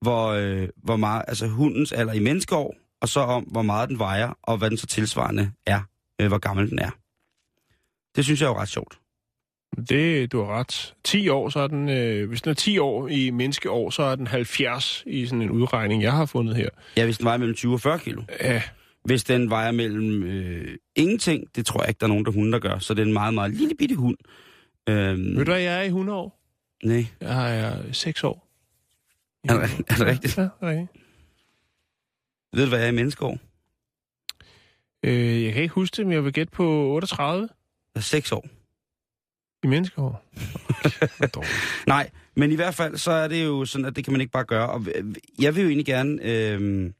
hvor, 0.04 0.28
øh, 0.28 0.70
hvor 0.84 0.96
meget, 0.96 1.26
altså 1.28 1.48
hundens 1.48 1.92
alder 1.92 2.14
i 2.14 2.20
menneskeår, 2.20 2.76
og 3.02 3.10
så 3.10 3.20
om, 3.20 3.44
hvor 3.44 3.62
meget 3.62 3.90
den 3.90 4.00
vejer, 4.00 4.34
og 4.44 4.58
hvad 4.58 4.70
den 4.70 4.78
så 4.78 4.88
tilsvarende 4.88 5.52
er, 5.66 5.82
øh, 6.22 6.28
hvor 6.28 6.38
gammel 6.38 6.70
den 6.70 6.80
er. 6.80 6.90
Det 8.18 8.26
synes 8.26 8.42
jeg 8.42 8.48
er 8.48 8.52
jo 8.52 8.58
ret 8.58 8.70
sjovt. 8.70 9.00
Det, 9.90 10.32
du 10.32 10.44
har 10.44 10.60
ret. 10.60 10.96
10 11.04 11.30
år, 11.30 11.50
så 11.50 11.60
er 11.60 11.68
den, 11.68 11.90
øh, 11.90 12.30
hvis 12.30 12.42
den 12.42 12.50
er 12.50 12.54
10 12.54 12.78
år 12.78 13.08
i 13.08 13.30
menneskeår, 13.30 13.90
så 13.90 14.04
er 14.04 14.16
den 14.16 14.28
70 14.28 15.04
i 15.08 15.26
sådan 15.26 15.42
en 15.42 15.52
udregning, 15.52 16.04
jeg 16.04 16.12
har 16.12 16.26
fundet 16.26 16.56
her. 16.56 16.70
Ja, 16.98 17.06
hvis 17.06 17.18
den 17.18 17.26
vejer 17.26 17.38
mellem 17.38 17.56
20 17.56 17.74
og 17.74 17.82
40 17.82 18.00
kilo. 18.00 18.24
Ja, 18.42 18.62
Hvis 19.04 19.24
den 19.24 19.50
vejer 19.50 19.72
mellem 19.72 20.24
øh, 20.24 20.78
ingenting, 20.96 21.56
det 21.56 21.66
tror 21.66 21.82
jeg 21.82 21.90
ikke, 21.90 22.00
der 22.00 22.06
er 22.06 22.10
nogen, 22.10 22.26
der 22.26 22.32
hunde, 22.32 22.52
der 22.52 22.60
gør. 22.60 22.80
Så 22.80 22.94
det 22.94 23.02
er 23.02 23.06
en 23.06 23.14
meget, 23.14 23.34
meget 23.34 23.52
lille 23.54 23.76
bitte 23.76 23.96
hund. 23.96 24.18
Øhm, 24.90 25.38
ved 25.38 25.46
du 25.46 25.52
hvad, 25.52 25.62
jeg 25.62 25.78
er 25.78 25.82
i 25.82 25.86
100 25.86 26.18
år? 26.20 26.40
Nej, 26.84 27.06
Jeg 27.22 27.60
er 27.60 27.92
6 27.94 28.24
år. 28.24 28.48
er 29.50 29.54
det, 29.54 29.64
er 29.90 29.96
det 29.96 30.06
rigtigt? 30.08 30.38
Ja, 30.38 30.42
det 30.44 30.50
er 30.62 30.68
rigtigt. 30.70 30.90
Ved 32.54 32.64
du, 32.64 32.70
hvad 32.70 32.80
jeg 32.80 32.88
er 32.88 32.92
i 32.92 32.96
menneskeår? 32.96 33.38
Øh, 35.04 35.44
jeg 35.44 35.54
kan 35.54 35.62
ikke 35.62 35.74
huske 35.76 35.96
det, 35.98 36.06
men 36.06 36.14
jeg 36.14 36.24
vil 36.26 36.34
gætte 36.34 36.52
på 36.52 36.64
38 36.96 37.50
Er 37.98 38.02
6 38.02 38.32
år. 38.32 38.48
i 39.64 39.68
menneskeår. 39.68 40.26
Dårligt. 41.34 41.54
Nej, 41.88 42.10
men 42.36 42.52
i 42.52 42.56
hvert 42.56 42.76
fald, 42.76 42.98
så 42.98 43.12
er 43.12 43.28
det 43.28 43.46
jo 43.46 43.66
sådan, 43.66 43.86
at 43.86 43.96
det 43.96 44.04
kan 44.04 44.12
man 44.12 44.22
ikke 44.22 44.32
bare 44.32 44.46
gøre. 44.46 44.70
Og 44.70 44.86
jeg 45.40 45.56
vil 45.56 45.62
jo 45.62 45.68
egentlig 45.68 45.86
gerne... 45.86 46.24
Øh, 46.24 46.92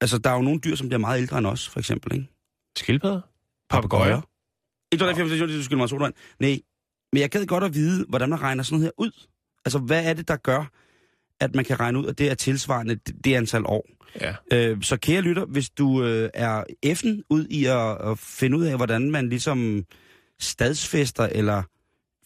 altså, 0.00 0.18
der 0.18 0.30
er 0.30 0.34
jo 0.34 0.42
nogle 0.42 0.60
dyr, 0.60 0.74
som 0.74 0.88
bliver 0.88 0.98
meget 0.98 1.20
ældre 1.20 1.38
end 1.38 1.46
os, 1.46 1.68
for 1.68 1.78
eksempel, 1.78 2.14
ikke? 2.14 2.26
Skildpadder? 2.76 3.20
Papagøjer. 3.70 4.20
Ikke 4.92 5.04
195 5.04 5.58
du 5.58 5.64
skylder 5.64 5.78
mig 5.78 5.88
sodavand. 5.88 6.14
Nej, 6.38 6.60
men 7.12 7.20
jeg 7.20 7.30
gad 7.30 7.46
godt 7.46 7.64
at 7.64 7.74
vide, 7.74 8.06
hvordan 8.08 8.28
man 8.30 8.40
regner 8.40 8.62
sådan 8.62 8.78
noget 8.78 8.84
her 8.84 9.04
ud. 9.04 9.26
Altså, 9.64 9.78
hvad 9.78 10.04
er 10.04 10.14
det, 10.14 10.28
der 10.28 10.36
gør, 10.36 10.64
at 11.40 11.54
man 11.54 11.64
kan 11.64 11.80
regne 11.80 11.98
ud, 11.98 12.06
at 12.06 12.18
det 12.18 12.30
er 12.30 12.34
tilsvarende 12.34 12.94
det, 12.94 13.24
det 13.24 13.34
antal 13.34 13.62
år? 13.66 13.86
Ja. 14.20 14.34
Øh, 14.52 14.82
så 14.82 14.96
kære 14.96 15.20
lytter, 15.20 15.44
hvis 15.44 15.70
du 15.70 16.04
øh, 16.04 16.30
er 16.34 16.64
effen 16.82 17.22
ud 17.30 17.46
i 17.50 17.64
at, 17.64 18.10
at 18.10 18.18
finde 18.18 18.58
ud 18.58 18.64
af, 18.64 18.76
hvordan 18.76 19.10
man 19.10 19.28
ligesom 19.28 19.84
stadsfester 20.40 21.24
eller 21.32 21.62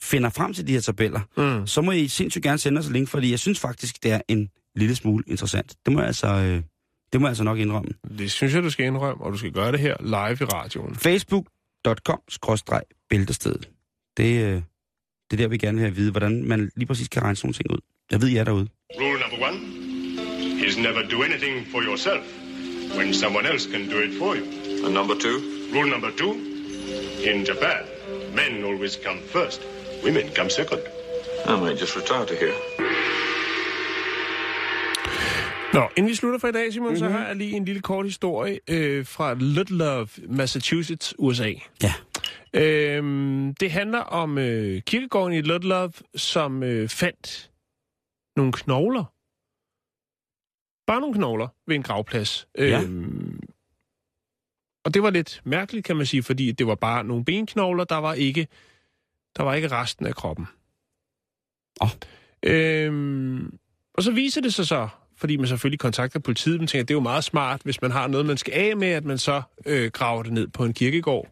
finder 0.03 0.31
frem 0.31 0.55
til 0.55 0.67
de 0.67 0.73
her 0.73 0.81
tabeller, 0.81 1.21
Mm. 1.37 1.67
så 1.67 1.83
må 1.83 1.93
I 1.93 2.09
sindssygt 2.09 2.43
gerne 2.43 2.59
sende 2.59 2.79
os 2.79 2.87
en 2.87 2.93
link, 2.93 3.09
fordi 3.09 3.31
jeg 3.31 3.39
synes 3.39 3.61
faktisk, 3.61 4.03
det 4.03 4.13
er 4.13 4.21
en 4.29 4.49
lille 4.77 4.95
smule 4.95 5.25
interessant. 5.27 5.75
Det 5.87 5.93
må 5.93 5.99
jeg 5.99 6.07
altså, 6.07 6.27
øh, 6.27 6.63
det 7.13 7.21
må 7.21 7.27
jeg 7.27 7.31
altså 7.31 7.45
nok 7.45 7.59
indrømme. 7.59 7.91
Det 8.19 8.31
synes 8.31 8.55
jeg, 8.55 8.63
du 8.63 8.71
skal 8.71 8.87
indrømme, 8.87 9.25
og 9.25 9.33
du 9.33 9.39
skal 9.39 9.53
gøre 9.53 9.73
det 9.73 9.81
her 9.81 9.97
live 10.01 10.39
i 10.41 10.45
radioen. 10.45 10.95
Facebook.com-bæltestedet. 10.95 13.69
Det, 14.17 14.45
øh, 14.45 14.63
det 15.31 15.33
er 15.33 15.37
der, 15.37 15.49
vi 15.49 15.59
gerne 15.59 15.75
vil 15.75 15.81
have 15.83 15.91
at 15.91 15.97
vide, 15.97 16.11
hvordan 16.11 16.45
man 16.45 16.71
lige 16.77 16.87
præcis 16.87 17.09
kan 17.09 17.23
regne 17.23 17.37
sådan 17.37 17.47
nogle 17.47 17.55
ting 17.55 17.71
ud. 17.71 17.79
Jeg 18.11 18.21
ved, 18.21 18.29
I 18.29 18.37
er 18.37 18.45
derude. 18.45 18.69
Rule 18.97 19.19
number 19.19 19.37
one 19.37 19.57
is 20.65 20.79
never 20.79 21.03
do 21.03 21.23
anything 21.23 21.67
for 21.67 21.83
yourself 21.83 22.25
when 22.97 23.13
someone 23.13 23.45
else 23.45 23.67
can 23.67 23.87
do 23.91 23.99
it 23.99 24.15
for 24.19 24.35
you. 24.35 24.45
And 24.85 24.95
number 24.95 25.15
two? 25.15 25.39
Rule 25.75 25.91
number 25.91 26.11
two 26.17 26.33
in 27.31 27.45
Japan, 27.45 27.85
men 28.35 28.65
always 28.65 28.97
come 28.97 29.19
first, 29.27 29.61
women 30.05 30.31
come 30.35 30.49
second. 30.51 30.81
I 31.47 31.61
might 31.61 31.79
just 31.79 31.97
retire 31.97 32.25
to 32.27 32.35
here. 32.35 32.55
Nå, 35.73 35.89
inden 35.97 36.11
vi 36.11 36.15
slutter 36.15 36.39
for 36.39 36.49
i 36.49 36.53
dag, 36.53 36.73
Simon, 36.73 36.89
mm-hmm. 36.95 37.05
Mhm. 37.05 37.13
så 37.13 37.19
har 37.19 37.27
jeg 37.27 37.37
lige 37.37 37.57
en 37.57 37.65
lille 37.65 37.83
kort 37.83 38.05
historie 38.07 38.61
øh, 38.69 39.07
fra 39.07 39.35
Ludlove, 39.35 40.09
Massachusetts, 40.29 41.15
USA. 41.19 41.53
Ja. 41.83 41.93
Øhm, 42.55 43.55
det 43.55 43.71
handler 43.71 43.99
om 44.01 44.39
øh, 44.39 44.83
kirkegården 44.83 45.33
i 45.35 45.41
Ludlove, 45.41 45.93
som 46.17 46.63
øh, 46.63 46.89
fandt 46.89 47.51
nogle 48.39 48.53
knogler. 48.53 49.05
Bare 50.87 51.01
nogle 51.01 51.15
knogler 51.15 51.49
ved 51.67 51.77
en 51.77 51.83
gravplads. 51.83 52.49
Ja. 52.59 52.83
Øhm, 52.83 53.41
og 54.85 54.95
det 54.95 55.03
var 55.03 55.11
lidt 55.11 55.41
mærkeligt, 55.45 55.87
kan 55.87 55.97
man 55.97 56.07
sige, 56.07 56.23
fordi 56.23 56.53
det 56.53 56.67
var 56.67 56.75
bare 56.75 57.05
nogle 57.05 57.25
benknogler, 57.25 57.85
der 57.85 57.97
var 57.97 58.15
ikke, 58.15 58.49
der 59.37 59.43
var 59.43 59.55
ikke 59.55 59.69
resten 59.69 60.07
af 60.07 60.15
kroppen. 60.15 60.47
Åh. 61.81 61.89
Øhm, 62.43 63.59
og 63.95 64.03
så 64.03 64.13
viser 64.13 64.41
det 64.41 64.55
sig 64.55 64.67
så, 64.67 64.89
fordi 65.17 65.37
man 65.37 65.47
selvfølgelig 65.47 65.81
kontakter 65.81 66.21
politiet, 66.21 66.61
man 66.61 66.67
tænker, 66.67 66.83
at 66.83 66.89
det 66.89 66.95
er 66.95 66.97
jo 66.97 67.01
meget 67.01 67.25
smart, 67.25 67.61
hvis 67.65 67.83
man 67.83 67.91
har 67.91 68.07
noget, 68.07 68.27
man 68.27 68.37
skal 68.37 68.55
af 68.55 68.77
med, 68.77 68.89
at 68.89 69.05
man 69.05 69.19
så 69.19 69.43
øh, 69.67 69.91
graver 69.91 70.23
det 70.23 70.33
ned 70.33 70.49
på 70.49 70.65
en 70.65 70.75
kirkegård. 70.75 71.29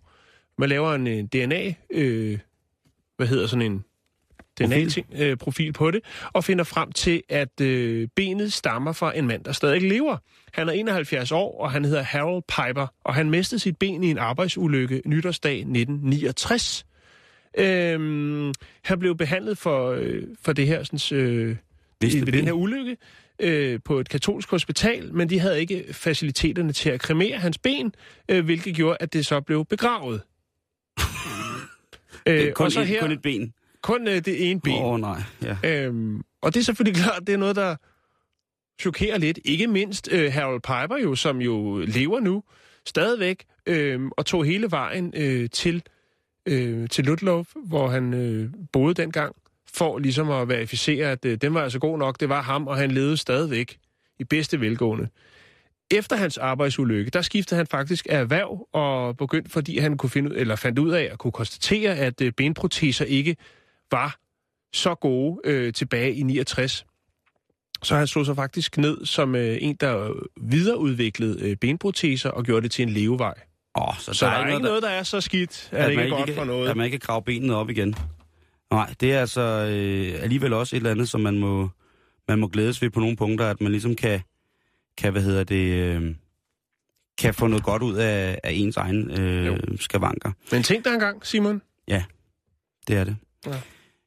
Man 0.58 0.68
laver 0.68 0.94
en, 0.94 1.06
en 1.06 1.26
DNA, 1.26 1.74
øh, 1.90 2.38
hvad 3.16 3.26
hedder 3.26 3.46
sådan 3.46 3.72
en 3.72 3.84
DNA-profil 4.58 5.04
øh, 5.22 5.36
profil 5.36 5.72
på 5.72 5.90
det, 5.90 6.00
og 6.32 6.44
finder 6.44 6.64
frem 6.64 6.92
til, 6.92 7.22
at 7.28 7.60
øh, 7.60 8.08
benet 8.16 8.52
stammer 8.52 8.92
fra 8.92 9.18
en 9.18 9.26
mand, 9.26 9.44
der 9.44 9.52
stadig 9.52 9.82
lever. 9.82 10.16
Han 10.52 10.68
er 10.68 10.72
71 10.72 11.32
år, 11.32 11.60
og 11.60 11.70
han 11.70 11.84
hedder 11.84 12.02
Harold 12.02 12.42
Piper, 12.42 12.86
og 13.04 13.14
han 13.14 13.30
mistede 13.30 13.58
sit 13.58 13.76
ben 13.76 14.04
i 14.04 14.10
en 14.10 14.18
arbejdsulykke 14.18 15.02
nytårsdag 15.06 15.56
1969. 15.56 16.86
Øhm, 17.58 18.52
han 18.82 18.98
blev 18.98 19.16
behandlet 19.16 19.58
for, 19.58 19.90
øh, 19.90 20.22
for 20.42 20.52
det 20.52 20.66
her, 20.66 20.82
sådan, 20.82 21.18
øh, 21.18 21.56
Vidste 22.00 22.20
ved 22.20 22.26
ben. 22.26 22.34
den 22.34 22.44
her 22.44 22.52
ulykke 22.52 22.96
øh, 23.38 23.80
på 23.84 24.00
et 24.00 24.08
katolsk 24.08 24.50
hospital, 24.50 25.14
men 25.14 25.30
de 25.30 25.38
havde 25.40 25.60
ikke 25.60 25.84
faciliteterne 25.92 26.72
til 26.72 26.90
at 26.90 27.00
kremere 27.00 27.38
hans 27.38 27.58
ben, 27.58 27.94
øh, 28.28 28.44
hvilket 28.44 28.74
gjorde, 28.74 28.96
at 29.00 29.12
det 29.12 29.26
så 29.26 29.40
blev 29.40 29.64
begravet. 29.64 30.20
Øh, 32.28 32.52
kun, 32.52 32.66
og 32.66 32.72
så 32.72 32.82
her, 32.82 33.00
kun 33.00 33.12
et 33.12 33.22
ben. 33.22 33.52
Kun 33.86 34.08
øh, 34.08 34.24
det 34.24 34.50
ene 34.50 34.60
ben. 34.60 34.82
Åh, 34.82 34.84
oh, 34.84 35.00
nej. 35.00 35.22
Ja. 35.42 35.56
Øhm, 35.64 36.22
og 36.42 36.54
det 36.54 36.60
er 36.60 36.64
selvfølgelig 36.64 37.00
klart, 37.02 37.26
det 37.26 37.32
er 37.32 37.36
noget, 37.36 37.56
der 37.56 37.76
chokerer 38.80 39.18
lidt. 39.18 39.38
Ikke 39.44 39.66
mindst 39.66 40.08
øh, 40.12 40.32
Harold 40.32 40.60
Piper 40.60 40.96
jo, 41.02 41.14
som 41.14 41.40
jo 41.40 41.84
lever 41.86 42.20
nu 42.20 42.42
stadigvæk, 42.86 43.44
øh, 43.66 44.00
og 44.16 44.26
tog 44.26 44.44
hele 44.44 44.70
vejen 44.70 45.12
øh, 45.16 45.50
til, 45.50 45.82
øh, 46.46 46.88
til 46.88 47.04
Ludlow, 47.04 47.44
hvor 47.66 47.88
han 47.88 48.14
øh, 48.14 48.50
boede 48.72 48.94
dengang, 48.94 49.36
for 49.74 49.98
ligesom 49.98 50.30
at 50.30 50.48
verificere, 50.48 51.10
at 51.10 51.24
øh, 51.24 51.38
den 51.40 51.54
var 51.54 51.62
altså 51.62 51.78
god 51.78 51.98
nok, 51.98 52.20
det 52.20 52.28
var 52.28 52.42
ham, 52.42 52.66
og 52.66 52.76
han 52.76 52.90
levede 52.90 53.16
stadigvæk 53.16 53.78
i 54.18 54.24
bedste 54.24 54.60
velgående. 54.60 55.08
Efter 55.90 56.16
hans 56.16 56.38
arbejdsulykke, 56.38 57.10
der 57.10 57.22
skiftede 57.22 57.56
han 57.56 57.66
faktisk 57.66 58.06
af 58.10 58.20
erhverv 58.20 58.68
og 58.72 59.16
begyndte, 59.16 59.50
fordi 59.50 59.78
han 59.78 59.96
kunne 59.96 60.10
finde 60.10 60.30
ud, 60.30 60.36
eller 60.36 60.56
fandt 60.56 60.78
ud 60.78 60.90
af 60.90 61.08
at 61.12 61.18
kunne 61.18 61.32
konstatere, 61.32 61.96
at 61.96 62.20
øh, 62.20 62.32
benproteser 62.32 63.04
ikke 63.04 63.36
var 63.90 64.18
så 64.72 64.94
gode 64.94 65.40
øh, 65.44 65.72
tilbage 65.72 66.14
i 66.14 66.22
69. 66.22 66.86
Så 67.82 67.96
han 67.96 68.06
slog 68.06 68.26
sig 68.26 68.36
faktisk 68.36 68.78
ned 68.78 69.06
som 69.06 69.34
øh, 69.34 69.58
en, 69.60 69.76
der 69.76 70.12
videreudviklede 70.40 71.50
øh, 71.50 71.56
benproteser 71.56 72.30
og 72.30 72.44
gjorde 72.44 72.62
det 72.62 72.70
til 72.70 72.82
en 72.82 72.88
levevej. 72.88 73.34
Oh, 73.74 73.98
så, 73.98 74.12
Så 74.12 74.26
der, 74.26 74.32
er 74.32 74.46
ikke 74.46 74.62
noget, 74.62 74.82
der 74.82 74.88
er 74.88 75.02
så 75.02 75.20
skidt, 75.20 75.68
at, 75.72 75.88
det 75.88 75.96
man 75.96 76.04
ikke 76.04 76.14
er 76.14 76.18
godt 76.18 76.26
kan, 76.26 76.36
for 76.36 76.44
noget. 76.44 76.68
At 76.68 76.76
man 76.76 76.84
ikke 76.84 76.98
kan 76.98 77.06
grave 77.06 77.22
benet 77.22 77.54
op 77.54 77.70
igen. 77.70 77.94
Nej, 78.70 78.94
det 79.00 79.12
er 79.12 79.20
altså 79.20 79.40
øh, 79.40 80.22
alligevel 80.22 80.52
også 80.52 80.76
et 80.76 80.80
eller 80.80 80.90
andet, 80.90 81.08
som 81.08 81.20
man 81.20 81.38
må, 81.38 81.68
man 82.28 82.38
må 82.38 82.48
glædes 82.48 82.82
ved 82.82 82.90
på 82.90 83.00
nogle 83.00 83.16
punkter, 83.16 83.46
at 83.50 83.60
man 83.60 83.72
ligesom 83.72 83.94
kan, 83.96 84.20
kan 84.98 85.12
hvad 85.12 85.22
hedder 85.22 85.44
det, 85.44 85.72
øh, 85.72 86.14
kan 87.18 87.34
få 87.34 87.46
noget 87.46 87.64
godt 87.64 87.82
ud 87.82 87.94
af, 87.94 88.38
af 88.44 88.50
ens 88.52 88.76
egen 88.76 89.10
øh, 89.10 89.58
skavanker. 89.80 90.32
Men 90.52 90.62
tænk 90.62 90.84
dig 90.84 90.94
engang, 90.94 91.26
Simon. 91.26 91.62
Det 92.88 92.96
er 92.96 93.04
det. 93.04 93.16
Ja. 93.46 93.60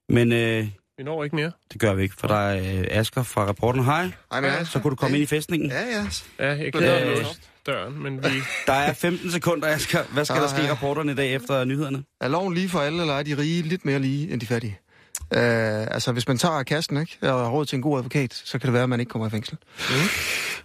Men 0.10 0.32
øh, 0.32 0.68
Vi 0.98 1.04
når 1.04 1.24
ikke 1.24 1.36
mere. 1.36 1.52
Det 1.74 1.82
gør 1.82 1.94
vi 1.94 2.04
ikke, 2.04 2.16
for 2.18 2.28
der 2.28 2.36
er 2.36 2.80
øh, 2.80 2.86
Asger 2.90 3.24
fra 3.24 3.46
rapporten. 3.46 3.84
Hej, 3.84 4.12
Ej, 4.32 4.42
men, 4.42 4.66
så 4.66 4.80
kunne 4.80 4.92
du 4.92 4.96
komme 4.96 5.18
ind 5.18 5.24
i 5.24 5.26
fæstningen. 5.26 5.70
Ja, 5.72 5.82
ja. 5.82 6.06
Ja, 6.40 6.64
jeg 6.64 6.74
keder 6.74 7.12
Øh, 7.12 7.26
døren, 7.66 8.04
men 8.04 8.24
vi... 8.24 8.30
Der 8.68 8.74
er 8.74 8.94
15 8.94 9.32
sekunder, 9.32 9.68
Asger. 9.68 10.04
Hvad 10.14 10.26
skal 10.26 10.36
Ja, 10.36 10.42
der 10.42 10.48
ske 10.48 10.62
i 10.62 10.66
ja. 10.66 10.72
rapporterne 10.72 11.12
i 11.12 11.16
dag 11.16 11.34
efter 11.34 11.64
nyhederne? 11.66 12.04
Er 12.22 12.28
loven 12.28 12.54
lige 12.54 12.70
for 12.70 12.80
alle, 12.80 13.02
eller 13.02 13.14
er 13.14 13.24
de 13.24 13.38
rige 13.38 13.62
lidt 13.62 13.86
mere 13.86 14.00
lige 14.00 14.32
end 14.34 14.42
de 14.42 14.46
fattige? 14.46 14.80
Uh, 15.22 15.38
altså, 15.42 16.12
hvis 16.12 16.28
man 16.28 16.38
tager 16.38 16.64
kassen, 16.64 16.98
ikke, 16.98 17.18
og 17.22 17.28
har 17.40 17.50
råd 17.50 17.66
til 17.66 17.76
en 17.76 17.82
god 17.82 17.98
advokat, 17.98 18.34
så 18.46 18.60
kan 18.60 18.68
det 18.68 18.74
være, 18.74 18.84
at 18.84 18.90
man 18.90 19.00
ikke 19.00 19.10
kommer 19.10 19.28
i 19.28 19.30
fængsel. 19.30 19.58
Mm. 19.78 19.96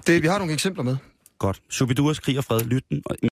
Det, 0.07 0.22
vi 0.22 0.26
har 0.26 0.38
nogle 0.38 0.53
eksempler 0.53 0.84
med. 0.84 0.97
Godt. 1.38 1.61
Shubidua 1.70 2.12
skriger 2.12 2.40
fred, 2.40 2.61
lytten. 2.61 3.03
Og 3.07 3.16